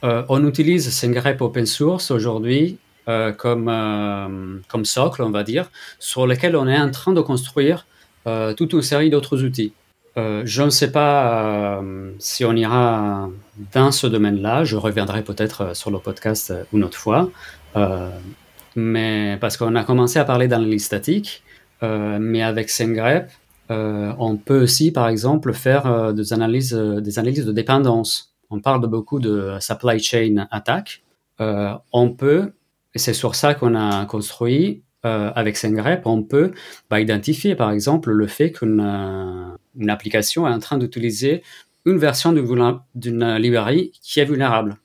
euh, 0.03 0.23
on 0.29 0.45
utilise 0.47 0.89
SendGrep 0.89 1.41
open 1.41 1.65
source 1.65 2.11
aujourd'hui 2.11 2.77
euh, 3.07 3.31
comme, 3.31 4.61
comme 4.67 4.85
socle, 4.85 5.21
on 5.21 5.31
va 5.31 5.43
dire, 5.43 5.69
sur 5.99 6.27
lequel 6.27 6.55
on 6.55 6.67
est 6.67 6.77
en 6.77 6.91
train 6.91 7.13
de 7.13 7.21
construire 7.21 7.87
toute 8.55 8.71
une 8.71 8.81
série 8.81 9.09
d'autres 9.09 9.43
outils. 9.43 9.73
Je 10.15 10.61
ne 10.61 10.69
sais 10.69 10.91
pas 10.91 11.81
si 12.19 12.45
on 12.45 12.53
ira 12.53 13.29
dans 13.73 13.91
ce 13.91 14.07
domaine-là. 14.07 14.63
Je 14.63 14.77
reviendrai 14.77 15.23
peut-être 15.23 15.75
sur 15.75 15.91
le 15.91 15.99
podcast 15.99 16.53
une 16.71 16.83
autre 16.83 16.97
fois. 16.97 17.29
mais 18.75 19.37
parce 19.41 19.57
qu'on 19.57 19.75
a 19.75 19.83
commencé 19.83 20.19
à 20.19 20.25
parler 20.25 20.47
d'analyse 20.47 20.85
statique, 20.85 21.43
mais 21.81 22.43
avec 22.43 22.69
SendGrep, 22.69 23.31
on 23.69 24.37
peut 24.37 24.61
aussi, 24.61 24.91
par 24.91 25.07
exemple, 25.07 25.53
faire 25.53 26.13
des, 26.13 26.33
analyses, 26.33 26.73
des 26.73 27.19
analyses 27.19 27.45
de 27.45 27.51
dépendance 27.51 28.33
on 28.53 28.59
parle 28.59 28.85
beaucoup 28.87 29.19
de 29.19 29.57
supply 29.59 29.99
chain 29.99 30.47
attack. 30.51 31.01
Euh, 31.41 31.73
on 31.91 32.11
peut, 32.11 32.53
et 32.93 32.99
c'est 32.99 33.13
sur 33.13 33.33
ça 33.33 33.55
qu'on 33.55 33.73
a 33.73 34.05
construit 34.05 34.83
euh, 35.05 35.31
avec 35.35 35.57
SendGrep, 35.57 36.05
on 36.05 36.23
peut 36.23 36.51
identifier 36.91 37.55
par 37.55 37.71
exemple 37.71 38.11
le 38.11 38.27
fait 38.27 38.51
qu'une 38.51 38.79
euh, 38.79 39.87
application 39.91 40.47
est 40.47 40.51
en 40.51 40.59
train 40.59 40.77
d'utiliser 40.77 41.43
une 41.85 41.97
version 41.97 42.31
d'une 42.31 43.35
librairie 43.35 43.91
qui 44.01 44.19
est 44.21 44.25
vulnérable. 44.25 44.77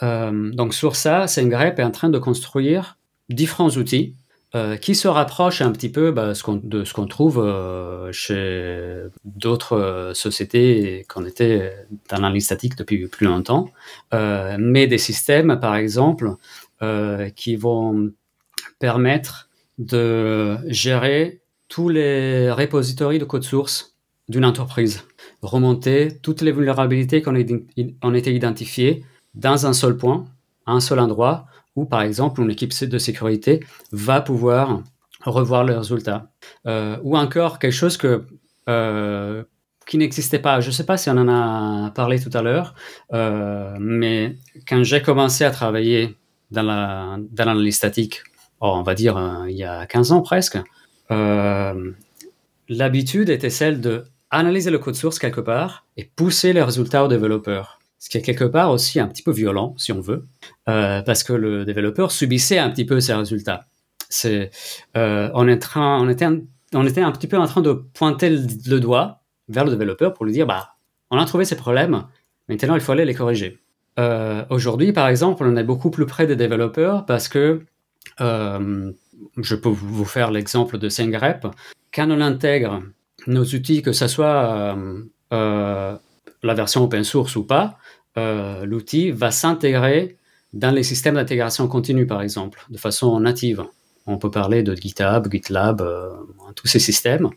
donc 0.00 0.72
sur 0.72 0.96
ça, 0.96 1.26
SendGrep 1.26 1.78
est 1.78 1.84
en 1.84 1.90
train 1.90 2.08
de 2.08 2.18
construire 2.18 2.96
différents 3.28 3.68
outils 3.70 4.14
euh, 4.56 4.76
qui 4.76 4.96
se 4.96 5.06
rapproche 5.06 5.60
un 5.60 5.70
petit 5.70 5.90
peu 5.90 6.10
bah, 6.10 6.32
de 6.32 6.84
ce 6.84 6.92
qu'on 6.92 7.06
trouve 7.06 7.38
euh, 7.38 8.10
chez 8.10 9.04
d'autres 9.24 9.76
euh, 9.76 10.12
sociétés 10.12 11.06
qu'on 11.08 11.24
était 11.24 11.72
dans 12.08 12.16
l'analyse 12.16 12.46
statique 12.46 12.74
depuis 12.74 13.06
plus 13.06 13.26
longtemps, 13.28 13.70
mais 14.12 14.88
des 14.88 14.98
systèmes, 14.98 15.60
par 15.60 15.76
exemple, 15.76 16.34
qui 17.36 17.56
vont 17.56 18.10
permettre 18.80 19.49
de 19.80 20.58
gérer 20.66 21.40
tous 21.68 21.88
les 21.88 22.50
repositories 22.52 23.18
de 23.18 23.24
code 23.24 23.42
source 23.42 23.96
d'une 24.28 24.44
entreprise, 24.44 25.02
remonter 25.42 26.18
toutes 26.22 26.42
les 26.42 26.52
vulnérabilités 26.52 27.22
qu'on 27.22 27.34
ont 27.34 28.14
été 28.14 28.34
identifiées 28.34 29.04
dans 29.34 29.66
un 29.66 29.72
seul 29.72 29.96
point, 29.96 30.26
à 30.66 30.72
un 30.72 30.80
seul 30.80 31.00
endroit, 31.00 31.46
où, 31.76 31.86
par 31.86 32.02
exemple, 32.02 32.40
une 32.40 32.50
équipe 32.50 32.72
de 32.84 32.98
sécurité 32.98 33.60
va 33.90 34.20
pouvoir 34.20 34.82
revoir 35.24 35.64
les 35.64 35.74
résultats. 35.74 36.30
Euh, 36.66 36.96
ou 37.02 37.16
encore 37.16 37.58
quelque 37.58 37.72
chose 37.72 37.96
que, 37.96 38.26
euh, 38.68 39.42
qui 39.86 39.98
n'existait 39.98 40.38
pas. 40.38 40.60
Je 40.60 40.68
ne 40.68 40.72
sais 40.72 40.84
pas 40.84 40.96
si 40.96 41.08
on 41.10 41.16
en 41.16 41.28
a 41.28 41.90
parlé 41.90 42.20
tout 42.20 42.30
à 42.34 42.42
l'heure, 42.42 42.74
euh, 43.12 43.76
mais 43.80 44.36
quand 44.68 44.82
j'ai 44.82 45.02
commencé 45.02 45.44
à 45.44 45.50
travailler 45.50 46.16
dans 46.50 46.62
l'analyse 46.62 47.76
statique, 47.76 48.22
on 48.60 48.82
va 48.82 48.94
dire 48.94 49.44
il 49.48 49.56
y 49.56 49.64
a 49.64 49.86
15 49.86 50.12
ans 50.12 50.22
presque, 50.22 50.58
l'habitude 52.68 53.30
était 53.30 53.50
celle 53.50 53.80
de 53.80 54.04
analyser 54.30 54.70
le 54.70 54.78
code 54.78 54.94
source 54.94 55.18
quelque 55.18 55.40
part 55.40 55.84
et 55.96 56.04
pousser 56.04 56.52
les 56.52 56.62
résultats 56.62 57.04
aux 57.04 57.08
développeurs 57.08 57.80
ce 58.00 58.08
qui 58.08 58.16
est 58.16 58.22
quelque 58.22 58.44
part 58.44 58.70
aussi 58.70 58.98
un 58.98 59.06
petit 59.06 59.22
peu 59.22 59.30
violent, 59.30 59.74
si 59.76 59.92
on 59.92 60.00
veut, 60.00 60.26
euh, 60.68 61.02
parce 61.02 61.22
que 61.22 61.34
le 61.34 61.66
développeur 61.66 62.10
subissait 62.10 62.58
un 62.58 62.70
petit 62.70 62.86
peu 62.86 62.98
ces 62.98 63.12
résultats. 63.12 63.66
Euh, 64.24 65.30
on, 65.34 65.46
est 65.46 65.54
était 66.10 66.24
un, 66.24 67.12
petit 67.12 67.26
peu 67.28 67.36
en 67.36 67.46
train 67.46 67.60
de 67.60 67.72
pointer 67.72 68.30
le, 68.30 68.80
doigt 68.80 69.20
vers 69.48 69.66
le 69.66 69.70
développeur 69.70 70.14
pour 70.14 70.24
lui 70.24 70.32
dire, 70.32 70.46
bah, 70.46 70.76
on 71.10 71.18
a 71.18 71.26
trouvé 71.26 71.44
ces 71.44 71.56
problèmes, 71.56 72.06
maintenant 72.48 72.74
il 72.74 72.80
faut 72.80 72.92
aller 72.92 73.04
les 73.04 73.14
corriger. 73.14 73.58
Euh, 73.98 74.44
aujourd'hui, 74.48 74.92
par 74.94 75.06
exemple, 75.08 75.44
on 75.46 75.54
est 75.56 75.64
beaucoup 75.64 75.90
plus 75.90 76.06
près 76.06 76.26
des 76.26 76.36
développeurs 76.36 77.04
parce 77.04 77.28
que 77.28 77.60
je 78.18 79.54
peux 79.54 79.68
vous 79.68 80.04
faire 80.04 80.30
l'exemple 80.30 80.78
de 80.78 80.88
SendGrep. 80.88 81.46
Quand 81.92 82.10
on 82.10 82.20
intègre 82.20 82.82
nos 83.26 83.44
outils, 83.44 83.82
que 83.82 83.92
ce 83.92 84.08
soit 84.08 84.76
la 85.30 86.54
version 86.54 86.84
open 86.84 87.04
source 87.04 87.36
ou 87.36 87.44
pas, 87.44 87.78
euh, 88.18 88.64
l'outil 88.64 89.10
va 89.10 89.30
s'intégrer 89.30 90.16
dans 90.52 90.74
les 90.74 90.82
systèmes 90.82 91.14
d'intégration 91.14 91.68
continue, 91.68 92.06
par 92.06 92.22
exemple, 92.22 92.64
de 92.70 92.78
façon 92.78 93.20
native. 93.20 93.64
On 94.06 94.18
peut 94.18 94.30
parler 94.30 94.62
de 94.62 94.74
GitHub, 94.74 95.30
GitLab, 95.30 95.80
euh, 95.80 96.10
tous 96.56 96.66
ces 96.66 96.80
systèmes, 96.80 97.30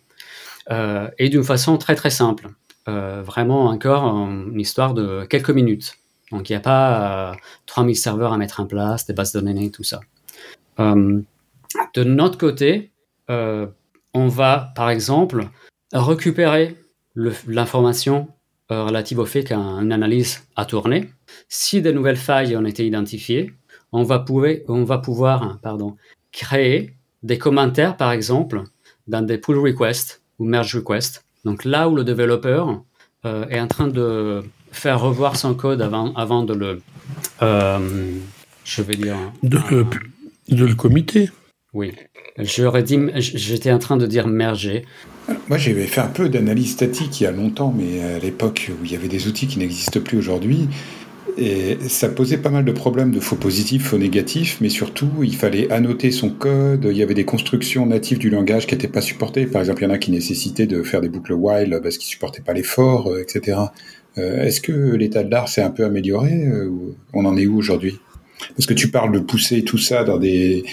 euh, 0.72 1.08
et 1.20 1.30
d'une 1.30 1.44
façon 1.44 1.78
très 1.78 1.96
très 1.96 2.10
simple. 2.10 2.50
vraiment 2.86 3.68
encore 3.68 4.04
une 4.06 4.60
histoire 4.60 4.94
de 4.94 5.24
quelques 5.30 5.52
minutes. 5.52 5.96
Donc 6.32 6.50
il 6.50 6.52
n'y 6.52 6.58
a 6.58 6.60
pas 6.60 7.38
3000 7.66 7.96
serveurs 7.96 8.34
à 8.34 8.38
mettre 8.38 8.60
en 8.60 8.66
place, 8.66 9.06
des 9.06 9.14
bases 9.14 9.32
de 9.32 9.40
données, 9.40 9.72
tout 9.72 9.86
ça. 9.86 10.02
De 10.78 12.04
notre 12.04 12.38
côté, 12.38 12.92
on 13.28 14.28
va 14.28 14.72
par 14.76 14.90
exemple 14.90 15.48
récupérer 15.94 16.76
l'information 17.16 18.28
euh, 18.72 18.86
relative 18.86 19.20
au 19.20 19.26
fait 19.26 19.44
qu'une 19.44 19.92
analyse 19.92 20.44
a 20.56 20.66
tourné. 20.66 21.10
Si 21.50 21.82
de 21.82 21.92
nouvelles 21.92 22.18
failles 22.18 22.56
ont 22.56 22.66
été 22.66 22.86
identifiées, 22.86 23.54
on 23.92 24.04
va, 24.04 24.24
on 24.68 24.84
va 24.84 24.98
pouvoir 24.98 25.60
pardon, 25.62 25.96
créer 26.32 26.96
des 27.22 27.38
commentaires, 27.38 27.98
par 27.98 28.12
exemple, 28.12 28.64
dans 29.08 29.22
des 29.22 29.38
pull 29.38 29.60
requests 29.60 30.22
ou 30.40 30.46
merge 30.46 30.76
requests. 30.76 31.24
Donc 31.46 31.66
là 31.66 31.90
où 31.90 31.96
le 31.96 32.04
développeur 32.04 32.82
euh, 33.26 33.48
est 33.50 33.60
en 33.60 33.68
train 33.68 33.88
de 33.88 34.42
faire 34.72 35.00
revoir 35.00 35.36
son 35.36 35.54
code 35.54 35.82
avant, 35.82 36.14
avant 36.14 36.44
de 36.44 36.54
le... 36.54 36.82
Euh, 37.42 38.18
je 38.64 38.82
vais 38.82 38.96
dire... 38.96 39.18
De 39.44 39.60
de 40.50 40.66
le 40.66 40.76
comité. 40.76 41.30
Oui. 41.74 41.94
J'aurais 42.38 42.84
dit... 42.84 43.00
J'étais 43.16 43.72
en 43.72 43.80
train 43.80 43.98
de 43.98 44.06
dire 44.06 44.28
merger. 44.28 44.86
Moi, 45.50 45.58
j'avais 45.58 45.88
fait 45.88 46.02
un 46.02 46.08
peu 46.08 46.30
d'analyse 46.30 46.72
statique 46.72 47.22
il 47.22 47.24
y 47.24 47.28
a 47.28 47.32
longtemps, 47.32 47.74
mais 47.76 48.02
à 48.02 48.20
l'époque 48.20 48.72
où 48.72 48.86
il 48.86 48.92
y 48.92 48.96
avait 48.96 49.08
des 49.08 49.28
outils 49.28 49.48
qui 49.48 49.60
n'existent 49.60 50.00
plus 50.00 50.18
aujourd'hui. 50.18 50.68
Et 51.38 51.78
ça 51.88 52.10
posait 52.10 52.38
pas 52.38 52.50
mal 52.50 52.64
de 52.64 52.72
problèmes 52.72 53.12
de 53.12 53.20
faux 53.20 53.36
positifs, 53.36 53.88
faux 53.88 53.98
négatifs, 53.98 54.60
mais 54.62 54.70
surtout, 54.70 55.10
il 55.24 55.36
fallait 55.36 55.72
annoter 55.72 56.12
son 56.12 56.30
code. 56.30 56.88
Il 56.92 56.98
y 56.98 57.02
avait 57.02 57.16
des 57.16 57.26
constructions 57.26 57.86
natives 57.88 58.20
du 58.20 58.30
langage 58.30 58.68
qui 58.68 58.76
n'étaient 58.76 58.88
pas 58.88 59.02
supportées. 59.02 59.48
Par 59.48 59.62
exemple, 59.62 59.82
il 59.82 59.86
y 59.86 59.88
en 59.88 59.94
a 59.94 59.98
qui 59.98 60.12
nécessitaient 60.12 60.68
de 60.68 60.84
faire 60.84 61.02
des 61.02 61.10
boucles 61.10 61.34
while 61.34 61.80
parce 61.82 61.98
qu'ils 61.98 62.10
supportaient 62.10 62.44
pas 62.44 62.54
l'effort, 62.54 63.10
euh, 63.10 63.22
etc. 63.22 63.58
Euh, 64.20 64.44
est-ce 64.44 64.62
que 64.62 64.72
l'état 64.72 65.24
de 65.24 65.32
l'art 65.32 65.48
s'est 65.48 65.64
un 65.64 65.72
peu 65.72 65.86
amélioré 65.86 66.46
euh, 66.46 66.70
On 67.14 67.26
en 67.26 67.36
est 67.36 67.48
où 67.48 67.58
aujourd'hui? 67.58 68.00
Parce 68.56 68.66
que 68.66 68.74
tu 68.74 68.90
parles 68.90 69.12
de 69.12 69.20
pousser 69.20 69.64
tout 69.64 69.78
ça 69.78 70.04
dans 70.04 70.18
des 70.18 70.64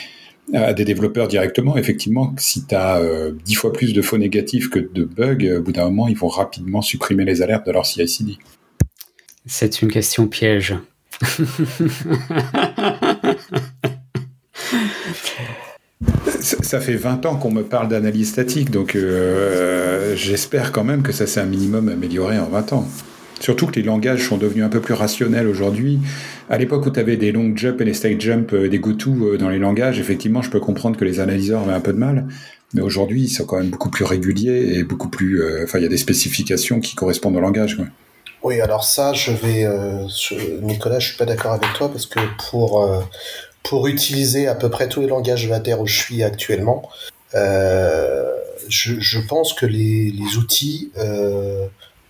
à 0.54 0.72
des 0.72 0.84
développeurs 0.84 1.28
directement, 1.28 1.76
effectivement, 1.76 2.34
si 2.38 2.66
tu 2.66 2.74
as 2.74 2.98
euh, 2.98 3.32
dix 3.44 3.54
fois 3.54 3.72
plus 3.72 3.92
de 3.92 4.02
faux 4.02 4.18
négatifs 4.18 4.68
que 4.68 4.80
de 4.80 5.04
bugs, 5.04 5.44
euh, 5.44 5.60
au 5.60 5.62
bout 5.62 5.72
d'un 5.72 5.84
moment, 5.84 6.08
ils 6.08 6.16
vont 6.16 6.28
rapidement 6.28 6.82
supprimer 6.82 7.24
les 7.24 7.42
alertes 7.42 7.66
de 7.66 7.72
leur 7.72 7.86
CI/CD. 7.86 8.38
C'est 9.46 9.82
une 9.82 9.90
question 9.90 10.26
piège. 10.26 10.74
ça, 16.40 16.80
fait 16.80 16.96
20 16.96 17.26
ans 17.26 17.36
qu'on 17.36 17.50
me 17.50 17.62
parle 17.62 17.88
d'analyse 17.88 18.30
statique, 18.30 18.70
donc 18.70 18.96
euh, 18.96 20.14
j'espère 20.16 20.72
quand 20.72 20.84
même 20.84 21.02
que 21.02 21.12
ça 21.12 21.26
s'est 21.26 21.40
un 21.40 21.46
minimum 21.46 21.88
amélioré 21.88 22.38
en 22.38 22.46
20 22.46 22.72
ans. 22.72 22.88
Surtout 23.40 23.66
que 23.66 23.76
les 23.76 23.82
langages 23.82 24.28
sont 24.28 24.36
devenus 24.36 24.64
un 24.64 24.68
peu 24.68 24.80
plus 24.80 24.94
rationnels 24.94 25.46
aujourd'hui. 25.46 25.98
À 26.50 26.58
l'époque 26.58 26.84
où 26.84 26.90
tu 26.90 26.98
avais 26.98 27.16
des 27.16 27.30
long 27.30 27.56
jumps 27.56 27.80
et 27.80 27.84
des 27.84 27.94
stage 27.94 28.18
jumps, 28.18 28.52
euh, 28.54 28.68
des 28.68 28.80
go-to 28.80 29.12
euh, 29.12 29.38
dans 29.38 29.48
les 29.48 29.60
langages, 29.60 30.00
effectivement, 30.00 30.42
je 30.42 30.50
peux 30.50 30.58
comprendre 30.58 30.98
que 30.98 31.04
les 31.04 31.20
analyseurs 31.20 31.62
avaient 31.62 31.72
un 31.72 31.80
peu 31.80 31.92
de 31.92 31.98
mal. 31.98 32.26
Mais 32.74 32.80
aujourd'hui, 32.80 33.22
ils 33.22 33.28
sont 33.28 33.44
quand 33.44 33.58
même 33.58 33.70
beaucoup 33.70 33.88
plus 33.88 34.04
réguliers 34.04 34.72
et 34.74 34.82
beaucoup 34.82 35.08
plus. 35.08 35.40
Euh, 35.42 35.62
enfin, 35.62 35.78
il 35.78 35.82
y 35.82 35.86
a 35.86 35.88
des 35.88 35.96
spécifications 35.96 36.80
qui 36.80 36.96
correspondent 36.96 37.36
au 37.36 37.40
langage. 37.40 37.78
Oui, 38.42 38.60
alors 38.60 38.82
ça, 38.82 39.12
je 39.12 39.30
vais. 39.30 39.64
Nicolas, 40.62 40.98
je 40.98 41.08
suis 41.08 41.16
pas 41.16 41.26
d'accord 41.26 41.52
avec 41.52 41.72
toi 41.74 41.88
parce 41.88 42.06
que 42.06 42.18
pour, 42.50 42.88
pour 43.62 43.86
utiliser 43.86 44.48
à 44.48 44.56
peu 44.56 44.70
près 44.70 44.88
tous 44.88 45.02
les 45.02 45.06
langages 45.06 45.46
VATER 45.46 45.74
où 45.74 45.86
je 45.86 45.98
suis 45.98 46.22
actuellement, 46.24 46.88
je, 47.34 48.94
je, 48.98 49.18
pense 49.20 49.52
que 49.52 49.66
les, 49.66 50.10
les 50.10 50.36
outils 50.38 50.90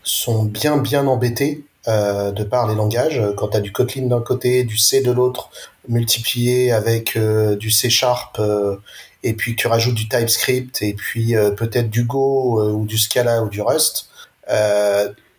sont 0.05 0.45
bien 0.45 0.77
bien 0.77 1.07
embêtés 1.09 1.65
euh, 1.89 2.31
de 2.31 2.45
par 2.45 2.69
les 2.69 2.75
langages. 2.75 3.23
Quand 3.39 3.49
tu 3.49 3.57
as 3.57 3.61
du 3.61 3.73
Kotlin 3.73 4.03
d'un 4.07 4.21
côté, 4.21 4.65
du 4.65 4.77
C 4.77 5.01
de 5.01 5.11
l'autre, 5.11 5.49
multiplié 5.89 6.73
avec 6.73 7.17
euh, 7.17 7.57
du 7.57 7.71
C 7.71 7.89
Sharp, 7.89 8.39
euh, 8.39 8.77
et 9.23 9.33
puis 9.33 9.57
tu 9.57 9.67
rajoutes 9.67 9.95
du 9.95 10.07
TypeScript, 10.07 10.83
et 10.83 10.93
puis 10.93 11.35
peut-être 11.57 11.89
du 11.89 12.05
Go 12.05 12.63
ou 12.63 12.85
du 12.85 12.99
Scala 12.99 13.43
ou 13.43 13.49
du 13.49 13.63
Rust, 13.63 14.11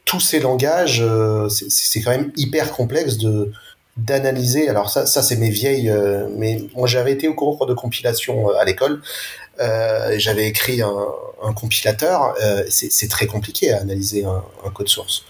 tous 0.05 0.19
ces 0.19 0.39
langages, 0.39 1.03
c'est 1.49 2.01
quand 2.01 2.11
même 2.11 2.31
hyper 2.35 2.71
complexe 2.71 3.17
de, 3.17 3.51
d'analyser. 3.97 4.67
Alors 4.67 4.89
ça, 4.89 5.05
ça 5.05 5.23
c'est 5.23 5.37
mes 5.37 5.49
vieilles. 5.49 5.91
mais 6.37 6.61
moi, 6.75 6.87
j'avais 6.87 7.11
été 7.11 7.27
au 7.27 7.33
cours 7.33 7.65
de 7.65 7.73
compilation 7.73 8.49
à 8.49 8.65
l'école. 8.65 9.01
J'avais 10.17 10.47
écrit 10.47 10.81
un, 10.81 11.07
un 11.43 11.53
compilateur. 11.53 12.35
c'est 12.69 13.09
très 13.09 13.27
compliqué 13.27 13.71
à 13.71 13.81
analyser 13.81 14.25
un, 14.25 14.43
un 14.65 14.69
code 14.71 14.87
source. 14.89 15.23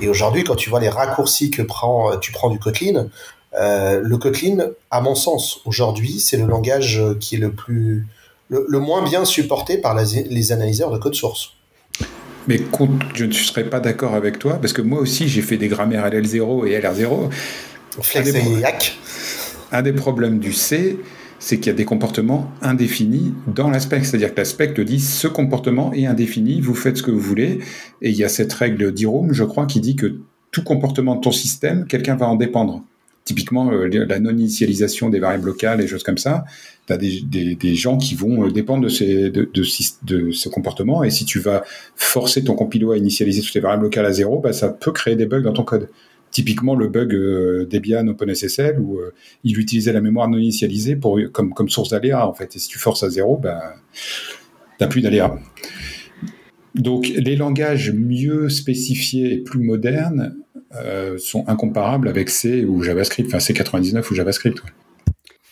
Et 0.00 0.08
aujourd'hui, 0.08 0.44
quand 0.44 0.56
tu 0.56 0.70
vois 0.70 0.80
les 0.80 0.88
raccourcis 0.88 1.50
que 1.50 1.62
prend, 1.62 2.16
tu 2.18 2.32
prends 2.32 2.50
du 2.50 2.58
Kotlin, 2.58 3.08
euh, 3.58 4.00
le 4.02 4.18
Kotlin, 4.18 4.70
à 4.90 5.00
mon 5.00 5.14
sens, 5.14 5.60
aujourd'hui, 5.64 6.20
c'est 6.20 6.36
le 6.36 6.46
langage 6.46 7.02
qui 7.20 7.36
est 7.36 7.38
le 7.38 7.52
plus, 7.52 8.06
le, 8.48 8.78
moins 8.78 9.02
bien 9.02 9.24
supporté 9.24 9.78
par 9.78 9.94
les 9.94 10.52
analyseurs 10.52 10.90
de 10.90 10.98
code 10.98 11.14
source. 11.14 11.52
Mais 12.48 12.60
je 13.14 13.24
ne 13.24 13.32
serais 13.32 13.64
pas 13.64 13.80
d'accord 13.80 14.14
avec 14.14 14.38
toi, 14.38 14.54
parce 14.60 14.72
que 14.72 14.82
moi 14.82 15.00
aussi, 15.00 15.28
j'ai 15.28 15.42
fait 15.42 15.56
des 15.56 15.68
grammaires 15.68 16.08
LL0 16.08 16.66
et 16.66 16.78
LR0. 16.78 17.30
Flex 18.02 18.34
et 18.34 18.64
hack. 18.64 18.98
Un 19.72 19.82
des 19.82 19.92
problèmes 19.92 20.38
du 20.38 20.52
C, 20.52 20.98
c'est 21.46 21.58
qu'il 21.58 21.68
y 21.68 21.70
a 21.70 21.74
des 21.74 21.84
comportements 21.84 22.50
indéfinis 22.60 23.32
dans 23.46 23.70
l'aspect. 23.70 24.02
C'est-à-dire 24.02 24.34
que 24.34 24.38
l'aspect 24.38 24.74
te 24.74 24.80
dit 24.80 24.98
ce 24.98 25.28
comportement 25.28 25.92
est 25.92 26.04
indéfini, 26.04 26.60
vous 26.60 26.74
faites 26.74 26.96
ce 26.96 27.04
que 27.04 27.12
vous 27.12 27.20
voulez. 27.20 27.60
Et 28.02 28.10
il 28.10 28.16
y 28.16 28.24
a 28.24 28.28
cette 28.28 28.52
règle 28.52 28.92
d'Irome, 28.92 29.32
je 29.32 29.44
crois, 29.44 29.66
qui 29.66 29.80
dit 29.80 29.94
que 29.94 30.16
tout 30.50 30.64
comportement 30.64 31.14
de 31.14 31.20
ton 31.20 31.30
système, 31.30 31.86
quelqu'un 31.86 32.16
va 32.16 32.26
en 32.26 32.34
dépendre 32.34 32.82
typiquement 33.24 33.70
euh, 33.70 33.86
la 33.86 34.18
non-initialisation 34.18 35.08
des 35.08 35.20
variables 35.20 35.46
locales 35.46 35.80
et 35.80 35.86
choses 35.86 36.02
comme 36.02 36.18
ça, 36.18 36.44
tu 36.88 36.92
as 36.92 36.96
des, 36.96 37.74
gens 37.76 37.96
qui 37.96 38.16
vont 38.16 38.46
euh, 38.46 38.50
dépendre 38.50 38.82
de, 38.82 38.88
ces, 38.88 39.30
de, 39.30 40.30
ce 40.32 40.48
comportement. 40.48 41.04
Et 41.04 41.10
si 41.10 41.24
tu 41.26 41.38
vas 41.38 41.62
forcer 41.94 42.42
ton 42.42 42.56
compilo 42.56 42.90
à 42.90 42.98
initialiser 42.98 43.40
toutes 43.40 43.54
les 43.54 43.60
variables 43.60 43.84
locales 43.84 44.06
à 44.06 44.12
zéro, 44.12 44.40
bah, 44.40 44.52
ça 44.52 44.68
peut 44.68 44.90
créer 44.90 45.14
des 45.14 45.26
bugs 45.26 45.42
dans 45.42 45.52
ton 45.52 45.62
code. 45.64 45.88
Typiquement 46.36 46.74
le 46.74 46.88
bug 46.88 47.14
euh, 47.14 47.64
Debian 47.64 48.06
OpenSSL 48.08 48.78
où 48.78 49.00
il 49.42 49.58
utilisait 49.58 49.94
la 49.94 50.02
mémoire 50.02 50.28
non 50.28 50.36
initialisée 50.36 50.94
pour, 50.94 51.18
comme, 51.32 51.68
source 51.70 51.88
d'aléa 51.88 52.28
en 52.28 52.34
fait. 52.34 52.54
Et 52.54 52.58
si 52.58 52.68
tu 52.68 52.78
forces 52.78 53.02
à 53.02 53.08
zéro, 53.08 53.40
tu 53.42 53.48
n'as 54.78 54.86
plus 54.86 55.00
d'aléa. 55.00 55.34
Donc 56.74 57.08
les 57.08 57.36
langages 57.36 57.90
mieux 57.90 58.50
spécifiés 58.50 59.32
et 59.32 59.38
plus 59.38 59.60
modernes 59.60 60.36
euh, 60.74 61.16
sont 61.16 61.48
incomparables 61.48 62.06
avec 62.06 62.28
C 62.28 62.66
ou 62.66 62.82
JavaScript, 62.82 63.28
enfin 63.28 63.38
C99 63.38 64.10
ou 64.10 64.14
JavaScript. 64.14 64.58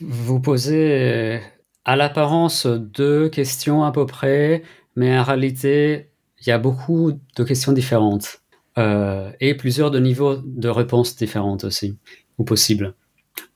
Vous 0.01 0.39
posez 0.39 0.93
euh, 0.93 1.39
à 1.87 1.97
l'apparence 1.97 2.67
deux 2.67 3.31
questions 3.31 3.85
à 3.85 3.93
peu 3.93 4.05
près, 4.05 4.63
mais 4.97 5.19
en 5.19 5.23
réalité, 5.23 6.11
il 6.41 6.49
y 6.49 6.53
a 6.53 6.59
beaucoup 6.59 7.13
de 7.13 7.45
questions 7.45 7.73
différentes 7.73 8.43
euh, 8.79 9.31
et 9.41 9.55
plusieurs 9.55 9.91
de 9.91 9.99
niveaux 9.99 10.37
de 10.37 10.69
réponses 10.69 11.17
différentes 11.17 11.65
aussi, 11.65 11.97
ou 12.39 12.45
possibles. 12.45 12.95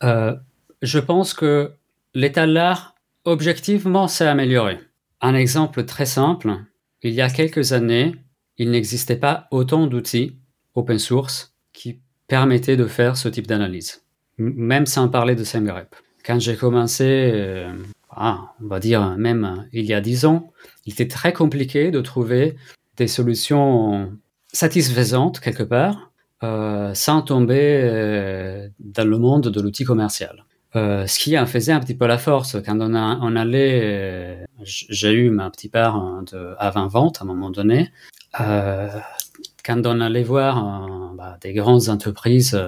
je 0.03 0.99
pense 0.99 1.35
que 1.35 1.73
l'état 2.15 2.47
de 2.47 2.53
l'art, 2.53 2.95
objectivement, 3.25 4.09
s'est 4.09 4.27
amélioré. 4.27 4.79
Un 5.21 5.35
exemple 5.35 5.85
très 5.85 6.07
simple, 6.07 6.57
il 7.03 7.13
y 7.13 7.21
a 7.21 7.31
quelques 7.31 7.73
années, 7.73 8.15
il 8.57 8.71
n'existait 8.71 9.17
pas 9.17 9.47
autant 9.51 9.87
d'outils 9.87 10.37
open 10.75 10.99
source 10.99 11.55
qui 11.73 12.01
permettaient 12.29 12.77
de 12.77 12.87
faire 12.87 13.17
ce 13.17 13.29
type 13.29 13.47
d'analyse, 13.47 14.05
même 14.39 14.87
sans 14.87 15.09
parler 15.09 15.35
de 15.35 15.45
SEMGREP. 15.45 15.95
Quand 16.25 16.39
j'ai 16.39 16.57
commencé, 16.57 17.31
euh, 17.35 17.73
ah, 18.11 18.53
on 18.63 18.67
va 18.67 18.81
dire 18.81 19.17
même 19.17 19.67
il 19.73 19.85
y 19.87 19.95
a 19.95 20.01
dix 20.01 20.25
ans, 20.25 20.53
il 20.87 20.93
était 20.93 21.09
très 21.09 21.33
compliqué 21.33 21.91
de 21.91 22.01
trouver 22.01 22.57
des 22.97 23.09
solutions 23.09 24.13
satisfaisantes 24.53 25.41
quelque 25.41 25.63
part, 25.63 26.11
euh, 26.45 26.95
sans 26.95 27.23
tomber 27.23 27.81
euh, 27.83 28.69
dans 28.79 29.09
le 29.09 29.19
monde 29.19 29.49
de 29.49 29.61
l'outil 29.61 29.85
commercial. 29.85 30.45
Euh, 30.77 31.07
ce 31.07 31.19
qui 31.19 31.39
en 31.39 31.47
faisait 31.47 31.73
un 31.73 31.81
petit 31.81 31.97
peu 31.97 32.07
la 32.07 32.19
force. 32.19 32.57
Quand 32.65 32.79
on, 32.81 33.37
allait, 33.37 34.47
j'ai 34.63 35.13
eu 35.13 35.31
ma 35.31 35.51
petite 35.51 35.73
part 35.73 35.97
hein, 35.97 36.25
de 36.31 36.55
avant-vente 36.59 37.19
à 37.21 37.25
un 37.25 37.27
moment 37.27 37.51
donné. 37.51 37.91
Quand 38.35 39.87
on 39.87 40.01
allait 40.01 40.23
voir 40.23 40.87
bah, 41.15 41.39
des 41.41 41.53
grandes 41.55 41.89
entreprises, 41.89 42.59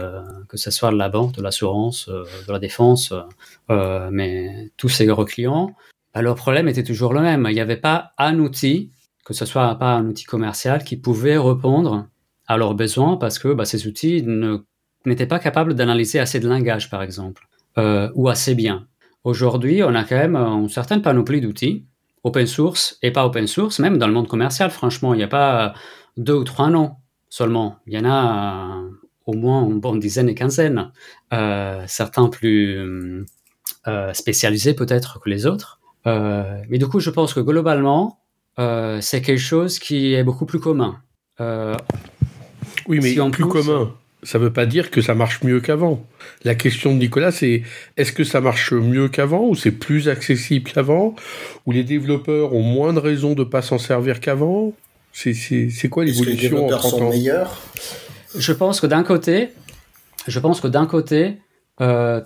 que 0.49 0.57
ce 0.57 0.71
soit 0.71 0.91
de 0.91 0.97
la 0.97 1.09
banque, 1.09 1.33
de 1.33 1.43
l'assurance, 1.43 2.09
de 2.09 2.53
la 2.53 2.59
défense, 2.59 3.13
mais 3.69 4.71
tous 4.77 4.89
ces 4.89 5.07
gros 5.07 5.25
clients, 5.25 5.75
bah, 6.15 6.23
leur 6.23 6.35
problème 6.35 6.69
était 6.69 6.85
toujours 6.85 7.13
le 7.13 7.21
même. 7.21 7.47
Il 7.49 7.55
n'y 7.55 7.61
avait 7.61 7.77
pas 7.77 8.13
un 8.19 8.39
outil, 8.39 8.91
que 9.25 9.35
ce 9.35 9.45
soit 9.45 9.75
pas 9.77 9.95
un 9.95 10.07
outil 10.07 10.25
commercial, 10.25 10.85
qui 10.85 10.97
pouvait 10.97 11.39
répondre 11.39 12.09
à 12.47 12.57
leurs 12.57 12.75
besoins 12.75 13.17
parce 13.17 13.39
que 13.39 13.53
bah, 13.53 13.65
ces 13.65 13.87
outils 13.87 14.27
n'étaient 15.07 15.27
pas 15.27 15.39
capables 15.39 15.75
d'analyser 15.75 16.19
assez 16.19 16.41
de 16.41 16.49
langage, 16.49 16.91
par 16.91 17.03
exemple. 17.03 17.47
Euh, 17.79 18.11
ou 18.15 18.29
assez 18.29 18.55
bien. 18.55 18.89
Aujourd'hui, 19.23 19.83
on 19.85 19.95
a 19.95 20.03
quand 20.03 20.17
même 20.17 20.35
une 20.35 20.69
certaine 20.69 21.03
panoplie 21.03 21.41
d'outils, 21.41 21.87
open 22.25 22.47
source 22.47 22.99
et 23.03 23.13
pas 23.13 23.25
open 23.25 23.47
source, 23.47 23.79
même 23.79 23.99
dans 23.99 24.09
le 24.09 24.13
monde 24.13 24.27
commercial, 24.27 24.71
franchement, 24.71 25.15
il 25.15 25.19
n'y 25.19 25.23
a 25.23 25.29
pas 25.29 25.75
deux 26.17 26.35
ou 26.35 26.45
trois 26.45 26.69
noms 26.69 26.97
seulement. 27.29 27.77
Il 27.87 27.95
y 27.95 27.99
en 27.99 28.05
a 28.05 28.81
euh, 28.83 28.91
au 29.27 29.35
moins 29.35 29.65
une 29.67 29.79
bonne 29.79 30.01
dizaine 30.01 30.29
et 30.29 30.35
quinzaine. 30.35 30.91
Euh, 31.33 31.85
certains 31.87 32.29
plus 32.29 33.25
spécialisés 34.13 34.75
peut-être 34.75 35.21
que 35.21 35.31
les 35.31 35.47
autres. 35.47 35.81
mais 36.05 36.79
du 36.79 36.89
coup, 36.89 36.99
je 36.99 37.11
pense 37.11 37.33
que 37.35 37.41
globalement, 37.41 38.20
c'est 39.01 39.23
quelque 39.23 39.39
chose 39.39 39.79
qui 39.79 40.15
est 40.15 40.25
beaucoup 40.25 40.47
plus 40.47 40.61
commun. 40.61 41.01
oui, 41.39 43.01
mais 43.03 43.19
en 43.21 43.31
plus 43.31 43.47
commun 43.47 43.93
ça 44.23 44.39
ne 44.39 44.45
veut 44.45 44.53
pas 44.53 44.67
dire 44.67 44.91
que 44.91 45.01
ça 45.01 45.15
marche 45.15 45.43
mieux 45.43 45.61
qu'avant. 45.61 46.05
La 46.45 46.55
question 46.55 46.93
de 46.93 46.99
Nicolas, 46.99 47.33
c'est 47.33 47.63
est-ce 47.97 48.13
que 48.13 48.25
ça 48.25 48.41
marche 48.41 48.73
mieux 48.73 49.09
qu'avant 49.09 49.47
ou 49.47 49.55
c'est 49.55 49.71
plus 49.71 50.09
accessible 50.09 50.71
qu'avant 50.71 51.15
ou 51.67 51.73
les 51.73 51.85
développeurs 51.85 52.53
ont 52.55 52.63
moins 52.63 52.93
de 52.93 52.99
raisons 52.99 53.35
de 53.35 53.41
ne 53.41 53.49
pas 53.49 53.63
s'en 53.63 53.79
servir 53.79 54.21
qu'avant? 54.21 54.73
C'est 55.13 55.89
quoi 55.89 56.05
l'évolution 56.05 56.35
Les 56.35 56.49
développeurs 56.49 56.83
sont 56.83 57.11
meilleurs? 57.11 57.61
Je 58.37 58.53
pense 58.53 58.81
que 58.81 58.87
d'un 58.87 59.03
côté, 59.03 59.51
je 60.27 60.39
pense 60.39 60.61
que 60.61 60.69
d'un 60.69 60.87
côté, 60.87 61.39
euh, 61.81 62.21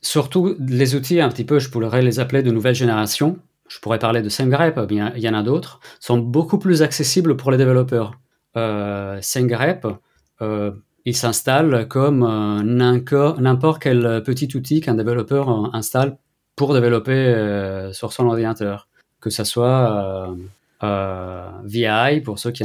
surtout 0.00 0.56
les 0.58 0.94
outils 0.94 1.20
un 1.20 1.28
petit 1.28 1.44
peu, 1.44 1.58
je 1.58 1.68
pourrais 1.68 2.02
les 2.02 2.18
appeler 2.18 2.42
de 2.42 2.50
nouvelle 2.50 2.74
génération. 2.74 3.38
Je 3.74 3.80
pourrais 3.80 3.98
parler 3.98 4.22
de 4.22 4.28
SameGrep, 4.28 4.78
bien 4.86 5.12
il 5.16 5.22
y 5.22 5.28
en 5.28 5.34
a 5.34 5.42
d'autres, 5.42 5.80
sont 5.98 6.18
beaucoup 6.18 6.58
plus 6.60 6.82
accessibles 6.82 7.36
pour 7.36 7.50
les 7.50 7.58
développeurs. 7.58 8.12
Euh, 8.56 9.20
euh, 10.42 10.70
il 11.04 11.16
s'installe 11.16 11.88
comme 11.88 12.22
euh, 12.22 13.32
n'importe 13.40 13.82
quel 13.82 14.22
petit 14.24 14.48
outil 14.54 14.80
qu'un 14.80 14.94
développeur 14.94 15.48
euh, 15.48 15.68
installe 15.72 16.18
pour 16.54 16.72
développer 16.72 17.90
sur 17.92 18.12
son 18.12 18.26
ordinateur, 18.28 18.86
que 19.20 19.28
ce 19.28 19.42
soit 19.42 20.36
VI 20.80 22.20
pour 22.20 22.38
ceux 22.38 22.52
qui 22.52 22.62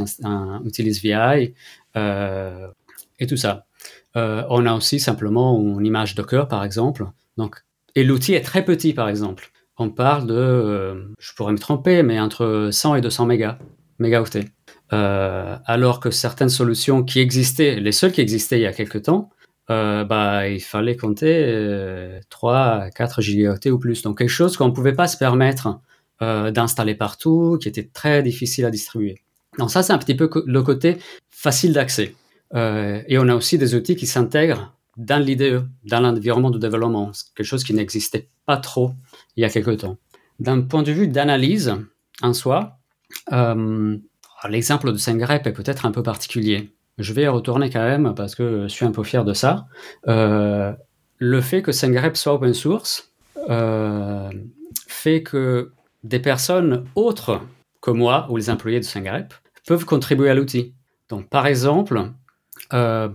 utilisent 0.64 1.02
VI 1.02 1.54
et 1.96 3.26
tout 3.26 3.36
ça. 3.36 3.66
on 4.14 4.64
a 4.64 4.74
aussi 4.74 5.00
simplement 5.00 5.58
une 5.58 5.84
image 5.84 6.14
Docker 6.14 6.46
par 6.46 6.62
exemple. 6.62 7.04
Donc, 7.36 7.64
et 7.96 8.04
l'outil 8.04 8.34
est 8.34 8.42
très 8.42 8.64
petit 8.64 8.92
par 8.92 9.08
exemple. 9.08 9.50
On 9.80 9.88
parle 9.88 10.26
de, 10.26 11.14
je 11.18 11.32
pourrais 11.32 11.52
me 11.54 11.58
tromper, 11.58 12.02
mais 12.02 12.20
entre 12.20 12.68
100 12.70 12.96
et 12.96 13.00
200 13.00 13.24
mégas, 13.24 13.56
mégaoctets. 13.98 14.44
Euh, 14.92 15.56
alors 15.64 16.00
que 16.00 16.10
certaines 16.10 16.50
solutions 16.50 17.02
qui 17.02 17.18
existaient, 17.18 17.80
les 17.80 17.92
seules 17.92 18.12
qui 18.12 18.20
existaient 18.20 18.58
il 18.58 18.62
y 18.62 18.66
a 18.66 18.74
quelques 18.74 19.04
temps, 19.04 19.30
euh, 19.70 20.04
bah, 20.04 20.48
il 20.48 20.60
fallait 20.60 20.96
compter 20.96 21.44
euh, 21.46 22.20
3 22.28 22.90
4 22.94 23.22
gigaoctets 23.22 23.70
ou 23.70 23.78
plus. 23.78 24.02
Donc 24.02 24.18
quelque 24.18 24.28
chose 24.28 24.58
qu'on 24.58 24.66
ne 24.66 24.72
pouvait 24.72 24.92
pas 24.92 25.08
se 25.08 25.16
permettre 25.16 25.80
euh, 26.20 26.50
d'installer 26.50 26.94
partout, 26.94 27.56
qui 27.58 27.66
était 27.66 27.88
très 27.90 28.22
difficile 28.22 28.66
à 28.66 28.70
distribuer. 28.70 29.22
Donc 29.58 29.70
ça, 29.70 29.82
c'est 29.82 29.94
un 29.94 29.98
petit 29.98 30.14
peu 30.14 30.28
le 30.44 30.62
côté 30.62 30.98
facile 31.30 31.72
d'accès. 31.72 32.14
et 32.54 33.16
on 33.18 33.28
a 33.28 33.34
aussi 33.34 33.56
des 33.56 33.74
outils 33.74 33.96
qui 33.96 34.06
s'intègrent 34.06 34.74
dans 34.98 35.24
l'IDE, 35.24 35.66
dans 35.84 36.00
l'environnement 36.00 36.50
de 36.50 36.58
développement, 36.58 37.12
quelque 37.34 37.46
chose 37.46 37.64
qui 37.64 37.72
n'existait 37.72 38.28
pas 38.44 38.58
trop 38.58 38.92
il 39.40 39.42
y 39.42 39.46
a 39.46 39.50
quelques 39.50 39.78
temps. 39.78 39.96
D'un 40.38 40.60
point 40.60 40.82
de 40.82 40.92
vue 40.92 41.08
d'analyse 41.08 41.74
en 42.22 42.34
soi, 42.34 42.78
euh, 43.32 43.96
L'exemple 44.48 44.90
de 44.92 44.96
SendGrep 44.96 45.46
est 45.46 45.52
peut-être 45.52 45.84
un 45.84 45.90
peu 45.90 46.02
particulier. 46.02 46.70
Je 46.96 47.12
vais 47.12 47.24
y 47.24 47.28
retourner 47.28 47.68
quand 47.68 47.82
même 47.82 48.14
parce 48.14 48.34
que 48.34 48.62
je 48.62 48.68
suis 48.68 48.86
un 48.86 48.90
peu 48.90 49.02
fier 49.02 49.22
de 49.22 49.34
ça. 49.34 49.66
Euh, 50.08 50.72
le 51.18 51.40
fait 51.42 51.60
que 51.60 51.72
SendGrep 51.72 52.16
soit 52.16 52.32
open 52.32 52.54
source 52.54 53.12
euh, 53.50 54.30
fait 54.86 55.22
que 55.22 55.72
des 56.04 56.20
personnes 56.20 56.86
autres 56.94 57.42
que 57.82 57.90
moi 57.90 58.28
ou 58.30 58.38
les 58.38 58.48
employés 58.48 58.80
de 58.80 58.84
SendGrep 58.84 59.34
peuvent 59.66 59.84
contribuer 59.84 60.30
à 60.30 60.34
l'outil. 60.34 60.74
Donc, 61.10 61.28
par 61.28 61.46
exemple, 61.46 62.02
un 62.70 63.12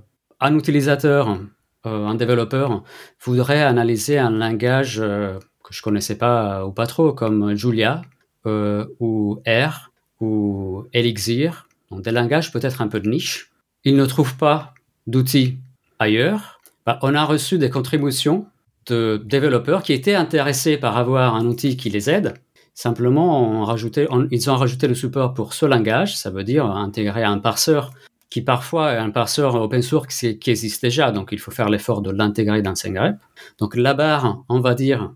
utilisateur, 0.55 1.39
un 1.85 2.15
développeur, 2.15 2.83
voudrait 3.19 3.63
analyser 3.63 4.19
un 4.19 4.29
langage 4.29 5.01
que 5.67 5.73
je 5.73 5.82
connaissais 5.82 6.17
pas 6.17 6.65
ou 6.65 6.71
pas 6.71 6.88
trop, 6.88 7.13
comme 7.13 7.56
Julia 7.56 8.04
ou 8.45 9.41
R, 9.47 9.91
ou 10.21 10.86
Elixir, 10.93 11.67
donc 11.89 12.04
des 12.04 12.12
langages 12.12 12.51
peut-être 12.51 12.82
un 12.82 12.88
peu 12.88 12.99
de 12.99 13.10
niche. 13.10 13.51
Il 13.84 13.95
ne 13.95 14.06
trouve 14.06 14.38
pas 14.38 14.73
d'outils 15.08 15.58
ailleurs, 15.99 16.62
bah, 16.86 16.99
on 17.01 17.15
a 17.15 17.23
reçu 17.23 17.58
des 17.58 17.69
contributions 17.69 18.45
de 18.86 19.21
développeurs 19.25 19.82
qui 19.82 19.93
étaient 19.93 20.15
intéressés 20.15 20.78
par 20.78 20.97
avoir 20.97 21.36
un 21.36 21.45
outil 21.45 21.78
qui 21.78 21.89
les 21.89 22.10
aide. 22.10 22.36
Simplement, 22.75 23.75
ils 24.32 24.49
ont 24.49 24.56
rajouté 24.56 24.88
le 24.88 24.95
support 24.95 25.34
pour 25.34 25.54
ce 25.54 25.65
langage, 25.65 26.17
ça 26.17 26.30
veut 26.30 26.43
dire 26.43 26.65
intégrer 26.65 27.23
un 27.23 27.39
parseur 27.39 27.91
qui 28.30 28.41
parfois 28.41 28.93
est 28.93 28.97
un 28.97 29.12
parseur 29.12 29.56
open 29.56 29.82
source 29.82 30.08
qui, 30.13 30.49
existe 30.51 30.82
déjà, 30.82 31.12
donc 31.12 31.30
il 31.32 31.39
faut 31.39 31.51
faire 31.51 31.69
l'effort 31.69 32.01
de 32.01 32.12
l'intégrer 32.12 32.62
dans 32.62 32.75
SendGrep. 32.75 33.15
Donc 33.60 33.75
la 33.75 33.93
barre, 33.93 34.43
on 34.49 34.60
va 34.60 34.75
dire, 34.75 35.13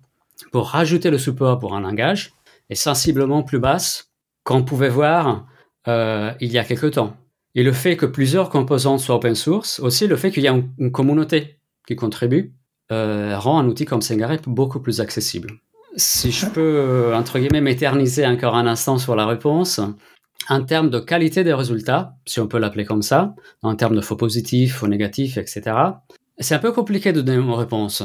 pour 0.52 0.70
rajouter 0.70 1.10
le 1.10 1.18
support 1.18 1.60
pour 1.60 1.76
un 1.76 1.82
langage, 1.82 2.34
est 2.70 2.76
sensiblement 2.76 3.44
plus 3.44 3.60
basse 3.60 4.12
qu'on 4.44 4.64
pouvait 4.64 4.90
voir 4.90 5.48
euh, 5.88 6.32
il 6.40 6.52
y 6.52 6.58
a 6.58 6.64
quelque 6.64 6.88
temps. 6.88 7.16
Et 7.56 7.64
le 7.64 7.72
fait 7.72 7.98
que 7.98 8.06
plusieurs 8.06 8.50
composantes 8.50 9.00
soient 9.00 9.16
open 9.16 9.36
source, 9.36 9.80
aussi 9.80 10.08
le 10.08 10.16
fait 10.16 10.32
qu'il 10.32 10.44
y 10.44 10.48
a 10.48 10.62
une, 10.78 10.92
communauté 10.92 11.60
qui 11.88 11.96
contribue, 11.96 12.54
euh, 12.92 13.38
rend 13.38 13.60
un 13.60 13.68
outil 13.68 13.86
comme 13.86 14.02
SendGrep 14.02 14.48
beaucoup 14.48 14.80
plus 14.80 15.02
accessible. 15.02 15.52
Si 15.96 16.32
je 16.32 16.46
peux, 16.46 16.62
euh, 16.62 17.16
entre 17.16 17.40
guillemets, 17.40 17.62
m'éterniser 17.62 18.26
encore 18.26 18.56
un 18.56 18.68
instant 18.68 18.98
sur 18.98 19.16
la 19.16 19.26
réponse, 19.26 19.82
en 20.48 20.64
termes 20.64 20.90
de 20.90 21.00
qualité 21.00 21.44
des 21.44 21.54
résultats, 21.54 22.16
si 22.26 22.40
on 22.40 22.48
peut 22.48 22.60
l'appeler 22.60 22.86
comme 22.86 23.02
ça, 23.02 23.36
en 23.62 23.76
termes 23.76 23.96
de 23.96 24.02
faux 24.02 24.16
positifs, 24.16 24.76
faux 24.76 24.88
négatifs, 24.88 25.38
etc., 25.38 25.76
c'est 26.38 26.56
un 26.56 26.60
peu 26.60 26.72
compliqué 26.72 27.12
de 27.12 27.22
donner 27.22 27.42
une 27.44 27.52
réponse. 27.52 28.04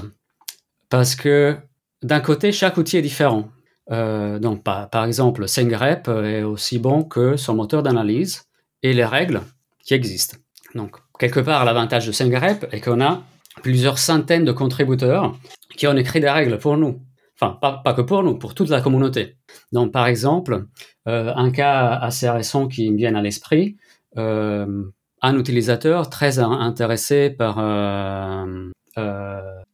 Parce 0.89 1.15
que 1.15 1.57
d'un 2.05 2.21
côté, 2.21 2.53
chaque 2.53 2.77
outil 2.77 2.99
est 2.99 3.03
différent. 3.03 3.49
Euh, 3.91 4.39
donc, 4.39 4.63
par, 4.63 4.89
par 4.91 5.05
exemple, 5.05 5.49
SendGrep 5.49 6.07
est 6.09 6.43
aussi 6.43 6.79
bon 6.79 7.03
que 7.03 7.37
son 7.37 7.55
moteur 7.55 7.83
d'analyse 7.83 8.45
et 8.83 8.93
les 8.93 9.05
règles 9.05 9.41
qui 9.85 9.95
existent. 9.95 10.37
Donc, 10.75 10.97
quelque 11.19 11.41
part, 11.41 11.65
l'avantage 11.65 12.07
de 12.07 12.13
SendGrep 12.13 12.67
est 12.73 12.81
qu'on 12.81 13.01
a 13.01 13.23
plusieurs 13.63 13.99
centaines 13.99 14.45
de 14.45 14.53
contributeurs 14.53 15.35
qui 15.77 15.87
ont 15.87 15.97
écrit 15.97 16.21
des 16.21 16.31
règles 16.31 16.59
pour 16.59 16.77
nous. 16.77 17.01
Enfin, 17.41 17.59
pas, 17.61 17.95
que 17.95 18.03
pour 18.03 18.23
nous, 18.23 18.39
pour 18.39 18.55
toute 18.55 18.69
la 18.69 18.81
communauté. 18.81 19.37
Donc, 19.73 19.91
par 19.91 20.07
exemple, 20.07 20.67
euh, 21.09 21.33
un 21.35 21.51
cas 21.51 21.89
assez 21.89 22.29
récent 22.29 22.69
qui 22.69 22.91
me 22.91 22.97
vient 22.99 23.15
à 23.15 23.23
l'esprit, 23.23 23.77
euh, 24.19 24.85
un 25.23 25.39
utilisateur 25.39 26.11
très 26.11 26.39
intéressé 26.39 27.31
par 27.31 27.57
euh, 27.59 28.71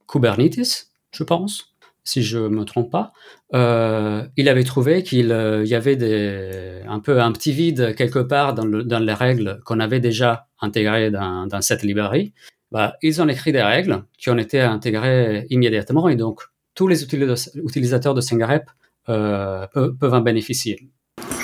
Kubernetes, 0.08 0.86
je 1.12 1.24
pense, 1.24 1.69
si 2.04 2.22
je 2.22 2.38
me 2.38 2.64
trompe 2.64 2.90
pas, 2.90 3.12
il 3.52 4.48
avait 4.48 4.64
trouvé 4.64 5.02
qu'il 5.02 5.26
y 5.28 5.74
avait 5.74 6.82
un 6.86 7.00
peu 7.00 7.20
un 7.20 7.32
petit 7.32 7.52
vide 7.52 7.94
quelque 7.96 8.18
part 8.18 8.54
dans, 8.54 8.64
les 8.64 9.14
règles 9.14 9.60
qu'on 9.64 9.80
avait 9.80 10.00
déjà 10.00 10.48
intégrées 10.60 11.10
dans, 11.10 11.60
cette 11.60 11.82
librairie. 11.82 12.32
Bah, 12.70 12.96
ils 13.02 13.20
ont 13.20 13.28
écrit 13.28 13.52
des 13.52 13.62
règles 13.62 14.04
qui 14.16 14.30
ont 14.30 14.38
été 14.38 14.60
intégrées 14.60 15.46
immédiatement 15.50 16.08
et 16.08 16.14
donc 16.14 16.42
tous 16.74 16.86
les 16.86 17.02
utilisateurs 17.02 18.14
de 18.14 18.20
SendGrep 18.20 18.64
euh, 19.08 19.66
peuvent 19.98 20.14
en 20.14 20.20
bénéficier. 20.20 20.88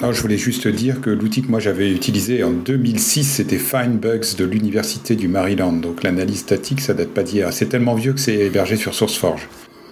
Alors, 0.01 0.13
je 0.13 0.21
voulais 0.21 0.37
juste 0.37 0.69
dire 0.69 1.01
que 1.01 1.11
l'outil 1.11 1.43
que 1.43 1.49
moi 1.49 1.59
j'avais 1.59 1.91
utilisé 1.91 2.45
en 2.45 2.53
2006, 2.53 3.25
c'était 3.25 3.59
FindBugs 3.59 4.37
de 4.37 4.45
l'Université 4.45 5.17
du 5.17 5.27
Maryland. 5.27 5.73
Donc 5.73 6.03
l'analyse 6.03 6.41
statique, 6.41 6.81
ça 6.81 6.95
date 6.95 7.09
pas 7.09 7.23
d'hier. 7.23 7.53
C'est 7.53 7.67
tellement 7.67 7.95
vieux 7.95 8.13
que 8.13 8.21
c'est 8.21 8.35
hébergé 8.35 8.77
sur 8.77 8.95
SourceForge. 8.95 9.49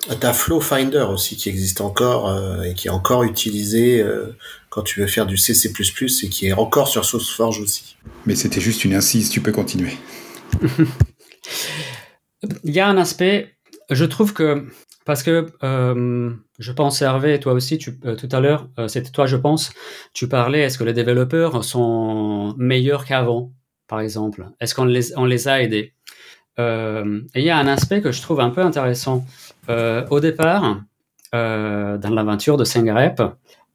Tu 0.08 0.26
as 0.26 0.32
Flow 0.32 0.60
Finder 0.60 1.06
aussi 1.10 1.36
qui 1.36 1.48
existe 1.48 1.80
encore 1.80 2.28
euh, 2.28 2.62
et 2.62 2.74
qui 2.74 2.88
est 2.88 2.90
encore 2.90 3.24
utilisé 3.24 4.02
euh, 4.02 4.36
quand 4.68 4.82
tu 4.82 5.00
veux 5.00 5.06
faire 5.06 5.26
du 5.26 5.36
CC++ 5.36 5.70
et 5.70 6.28
qui 6.28 6.46
est 6.46 6.52
encore 6.52 6.88
sur 6.88 7.04
SourceForge 7.04 7.60
aussi. 7.60 7.96
Mais 8.26 8.34
c'était 8.34 8.60
juste 8.60 8.84
une 8.84 8.94
incise, 8.94 9.30
tu 9.30 9.40
peux 9.40 9.52
continuer. 9.52 9.96
Il 12.64 12.74
y 12.74 12.80
a 12.80 12.86
un 12.86 12.98
aspect, 12.98 13.56
je 13.90 14.04
trouve 14.04 14.34
que 14.34 14.66
parce 15.04 15.22
que 15.22 15.46
euh, 15.62 16.32
je 16.58 16.72
pense, 16.72 17.02
Hervé, 17.02 17.38
toi 17.38 17.52
aussi, 17.52 17.78
tu, 17.78 17.98
euh, 18.04 18.16
tout 18.16 18.28
à 18.32 18.40
l'heure, 18.40 18.68
euh, 18.78 18.88
c'était 18.88 19.10
toi, 19.10 19.26
je 19.26 19.36
pense, 19.36 19.72
tu 20.14 20.28
parlais, 20.28 20.60
est-ce 20.60 20.78
que 20.78 20.84
les 20.84 20.94
développeurs 20.94 21.62
sont 21.62 22.54
meilleurs 22.56 23.04
qu'avant, 23.04 23.52
par 23.86 24.00
exemple? 24.00 24.48
Est-ce 24.60 24.74
qu'on 24.74 24.86
les, 24.86 25.16
on 25.16 25.26
les 25.26 25.48
a 25.48 25.62
aidés? 25.62 25.92
Il 26.56 27.26
y 27.42 27.50
a 27.50 27.58
un 27.58 27.66
aspect 27.66 28.00
que 28.00 28.12
je 28.12 28.22
trouve 28.22 28.38
un 28.40 28.50
peu 28.50 28.62
intéressant. 28.62 29.26
Au 29.68 30.20
départ, 30.20 30.83
dans 31.33 32.11
l'aventure 32.11 32.57
de 32.57 32.64
SendGrep, 32.64 33.22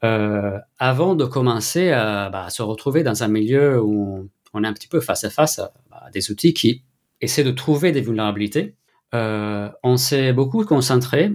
avant 0.02 1.15
de 1.15 1.25
commencer 1.25 1.89
bah, 1.91 2.45
à, 2.45 2.49
se 2.49 2.62
retrouver 2.62 3.04
dans 3.04 3.23
un 3.23 3.28
milieu 3.28 3.82
où 3.82 4.30
on 4.54 4.63
est 4.63 4.67
un 4.67 4.73
petit 4.73 4.88
peu 4.88 4.99
face 4.99 5.23
à 5.23 5.30
face 5.30 5.60
à 5.60 6.10
des 6.12 6.32
outils 6.32 6.54
qui 6.54 6.84
essaient 7.21 7.43
de 7.43 7.52
trouver 7.52 7.91
des 7.91 8.02
vulnérabilités, 8.02 8.75
euh, 9.15 9.69
on 9.84 9.97
s'est 9.97 10.34
beaucoup 10.34 10.63
concentré, 10.65 11.32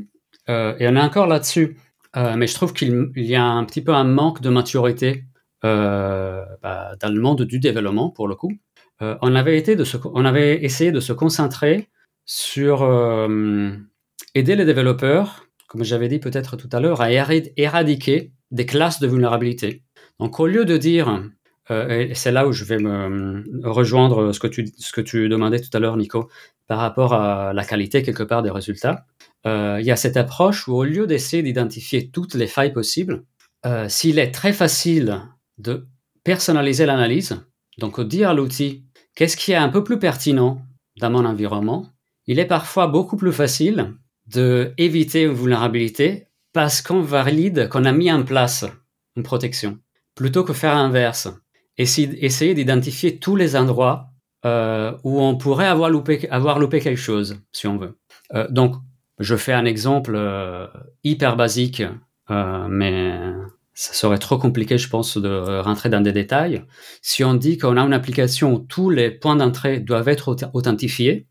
euh, 0.48 0.74
et 0.78 0.88
on 0.88 0.96
est 0.96 1.00
encore 1.00 1.26
là-dessus, 1.26 1.76
euh, 2.16 2.36
mais 2.36 2.46
je 2.46 2.54
trouve 2.54 2.72
qu'il 2.72 3.10
y 3.16 3.34
a 3.34 3.44
un 3.44 3.64
petit 3.64 3.82
peu 3.82 3.92
un 3.92 4.04
manque 4.04 4.40
de 4.40 4.50
maturité 4.50 5.24
bah, 5.62 6.94
dans 7.00 7.08
le 7.08 7.20
monde 7.20 7.42
du 7.42 7.58
développement, 7.58 8.10
pour 8.10 8.28
le 8.28 8.34
coup. 8.34 8.52
on 9.00 9.34
avait 9.34 9.56
essayé 9.56 10.92
de 10.92 11.00
se 11.00 11.12
concentrer 11.14 11.88
sur 12.26 12.82
aider 14.34 14.56
les 14.56 14.64
développeurs, 14.64 15.46
comme 15.68 15.84
j'avais 15.84 16.08
dit 16.08 16.18
peut-être 16.18 16.56
tout 16.56 16.68
à 16.72 16.80
l'heure, 16.80 17.00
à 17.00 17.10
éradiquer 17.10 18.32
des 18.50 18.66
classes 18.66 19.00
de 19.00 19.06
vulnérabilité. 19.06 19.82
Donc 20.20 20.38
au 20.40 20.46
lieu 20.46 20.64
de 20.64 20.76
dire, 20.76 21.22
et 21.70 22.14
c'est 22.14 22.30
là 22.30 22.46
où 22.46 22.52
je 22.52 22.64
vais 22.64 22.78
me 22.78 23.42
rejoindre 23.64 24.32
ce 24.32 24.38
que 24.38 24.46
tu, 24.46 24.68
ce 24.76 24.92
que 24.92 25.00
tu 25.00 25.28
demandais 25.28 25.60
tout 25.60 25.74
à 25.76 25.80
l'heure, 25.80 25.96
Nico, 25.96 26.28
par 26.66 26.78
rapport 26.78 27.14
à 27.14 27.52
la 27.52 27.64
qualité 27.64 28.02
quelque 28.02 28.22
part 28.22 28.42
des 28.42 28.50
résultats. 28.50 29.06
Euh, 29.46 29.78
il 29.80 29.86
y 29.86 29.90
a 29.90 29.96
cette 29.96 30.16
approche 30.16 30.66
où 30.68 30.74
au 30.74 30.84
lieu 30.84 31.06
d'essayer 31.06 31.42
d'identifier 31.42 32.10
toutes 32.10 32.34
les 32.34 32.46
failles 32.46 32.72
possibles, 32.72 33.24
euh, 33.66 33.88
s'il 33.88 34.18
est 34.18 34.30
très 34.30 34.52
facile 34.52 35.20
de 35.58 35.86
personnaliser 36.22 36.86
l'analyse, 36.86 37.44
donc 37.78 38.00
dire 38.00 38.30
à 38.30 38.34
l'outil 38.34 38.84
qu'est-ce 39.14 39.36
qui 39.36 39.52
est 39.52 39.56
un 39.56 39.68
peu 39.68 39.84
plus 39.84 39.98
pertinent 39.98 40.62
dans 40.98 41.10
mon 41.10 41.24
environnement, 41.24 41.90
il 42.26 42.38
est 42.38 42.46
parfois 42.46 42.86
beaucoup 42.86 43.16
plus 43.16 43.32
facile 43.32 43.94
de 44.26 44.72
éviter 44.78 45.22
une 45.22 45.32
vulnérabilité 45.32 46.28
parce 46.52 46.82
qu'on 46.82 47.02
valide 47.02 47.68
qu'on 47.68 47.84
a 47.84 47.92
mis 47.92 48.10
en 48.10 48.22
place 48.22 48.64
une 49.16 49.22
protection, 49.22 49.78
plutôt 50.14 50.44
que 50.44 50.52
faire 50.52 50.74
l'inverse. 50.74 51.28
Essayer 51.76 52.54
d'identifier 52.54 53.18
tous 53.18 53.34
les 53.34 53.56
endroits 53.56 54.10
euh, 54.46 54.92
où 55.02 55.20
on 55.20 55.36
pourrait 55.36 55.66
avoir 55.66 55.90
loupé, 55.90 56.28
avoir 56.30 56.58
loupé 56.58 56.80
quelque 56.80 57.00
chose, 57.00 57.40
si 57.50 57.66
on 57.66 57.78
veut. 57.78 57.98
Euh, 58.34 58.46
donc, 58.50 58.76
je 59.18 59.36
fais 59.36 59.52
un 59.52 59.64
exemple 59.64 60.12
euh, 60.14 60.66
hyper 61.02 61.36
basique, 61.36 61.82
mais 62.28 63.18
ça 63.74 63.92
serait 63.92 64.18
trop 64.18 64.38
compliqué, 64.38 64.78
je 64.78 64.88
pense, 64.88 65.18
de 65.18 65.60
rentrer 65.60 65.88
dans 65.88 66.00
des 66.00 66.12
détails. 66.12 66.64
Si 67.02 67.24
on 67.24 67.34
dit 67.34 67.58
qu'on 67.58 67.76
a 67.76 67.82
une 67.82 67.92
application 67.92 68.54
où 68.54 68.58
tous 68.58 68.90
les 68.90 69.10
points 69.10 69.36
d'entrée 69.36 69.80
doivent 69.80 70.08
être 70.08 70.36
authentifiés, 70.52 71.26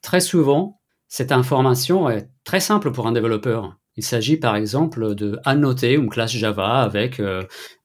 très 0.00 0.20
souvent, 0.20 0.77
cette 1.08 1.32
information 1.32 2.08
est 2.08 2.28
très 2.44 2.60
simple 2.60 2.92
pour 2.92 3.06
un 3.06 3.12
développeur. 3.12 3.76
Il 3.96 4.04
s'agit 4.04 4.36
par 4.36 4.54
exemple 4.54 5.14
de 5.14 5.40
annoter 5.44 5.94
une 5.94 6.08
classe 6.08 6.30
Java 6.32 6.82
avec 6.82 7.20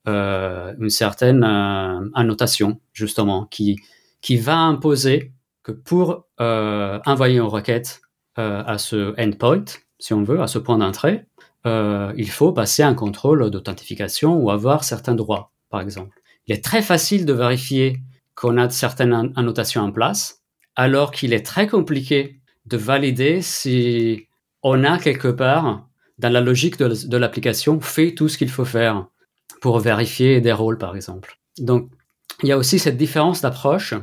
une 0.05 0.89
certaine 0.89 1.43
annotation, 2.13 2.79
justement, 2.93 3.45
qui, 3.45 3.79
qui 4.21 4.37
va 4.37 4.57
imposer 4.57 5.33
que 5.63 5.71
pour 5.71 6.27
euh, 6.39 6.99
envoyer 7.05 7.37
une 7.37 7.43
requête 7.43 8.01
euh, 8.37 8.63
à 8.65 8.77
ce 8.77 9.13
endpoint, 9.19 9.65
si 9.99 10.13
on 10.13 10.23
veut, 10.23 10.41
à 10.41 10.47
ce 10.47 10.59
point 10.59 10.77
d'entrée, 10.77 11.25
euh, 11.65 12.13
il 12.17 12.29
faut 12.29 12.51
passer 12.51 12.83
un 12.83 12.93
contrôle 12.93 13.49
d'authentification 13.49 14.35
ou 14.35 14.51
avoir 14.51 14.83
certains 14.83 15.15
droits, 15.15 15.53
par 15.69 15.81
exemple. 15.81 16.19
Il 16.47 16.53
est 16.53 16.63
très 16.63 16.81
facile 16.81 17.25
de 17.25 17.33
vérifier 17.33 18.01
qu'on 18.35 18.57
a 18.57 18.69
certaines 18.69 19.31
annotations 19.35 19.81
en 19.81 19.91
place, 19.91 20.41
alors 20.75 21.11
qu'il 21.11 21.33
est 21.33 21.45
très 21.45 21.67
compliqué 21.67 22.41
de 22.65 22.77
valider 22.77 23.41
si 23.41 24.27
on 24.61 24.83
a 24.83 24.97
quelque 24.97 25.27
part, 25.27 25.87
dans 26.17 26.31
la 26.31 26.41
logique 26.41 26.77
de, 26.77 27.17
l'application, 27.17 27.79
fait 27.81 28.13
tout 28.13 28.29
ce 28.29 28.37
qu'il 28.37 28.49
faut 28.49 28.65
faire 28.65 29.07
pour 29.61 29.79
vérifier 29.79 30.41
des 30.41 30.53
rôles, 30.53 30.77
par 30.77 30.95
exemple. 30.95 31.37
Donc, 31.59 31.89
il 32.41 32.49
y 32.49 32.51
a 32.51 32.57
aussi 32.57 32.79
cette 32.79 32.97
différence 32.97 33.41
d'approche 33.41 33.93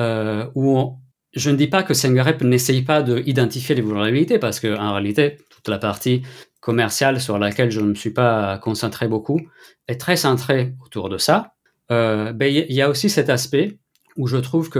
euh, 0.00 0.46
où 0.54 0.96
je 1.34 1.50
ne 1.50 1.56
dis 1.56 1.66
pas 1.66 1.82
que 1.82 1.94
SendGrep 1.94 2.42
n'essaye 2.42 2.82
pas 2.82 3.02
d'identifier 3.02 3.74
les 3.74 3.82
vulnérabilités, 3.82 4.38
parce 4.38 4.60
qu'en 4.60 4.92
réalité, 4.92 5.38
toute 5.50 5.68
la 5.68 5.78
partie 5.78 6.22
commerciale 6.60 7.20
sur 7.20 7.38
laquelle 7.38 7.70
je 7.70 7.80
ne 7.80 7.88
me 7.88 7.94
suis 7.94 8.10
pas 8.10 8.58
concentré 8.58 9.08
beaucoup 9.08 9.40
est 9.88 10.00
très 10.00 10.16
centrée 10.16 10.74
autour 10.84 11.08
de 11.08 11.18
ça. 11.18 11.54
Euh, 11.90 12.32
ben, 12.32 12.46
il 12.46 12.72
y 12.72 12.80
a 12.80 12.88
aussi 12.88 13.10
cet 13.10 13.28
aspect 13.28 13.78
où 14.16 14.26
je 14.26 14.36
trouve 14.36 14.70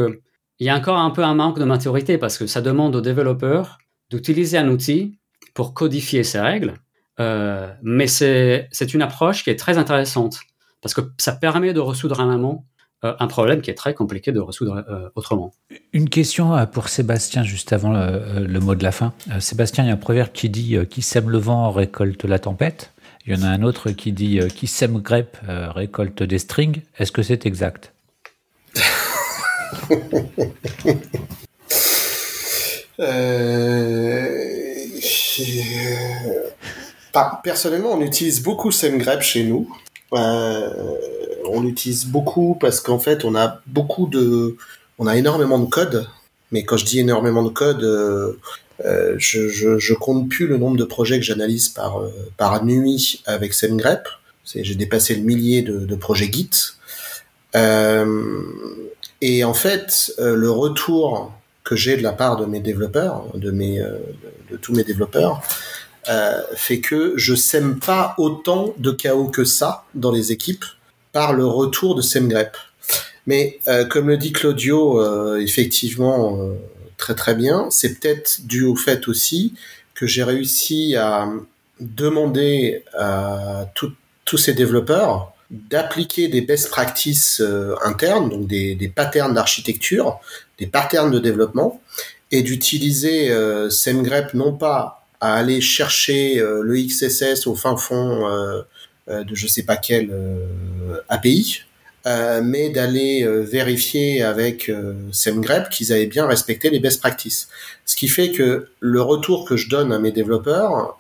qu'il 0.57 0.67
y 0.67 0.71
a 0.71 0.77
encore 0.77 0.99
un 0.99 1.11
peu 1.11 1.25
un 1.25 1.35
manque 1.35 1.59
de 1.59 1.65
maturité, 1.65 2.19
parce 2.19 2.39
que 2.39 2.47
ça 2.47 2.61
demande 2.61 2.95
aux 2.97 3.01
développeurs 3.01 3.79
d'utiliser 4.11 4.59
un 4.59 4.69
outil 4.69 5.19
pour 5.55 5.75
codifier 5.75 6.25
ces 6.25 6.41
règles, 6.41 6.75
euh, 7.21 7.73
mais 7.83 8.07
c'est 8.07 8.95
une 8.95 9.03
approche 9.03 9.45
qui 9.45 9.51
est 9.51 9.59
très 9.59 9.79
intéressante, 9.79 10.41
parce 10.81 10.95
que 10.95 11.01
ça 11.19 11.33
permet 11.33 11.73
de 11.73 11.81
ressoudre 11.81 12.21
un 12.21 12.33
amont 12.33 12.65
un 13.21 13.27
problème 13.27 13.61
qui 13.61 13.71
est 13.71 13.75
très 13.75 13.93
compliqué 13.93 14.33
de 14.33 14.41
résoudre 14.41 15.11
autrement. 15.15 15.53
Une 15.93 16.09
question 16.09 16.55
pour 16.67 16.89
Sébastien, 16.89 17.43
juste 17.43 17.75
avant 17.75 17.93
le, 17.93 18.61
mot 18.61 18.75
de 18.75 18.83
la 18.83 18.93
fin. 18.93 19.13
Sébastien, 19.41 19.85
il 19.85 19.89
y 19.89 19.91
a 19.91 19.93
un 19.93 19.99
proverbe 19.99 20.31
qui 20.33 20.49
dit 20.49 20.79
Qui 20.89 21.03
sème 21.03 21.29
le 21.29 21.37
vent 21.37 21.71
récolte 21.71 22.25
la 22.25 22.39
tempête. 22.39 22.95
Il 23.27 23.37
y 23.37 23.39
en 23.39 23.43
a 23.43 23.49
un 23.49 23.63
autre 23.63 23.91
qui 23.91 24.13
dit 24.13 24.41
Qui 24.55 24.67
sème 24.67 25.03
grèpe 25.03 25.37
récolte 25.47 26.23
des 26.23 26.39
strings. 26.39 26.81
Est-ce 26.99 27.13
que 27.13 27.23
c'est 27.23 27.45
exact? 27.45 27.94
Personnellement, 37.45 37.93
on 37.93 38.01
utilise 38.01 38.43
beaucoup 38.43 38.73
SEMGREP 38.73 39.23
chez 39.23 39.45
nous. 39.45 39.69
Euh, 40.13 40.71
on 41.49 41.61
l'utilise 41.61 42.07
beaucoup 42.07 42.57
parce 42.61 42.81
qu'en 42.81 42.99
fait, 42.99 43.25
on 43.25 43.37
a 43.37 43.61
beaucoup 43.67 44.09
de, 44.09 44.57
on 44.99 45.07
a 45.07 45.17
énormément 45.17 45.59
de 45.59 45.67
code. 45.67 46.09
Mais 46.51 46.65
quand 46.65 46.77
je 46.77 46.85
dis 46.85 47.01
énormément 47.01 47.43
de 47.43 47.51
code, 47.51 47.85
euh, 47.85 48.39
euh, 48.85 49.15
je, 49.19 49.95
compte 49.95 50.29
plus 50.29 50.47
le 50.47 50.57
nombre 50.57 50.77
de 50.77 50.85
projets 50.85 51.19
que 51.19 51.25
j'analyse 51.25 51.69
par 51.69 52.01
par 52.37 52.65
nuit 52.65 53.23
avec 53.27 53.55
SEMGREP. 53.55 54.09
J'ai 54.45 54.75
dépassé 54.75 55.15
le 55.15 55.23
millier 55.23 55.63
de, 55.63 55.95
projets 55.95 56.31
Git. 56.31 56.51
Et 59.27 59.45
en 59.45 59.55
fait, 59.55 60.13
le 60.19 60.51
retour 60.51 61.33
que 61.63 61.77
j'ai 61.77 61.97
de 61.97 62.03
la 62.03 62.13
part 62.13 62.37
de 62.37 62.45
mes 62.45 62.61
développeurs, 62.61 63.27
de 63.35 63.51
de 63.51 64.57
tous 64.59 64.75
mes 64.75 64.85
développeurs, 64.85 65.43
euh, 66.09 66.43
fait 66.55 66.81
que 66.81 67.15
je 67.17 67.35
sème 67.35 67.79
pas 67.79 68.15
autant 68.19 68.75
de 68.77 68.91
chaos 68.91 69.29
que 69.29 69.45
ça 69.45 69.85
dans 69.95 70.13
les 70.13 70.33
équipes 70.33 70.65
par 71.13 71.33
le 71.33 71.47
retour 71.47 71.95
de 71.95 72.03
SEMGREP. 72.03 72.57
Mais 73.27 73.59
euh, 73.69 73.87
comme 73.87 74.09
le 74.09 74.19
dit 74.19 74.33
Claudio, 74.33 75.01
euh, 75.01 75.39
effectivement, 75.39 76.39
très 76.99 77.15
très 77.15 77.35
bien, 77.35 77.69
c'est 77.71 77.99
peut-être 77.99 78.41
dû 78.45 78.65
au 78.65 78.77
fait 78.77 79.09
aussi 79.09 79.55
que 79.95 80.07
j'ai 80.07 80.25
réussi 80.25 80.95
à 80.97 81.27
demander 81.81 82.85
à 82.99 83.67
tous 83.75 84.37
ces 84.37 84.53
développeurs 84.53 85.33
d'appliquer 85.71 86.29
des 86.29 86.41
best 86.41 86.71
practices 86.71 87.43
internes, 87.85 88.29
donc 88.29 88.47
des, 88.47 88.93
patterns 88.95 89.35
d'architecture, 89.35 90.21
des 90.59 90.67
patterns 90.67 91.11
de 91.11 91.19
développement, 91.19 91.81
et 92.31 92.43
d'utiliser 92.43 93.33
SEMGREP 93.71 94.35
non 94.35 94.53
pas 94.53 95.05
à 95.25 95.37
aller 95.37 95.63
chercher 95.63 96.39
euh, 96.39 96.61
le 96.63 96.75
XSS 96.77 97.47
au 97.47 97.55
fin 97.55 97.79
fond 97.79 98.29
euh, 98.29 98.61
euh, 99.09 99.25
de 99.25 99.35
je 99.35 99.47
sais 99.47 99.63
pas 99.63 99.79
quel 99.79 100.11
API, 101.09 101.63
mais 102.43 102.69
d'aller 102.69 103.27
vérifier 103.27 104.23
avec 104.23 104.71
SEMGREP 105.13 105.71
qu'ils 105.71 105.93
avaient 105.95 106.07
bien 106.07 106.27
respecté 106.27 106.69
les 106.69 106.79
best 106.79 107.01
practices. 107.01 107.49
Ce 107.87 107.97
qui 107.97 108.09
fait 108.09 108.31
que 108.31 108.69
le 108.81 109.01
retour 109.01 109.47
que 109.47 109.57
je 109.57 109.71
donne 109.71 109.91
à 109.93 109.99
mes 109.99 110.13
développeurs, 110.13 110.99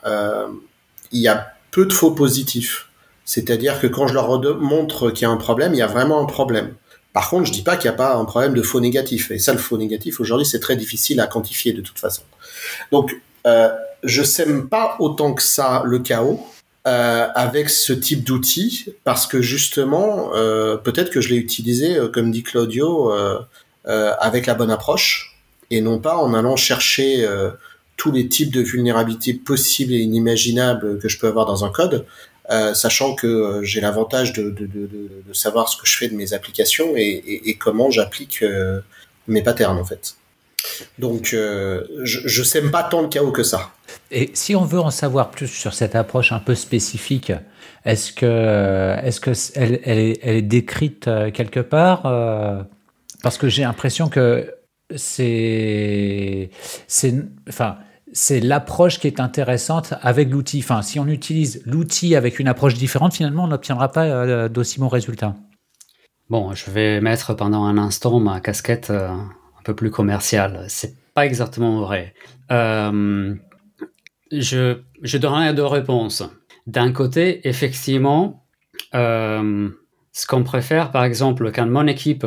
il 1.13 1.21
y 1.21 1.29
a 1.29 1.53
peu 1.71 1.85
de 1.85 1.93
faux 1.93 2.13
positifs. 2.13 2.89
C'est-à-dire 3.25 3.81
que 3.81 3.87
quand 3.87 4.07
je 4.07 4.15
leur 4.15 4.29
montre 4.61 5.11
qu'il 5.11 5.23
y 5.23 5.25
a 5.27 5.31
un 5.31 5.37
problème, 5.37 5.75
il 5.75 5.79
y 5.79 5.83
a 5.83 5.87
vraiment 5.87 6.21
un 6.21 6.27
problème. 6.27 6.75
Par 7.13 7.31
contre, 7.31 7.47
je 7.47 7.53
dis 7.53 7.63
pas 7.63 7.77
qu'il 7.77 7.89
n'y 7.89 7.95
a 7.95 7.97
pas 7.97 8.17
un 8.17 8.25
problème 8.25 8.55
de 8.55 8.63
faux 8.63 8.81
négatif. 8.81 9.31
Et 9.31 9.39
ça, 9.39 9.53
le 9.53 9.59
faux 9.59 9.79
négatif, 9.79 10.21
aujourd'hui, 10.21 10.47
c'est 10.47 10.61
très 10.61 10.77
difficile 10.77 11.21
à 11.21 11.27
quantifier 11.27 11.73
de 11.73 11.81
toute 11.81 11.99
façon. 11.99 12.23
Donc, 12.91 13.17
euh, 13.47 13.69
je 14.03 14.23
sème 14.23 14.69
pas 14.69 14.97
autant 14.99 15.33
que 15.33 15.43
ça 15.43 15.83
le 15.85 16.01
chaos 16.01 16.45
euh, 16.87 17.29
avec 17.35 17.71
ce 17.71 17.93
type 17.93 18.25
d'outil 18.25 18.87
parce 19.05 19.27
que 19.27 19.41
justement, 19.41 20.33
euh, 20.35 20.77
peut-être 20.77 21.11
que 21.11 21.21
je 21.21 21.31
l'ai 21.31 21.37
utilisé, 21.37 21.97
euh, 21.97 22.09
comme 22.09 22.31
dit 22.31 22.43
Claudio, 22.43 23.11
euh, 23.13 23.39
euh, 23.87 24.13
avec 24.21 24.47
la 24.47 24.55
bonne 24.55 24.71
approche 24.71 25.39
et 25.71 25.81
non 25.81 25.99
pas 25.99 26.17
en 26.17 26.35
allant 26.35 26.57
chercher 26.57 27.27
tous 27.97 28.13
les 28.13 28.29
types 28.29 28.53
de 28.53 28.61
vulnérabilités 28.61 29.33
possibles 29.33 29.95
et 29.95 29.99
inimaginables 29.99 30.99
que 30.99 31.09
je 31.09 31.19
peux 31.19 31.27
avoir 31.27 31.47
dans 31.47 31.65
un 31.65 31.71
code. 31.71 32.05
Sachant 32.49 33.15
que 33.15 33.61
j'ai 33.63 33.81
l'avantage 33.81 34.33
de, 34.33 34.51
de, 34.51 34.67
de, 34.67 35.33
savoir 35.33 35.69
ce 35.69 35.77
que 35.77 35.87
je 35.87 35.97
fais 35.97 36.09
de 36.09 36.15
mes 36.15 36.33
applications 36.35 36.95
et, 36.97 37.23
et, 37.27 37.55
comment 37.55 37.91
j'applique 37.91 38.45
mes 39.27 39.43
patterns 39.43 39.79
en 39.79 39.85
fait. 39.85 40.17
Donc, 40.99 41.33
euh, 41.35 41.85
je 42.03 42.41
ne 42.41 42.45
sème 42.45 42.71
pas 42.71 42.83
tant 42.83 43.03
de 43.03 43.09
chaos 43.09 43.33
que 43.33 43.43
ça. 43.43 43.71
Et 44.11 44.31
si 44.35 44.57
on 44.57 44.65
veut 44.65 44.81
en 44.81 44.91
savoir 44.91 45.31
plus 45.31 45.49
sur 45.49 45.75
cette 45.75 45.95
approche 45.95 46.33
un 46.33 46.39
peu 46.39 46.55
spécifique, 46.55 47.33
est-ce 47.85 48.13
que, 48.13 48.97
que 49.21 49.33
elle, 49.55 49.75
est, 49.75 50.21
elle, 50.23 50.37
est, 50.37 50.43
décrite 50.43 51.09
euh, 51.09 51.31
quelque 51.31 51.61
part 51.61 52.07
euh, 52.07 52.63
Parce 53.23 53.39
que 53.39 53.49
j'ai 53.49 53.63
l'impression 53.63 54.09
que 54.09 54.55
c'est, 54.97 56.51
c'est, 56.87 57.15
enfin, 57.49 57.79
c'est 58.15 58.41
l'approche 58.41 58.99
qui 58.99 59.07
est 59.07 59.21
intéressante 59.21 59.93
avec 60.01 60.31
l'outil. 60.31 60.61
Enfin, 60.61 60.81
si 60.81 60.99
on 60.99 61.07
utilise 61.07 61.63
l'outil 61.67 62.17
avec 62.17 62.39
une 62.39 62.49
approche 62.49 62.75
différente, 62.75 63.13
finalement, 63.13 63.45
on 63.45 63.49
n'obtiendra 63.49 63.93
pas 63.93 64.49
d'aussi 64.49 64.81
bons 64.81 64.89
résultats. 64.89 65.35
Bon, 66.31 66.55
je 66.55 66.71
vais 66.71 67.03
mettre 67.03 67.35
pendant 67.35 67.65
un 67.65 67.77
instant 67.77 68.19
ma 68.21 68.41
casquette 68.41 68.91
peu 69.65 69.75
plus 69.75 69.91
commercial. 69.91 70.65
C'est 70.69 70.95
pas 71.15 71.27
exactement 71.27 71.81
vrai. 71.81 72.15
Euh, 72.53 73.35
je, 74.31 74.79
je 75.03 75.19
donnerai 75.19 75.55
deux 75.55 75.67
réponses. 75.67 76.23
D'un 76.67 76.93
côté, 76.93 77.49
effectivement, 77.49 78.47
euh, 78.95 79.69
ce 80.13 80.27
qu'on 80.27 80.45
préfère, 80.45 80.93
par 80.93 81.05
exemple, 81.05 81.51
quand 81.53 81.67
mon 81.67 81.87
équipe 81.87 82.27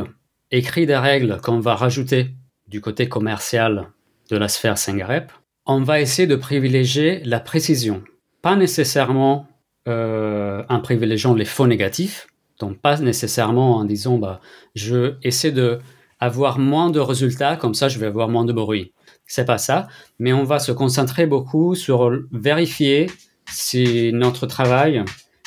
écrit 0.52 0.86
des 0.86 0.98
règles 0.98 1.40
qu'on 1.42 1.60
va 1.60 1.76
rajouter 1.76 2.36
du 2.68 2.82
côté 2.82 3.08
commercial 3.08 3.92
de 4.30 4.38
la 4.38 4.48
sphère 4.48 4.78
Sengarep, 4.78 5.32
on 5.68 5.82
va 5.82 6.00
essayer 6.00 6.28
de 6.28 6.36
privilégier 6.36 7.22
la 7.26 7.40
précision. 7.40 8.04
Pas 8.42 8.56
nécessairement 8.56 9.48
euh, 9.88 10.64
en 10.70 10.80
privilégiant 10.80 11.34
les 11.34 11.46
faux 11.46 11.68
négatifs, 11.68 12.28
donc 12.60 12.80
pas 12.80 12.98
nécessairement 12.98 13.76
en 13.76 13.84
disant 13.84 14.18
bah, 14.18 14.40
je 14.76 15.16
essaie 15.24 15.52
de 15.52 15.80
avoir 16.20 16.58
moins 16.58 16.90
de 16.90 17.00
résultats, 17.00 17.58
comme 17.58 17.74
ça 17.74 17.90
je 17.90 18.00
vais 18.00 18.08
avoir 18.08 18.30
moins 18.30 18.46
de 18.46 18.54
bruit. 18.54 18.94
C'est 19.28 19.46
pas 19.46 19.58
ça, 19.58 19.88
mais 20.20 20.32
on 20.32 20.46
va 20.46 20.60
se 20.60 20.72
concentrer 20.72 21.28
beaucoup 21.28 21.76
sur 21.76 22.12
vérifier 22.32 23.08
si 23.50 24.12
notre 24.14 24.48
travail 24.48 25.04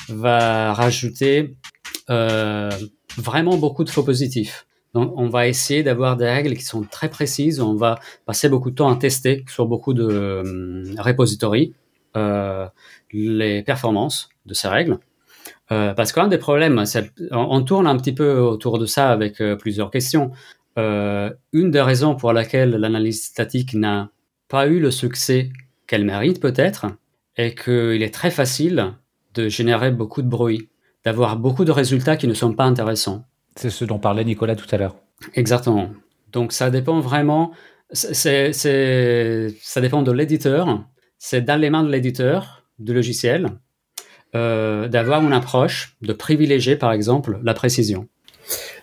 va 0.09 0.75
rajouter 0.75 1.57
euh, 2.11 2.71
vraiment 3.16 3.57
beaucoup 3.57 3.85
de 3.85 3.91
faux 3.91 4.03
positifs. 4.03 4.66
Donc, 4.95 5.12
on 5.16 5.28
va 5.28 5.47
essayer 5.47 5.82
d'avoir 5.82 6.16
des 6.16 6.26
règles 6.26 6.57
qui 6.57 6.64
sont 6.64 6.82
très 6.82 7.09
précises. 7.09 7.61
On 7.61 7.74
va 7.74 7.99
passer 8.26 8.49
beaucoup 8.49 8.70
de 8.70 8.74
temps 8.74 8.91
à 8.91 8.97
tester 8.97 9.45
sur 9.49 9.66
beaucoup 9.66 9.95
de 9.95 10.05
euh, 10.05 10.95
repositories 10.99 11.74
euh, 12.16 12.66
les 13.12 13.62
performances 13.62 14.30
de 14.47 14.55
ces 14.55 14.68
règles. 14.68 14.99
Euh, 15.72 15.95
parce 15.95 16.12
qu'un 16.12 16.26
des 16.26 16.38
problèmes, 16.38 16.82
on, 17.30 17.62
tourne 17.62 17.86
un 17.86 17.97
petit 17.97 18.12
peu 18.12 18.38
autour 18.38 18.78
de 18.78 18.86
ça 18.86 19.11
avec 19.11 19.41
euh, 19.41 19.57
plusieurs 19.57 19.91
questions. 19.91 20.32
Une 20.76 21.70
des 21.70 21.82
raisons 21.82 22.14
pour 22.14 22.32
laquelle 22.32 22.70
l'analyse 22.70 23.22
statique 23.22 23.74
n'a 23.74 24.11
pas 24.49 24.66
eu 24.66 24.80
le 24.80 24.91
succès 24.91 25.51
qu'elle 25.86 26.05
mérite 26.05 26.41
peut-être 26.41 26.86
est 27.36 27.55
qu'il 27.55 28.03
est 28.03 28.14
très 28.14 28.30
facile 28.30 28.95
de 29.34 29.49
générer 29.49 29.91
beaucoup 29.91 30.22
de 30.22 30.28
bruit, 30.28 30.70
d'avoir 31.05 31.36
beaucoup 31.36 31.66
de 31.66 31.72
résultats 31.72 32.16
qui 32.16 32.28
ne 32.28 32.34
sont 32.34 32.55
pas 32.55 32.64
intéressants. 32.64 33.24
C'est 33.57 33.70
ce 33.70 33.84
dont 33.84 33.98
parlait 33.98 34.24
Nicolas 34.24 34.57
tout 34.57 34.68
à 34.70 34.76
l'heure. 34.76 34.96
Exactement. 35.34 35.90
Donc 36.32 36.53
ça 36.53 36.70
dépend 36.70 37.01
vraiment, 37.01 37.53
c'est, 37.92 38.53
ça 38.53 39.80
dépend 39.80 40.03
de 40.03 40.12
l'éditeur, 40.12 40.84
c'est 41.18 41.42
dans 41.42 41.61
les 41.61 41.70
mains 41.70 41.82
de 41.82 41.90
l'éditeur 41.90 42.64
du 42.78 42.94
logiciel 42.94 43.48
euh, 44.34 44.88
d'avoir 44.88 45.22
une 45.22 45.32
approche 45.32 45.96
de 46.03 46.12
privilégier 46.12 46.76
par 46.76 46.92
exemple 46.92 47.38
la 47.42 47.53
précision. 47.53 48.09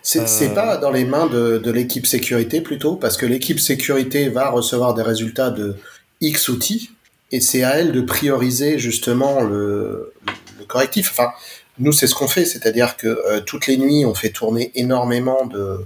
C'est 0.02 0.54
pas 0.54 0.76
dans 0.76 0.90
les 0.90 1.04
mains 1.04 1.26
de, 1.26 1.58
de 1.58 1.70
l'équipe 1.70 2.06
sécurité 2.06 2.60
plutôt, 2.60 2.96
parce 2.96 3.16
que 3.16 3.26
l'équipe 3.26 3.60
sécurité 3.60 4.28
va 4.28 4.48
recevoir 4.50 4.94
des 4.94 5.02
résultats 5.02 5.50
de 5.50 5.76
X 6.20 6.48
outils, 6.48 6.90
et 7.32 7.40
c'est 7.40 7.62
à 7.64 7.76
elle 7.76 7.92
de 7.92 8.00
prioriser 8.00 8.78
justement 8.78 9.42
le, 9.42 10.14
le 10.58 10.64
correctif. 10.64 11.10
Enfin, 11.10 11.30
nous, 11.78 11.92
c'est 11.92 12.06
ce 12.06 12.14
qu'on 12.14 12.28
fait, 12.28 12.44
c'est-à-dire 12.44 12.96
que 12.96 13.06
euh, 13.06 13.40
toutes 13.40 13.66
les 13.66 13.76
nuits, 13.76 14.04
on 14.04 14.14
fait 14.14 14.30
tourner 14.30 14.72
énormément 14.74 15.46
de, 15.46 15.84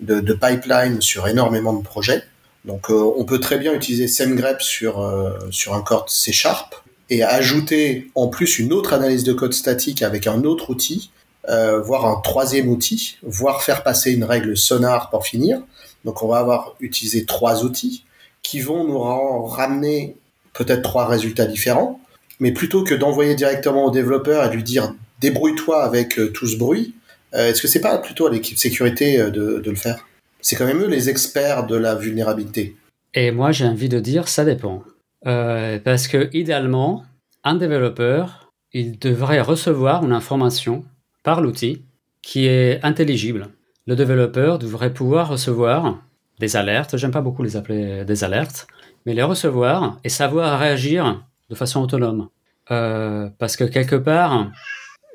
de, 0.00 0.32
pipelines 0.32 1.00
sur 1.00 1.26
énormément 1.26 1.72
de 1.72 1.82
projets. 1.82 2.22
Donc, 2.64 2.90
euh, 2.90 3.12
on 3.16 3.24
peut 3.24 3.40
très 3.40 3.58
bien 3.58 3.74
utiliser 3.74 4.06
SEMGREP 4.06 4.62
sur, 4.62 5.00
euh, 5.00 5.30
sur 5.50 5.74
un 5.74 5.82
corps 5.82 6.08
C 6.08 6.32
Sharp 6.32 6.74
et 7.10 7.22
ajouter 7.22 8.10
en 8.14 8.28
plus 8.28 8.58
une 8.58 8.72
autre 8.72 8.92
analyse 8.92 9.24
de 9.24 9.32
code 9.32 9.52
statique 9.52 10.02
avec 10.02 10.26
un 10.26 10.44
autre 10.44 10.70
outil 10.70 11.10
voire 11.46 12.06
un 12.06 12.22
troisième 12.22 12.70
outil, 12.70 13.18
voire 13.22 13.62
faire 13.62 13.82
passer 13.82 14.12
une 14.12 14.24
règle 14.24 14.56
sonar 14.56 15.10
pour 15.10 15.26
finir. 15.26 15.60
Donc 16.06 16.22
on 16.22 16.28
va 16.28 16.38
avoir 16.38 16.74
utilisé 16.80 17.26
trois 17.26 17.64
outils 17.64 18.06
qui 18.42 18.60
vont 18.60 18.84
nous 18.84 18.98
ramener 18.98 20.16
peut-être 20.54 20.80
trois 20.80 21.06
résultats 21.06 21.44
différents, 21.44 22.00
mais 22.40 22.52
plutôt 22.52 22.82
que 22.82 22.94
d'envoyer 22.94 23.34
directement 23.34 23.84
au 23.84 23.90
développeur 23.90 24.50
et 24.50 24.56
lui 24.56 24.62
dire 24.62 24.94
débrouille-toi 25.20 25.82
avec 25.82 26.18
euh, 26.18 26.30
tout 26.32 26.46
ce 26.46 26.56
bruit, 26.56 26.94
Est-ce 27.32 27.60
que 27.60 27.68
c'est 27.68 27.80
pas 27.80 27.98
plutôt 27.98 28.26
à 28.26 28.30
l'équipe 28.30 28.58
sécurité 28.58 29.18
de, 29.18 29.60
de 29.60 29.70
le 29.70 29.76
faire? 29.76 30.06
C'est 30.40 30.56
quand 30.56 30.66
même 30.66 30.82
eux 30.82 30.88
les 30.88 31.08
experts 31.08 31.66
de 31.66 31.76
la 31.76 31.94
vulnérabilité. 31.96 32.76
Et 33.14 33.30
moi, 33.32 33.50
j'ai 33.50 33.66
envie 33.66 33.88
de 33.88 33.98
dire, 33.98 34.28
ça 34.28 34.44
dépend. 34.44 34.84
parce 35.22 36.06
que 36.06 36.30
idéalement, 36.32 37.04
un 37.42 37.56
développeur, 37.56 38.52
il 38.72 38.98
devrait 38.98 39.40
recevoir 39.40 40.04
une 40.04 40.12
information 40.12 40.84
par 41.24 41.40
l'outil 41.40 41.82
qui 42.22 42.46
est 42.46 42.84
intelligible. 42.84 43.48
Le 43.86 43.96
développeur 43.96 44.58
devrait 44.58 44.94
pouvoir 44.94 45.28
recevoir 45.28 45.98
des 46.40 46.56
alertes, 46.56 46.96
j'aime 46.96 47.10
pas 47.10 47.20
beaucoup 47.20 47.42
les 47.42 47.56
appeler 47.56 48.04
des 48.04 48.24
alertes, 48.24 48.66
mais 49.06 49.14
les 49.14 49.22
recevoir 49.22 49.98
et 50.04 50.08
savoir 50.08 50.58
réagir 50.58 51.22
de 51.50 51.54
façon 51.54 51.82
autonome. 51.82 52.28
Euh, 52.70 53.28
parce 53.38 53.56
que 53.56 53.64
quelque 53.64 53.96
part, 53.96 54.50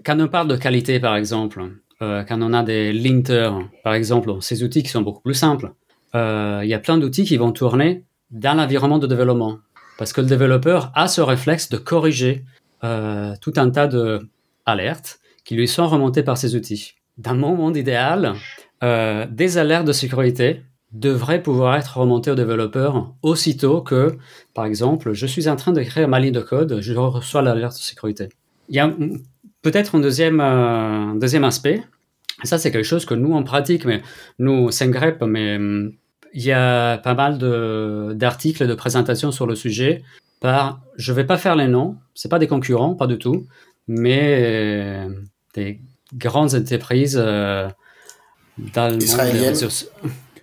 quand 0.06 0.20
on 0.20 0.28
parle 0.28 0.48
de 0.48 0.56
qualité 0.56 1.00
par 1.00 1.16
exemple, 1.16 1.64
euh, 2.02 2.24
quand 2.24 2.42
on 2.42 2.54
a 2.54 2.64
des 2.64 2.94
linters 2.94 3.60
par 3.84 3.94
exemple, 3.94 4.34
ces 4.42 4.64
outils 4.64 4.84
qui 4.84 4.90
sont 4.90 5.02
beaucoup 5.02 5.22
plus 5.22 5.34
simples, 5.34 5.74
euh, 6.16 6.62
il 6.64 6.70
y 6.70 6.74
a 6.74 6.80
plein 6.80 6.98
d'outils 6.98 7.24
qui 7.24 7.38
vont 7.38 7.52
tourner 7.52 8.04
dans 8.32 8.56
l'environnement 8.56 9.00
de 9.00 9.08
développement. 9.08 9.60
Parce 9.98 10.14
que 10.14 10.22
le 10.22 10.28
développeur 10.28 10.92
a 10.96 11.08
ce 11.08 11.22
réflexe 11.22 11.70
de 11.70 11.78
corriger 11.78 12.46
tout 12.82 13.54
un 13.58 13.70
tas 13.70 13.88
d'alertes 13.88 15.20
qui 15.44 15.56
lui 15.56 15.68
sont 15.68 15.88
remontées 15.88 16.24
par 16.24 16.38
ces 16.38 16.56
outils. 16.56 16.94
Dans 17.18 17.36
mon 17.36 17.54
monde 17.58 17.76
idéal, 17.76 18.36
des 18.82 19.58
alertes 19.58 19.86
de 19.86 19.92
sécurité 19.92 20.62
devrait 20.92 21.44
pouvoir 21.44 21.76
être 21.76 21.98
remonté 21.98 22.32
au 22.32 22.36
développeur 22.36 23.14
aussitôt 23.22 23.82
que, 23.82 24.18
par 24.54 24.66
exemple, 24.66 25.14
je 25.14 25.26
suis 25.26 25.48
en 25.48 25.56
train 25.56 25.72
d'écrire 25.72 26.08
ma 26.08 26.20
ligne 26.20 26.34
de 26.34 26.42
code, 26.42 26.80
je 26.82 26.94
reçois 26.94 27.42
l'alerte 27.42 27.78
de 27.78 27.82
sécurité. 27.82 28.30
Il 28.70 28.76
y 28.76 28.80
a 28.80 28.92
peut-être 29.62 29.96
un 29.96 30.00
deuxième, 30.00 30.40
euh, 30.40 31.20
deuxième 31.20 31.44
aspect. 31.44 31.84
Ça, 32.44 32.58
c'est 32.58 32.72
quelque 32.72 32.86
chose 32.86 33.06
que 33.06 33.14
nous, 33.14 33.34
on 33.34 33.44
pratique, 33.44 33.86
mais 33.86 34.02
nous, 34.38 34.72
SendGrep, 34.72 35.22
mais 35.24 35.58
il 36.34 36.44
y 36.44 36.52
a 36.52 36.98
pas 37.00 37.14
mal 37.14 37.38
d'articles, 38.18 38.64
de, 38.64 38.68
de 38.68 38.76
présentations 38.76 39.32
sur 39.32 39.46
le 39.46 39.56
sujet 39.56 40.04
par, 40.40 40.80
je 40.96 41.12
vais 41.12 41.26
pas 41.26 41.38
faire 41.38 41.56
les 41.58 41.68
noms, 41.68 41.98
c'est 42.14 42.30
pas 42.30 42.40
des 42.40 42.48
concurrents, 42.48 42.96
pas 42.96 43.08
du 43.08 43.18
tout, 43.18 43.46
mais 43.88 44.40
euh, 44.42 45.10
des 45.54 45.82
grandes 46.16 46.56
entreprises 46.56 47.20
euh, 47.22 47.68
dans 48.74 48.98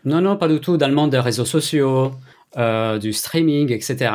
non, 0.07 0.21
non, 0.21 0.37
pas 0.37 0.47
du 0.49 0.61
tout. 0.61 0.77
Dans 0.77 0.87
le 0.87 0.95
monde 0.95 1.11
des 1.11 1.19
réseaux 1.19 1.45
sociaux, 1.45 2.13
euh, 2.57 2.99
du 2.99 3.13
streaming, 3.13 3.73
etc., 3.73 4.13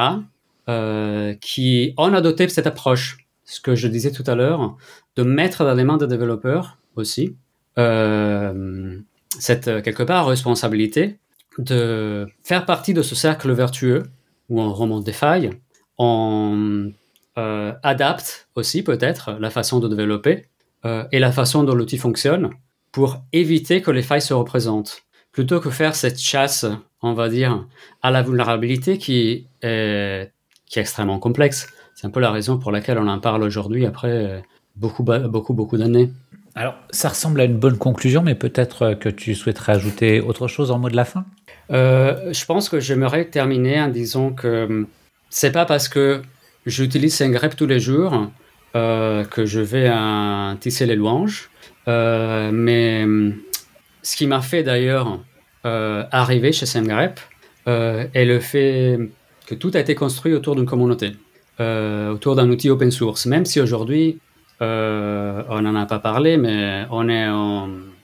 euh, 0.70 1.36
qui 1.41 1.93
ont 1.97 2.14
adopté 2.14 2.47
cette 2.47 2.66
approche, 2.66 3.21
ce 3.52 3.60
que 3.60 3.76
je 3.76 3.88
disais 3.88 4.12
tout 4.12 4.24
à 4.28 4.36
l'heure, 4.36 4.78
de 5.16 5.24
mettre 5.24 5.66
dans 5.66 5.74
les 5.74 5.84
mains 5.84 5.97
des 5.97 6.08
développeurs 6.08 6.78
aussi 6.95 7.36
euh, 7.78 8.97
cette, 9.38 9.84
quelque 9.84 10.04
part, 10.04 10.28
responsabilité 10.28 11.18
de 11.58 12.28
faire 12.43 12.66
partie 12.66 12.93
de 12.93 13.02
ce 13.02 13.14
cercle 13.14 13.52
vertueux 13.52 14.04
où 14.49 14.62
on 14.62 14.72
remonte 14.72 15.04
des 15.04 15.14
failles, 15.14 15.52
on 15.97 16.91
adapte 17.36 18.47
aussi 18.56 18.84
peut-être 18.84 19.32
la 19.39 19.49
façon 19.49 19.80
de 19.80 19.88
développer 19.88 20.45
et 20.84 21.20
la 21.20 21.32
façon 21.32 21.64
dont 21.64 21.74
l'outil 21.74 21.97
fonctionne 21.97 22.52
pour 22.91 23.24
éviter 23.34 23.82
que 23.82 23.89
les 23.89 24.02
failles 24.04 24.22
se 24.22 24.34
représentent 24.34 25.04
plutôt 25.32 25.60
que 25.60 25.70
faire 25.70 25.95
cette 25.95 26.20
chasse, 26.20 26.66
on 27.02 27.14
va 27.14 27.30
dire, 27.30 27.66
à 28.02 28.12
la 28.12 28.22
vulnérabilité 28.22 28.97
qui 28.97 29.47
est 29.62 30.32
extrêmement 30.76 31.20
complexe. 31.20 31.68
C'est 32.02 32.08
un 32.08 32.10
peu 32.10 32.20
la 32.20 32.32
raison 32.32 32.58
pour 32.58 32.72
laquelle 32.72 32.97
on 32.97 33.08
en 33.08 33.20
parle 33.20 33.43
aujourd'hui 33.43 33.86
après 33.86 34.43
beaucoup, 34.76 35.04
beaucoup, 35.04 35.54
beaucoup 35.54 35.78
d'années. 35.78 36.10
Alors, 36.56 36.74
ça 36.89 37.10
ressemble 37.10 37.39
à 37.39 37.43
une 37.43 37.58
bonne 37.58 37.78
conclusion, 37.78 38.24
mais 38.24 38.34
peut-être 38.34 38.95
que 38.95 39.08
tu 39.08 39.36
souhaiterais 39.36 39.74
ajouter 39.74 40.20
autre 40.20 40.47
chose 40.47 40.72
en 40.72 40.80
mot 40.80 40.89
de 40.89 40.95
la 40.95 41.06
fin? 41.06 41.26
Euh, 41.70 42.34
Je 42.34 42.43
pense 42.45 42.70
que 42.70 42.80
j'aimerais 42.80 43.26
terminer 43.26 43.80
en 43.80 43.88
disant 43.88 44.32
que 44.32 44.88
c'est 45.30 45.52
pas 45.52 45.66
parce 45.66 45.88
que 45.89 46.24
j'utilise 46.66 47.22
grep 47.22 47.56
tous 47.56 47.68
les 47.68 47.80
jours 47.80 48.32
euh, 48.76 49.24
que 49.24 49.45
je 49.45 49.60
vais 49.60 49.91
tisser 50.60 50.88
les 50.88 50.95
louanges, 50.95 51.52
euh, 51.88 52.49
mais 52.52 53.06
ce 54.02 54.16
qui 54.18 54.26
m'a 54.26 54.41
fait 54.41 54.64
d'ailleurs 54.64 55.20
euh, 55.68 56.04
arriver 56.12 56.52
chez 56.52 56.66
SEMGREP 56.66 57.20
euh, 57.68 58.08
est 58.16 58.26
le 58.26 58.39
fait 58.39 58.97
que 59.45 59.54
tout 59.54 59.70
a 59.76 59.80
été 59.80 59.93
construit 59.93 60.34
autour 60.34 60.56
d'une 60.56 60.66
communauté, 60.66 61.12
euh, 61.62 62.14
autour 62.14 62.36
d'un 62.36 62.49
outil 62.49 62.70
open 62.70 62.91
source. 62.91 63.26
Même 63.26 63.45
si 63.45 63.62
aujourd'hui, 63.62 64.20
on 64.59 65.62
n'en 65.62 65.76
a 65.76 65.86
pas 65.86 65.99
parlé, 65.99 66.38
mais 66.38 66.86
on 66.91 67.09
est 67.09 67.26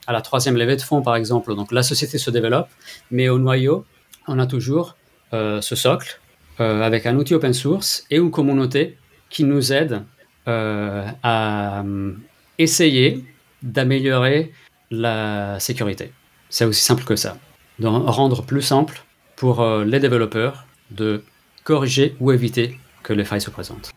à 0.06 0.12
la 0.12 0.20
troisième 0.20 0.56
levée 0.56 0.76
de 0.76 0.82
fonds, 0.82 1.02
par 1.02 1.14
exemple. 1.14 1.54
Donc 1.54 1.70
la 1.70 1.82
société 1.82 2.18
se 2.18 2.30
développe, 2.30 2.68
mais 3.10 3.28
au 3.28 3.38
noyau, 3.38 3.84
on 4.26 4.38
a 4.40 4.46
toujours 4.46 4.96
ce 5.32 5.74
socle 5.76 6.20
avec 6.58 7.06
un 7.06 7.14
outil 7.16 7.34
open 7.34 7.52
source 7.52 8.04
et 8.10 8.16
une 8.16 8.32
communauté 8.32 8.98
qui 9.30 9.44
nous 9.44 9.72
aide 9.72 10.02
à 10.46 11.84
essayer 12.58 13.24
d'améliorer 13.62 14.52
la 14.90 15.58
sécurité. 15.60 16.12
C'est 16.50 16.64
aussi 16.64 16.82
simple 16.82 17.04
que 17.04 17.16
ça. 17.16 17.36
De 17.78 17.86
rendre 17.86 18.42
plus 18.42 18.62
simple 18.62 19.04
pour 19.36 19.60
euh, 19.60 19.84
les 19.84 20.00
développeurs 20.00 20.66
de 20.90 21.22
corriger 21.64 22.16
ou 22.18 22.32
éviter 22.32 22.78
que 23.08 23.14
les 23.14 23.24
failles 23.24 23.40
se 23.40 23.50
présentent. 23.50 23.92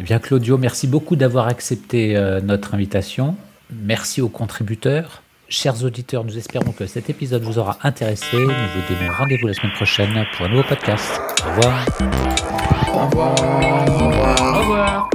Eh 0.00 0.02
bien, 0.02 0.18
Claudio, 0.18 0.58
merci 0.58 0.88
beaucoup 0.88 1.14
d'avoir 1.14 1.46
accepté 1.46 2.16
euh, 2.16 2.40
notre 2.40 2.74
invitation. 2.74 3.36
Merci 3.70 4.20
aux 4.20 4.28
contributeurs. 4.28 5.22
Chers 5.48 5.84
auditeurs, 5.84 6.24
nous 6.24 6.36
espérons 6.36 6.72
que 6.72 6.86
cet 6.86 7.08
épisode 7.08 7.42
vous 7.42 7.58
aura 7.58 7.78
intéressé. 7.84 8.36
Nous 8.36 8.48
vous 8.48 8.94
donnons 8.94 9.12
rendez-vous 9.16 9.46
la 9.46 9.54
semaine 9.54 9.72
prochaine 9.72 10.26
pour 10.34 10.46
un 10.46 10.48
nouveau 10.48 10.64
podcast. 10.64 11.20
Au 11.44 11.50
revoir. 11.50 11.86
Au 12.94 13.06
revoir. 13.06 13.34
Au 14.40 14.58
revoir. 14.58 15.08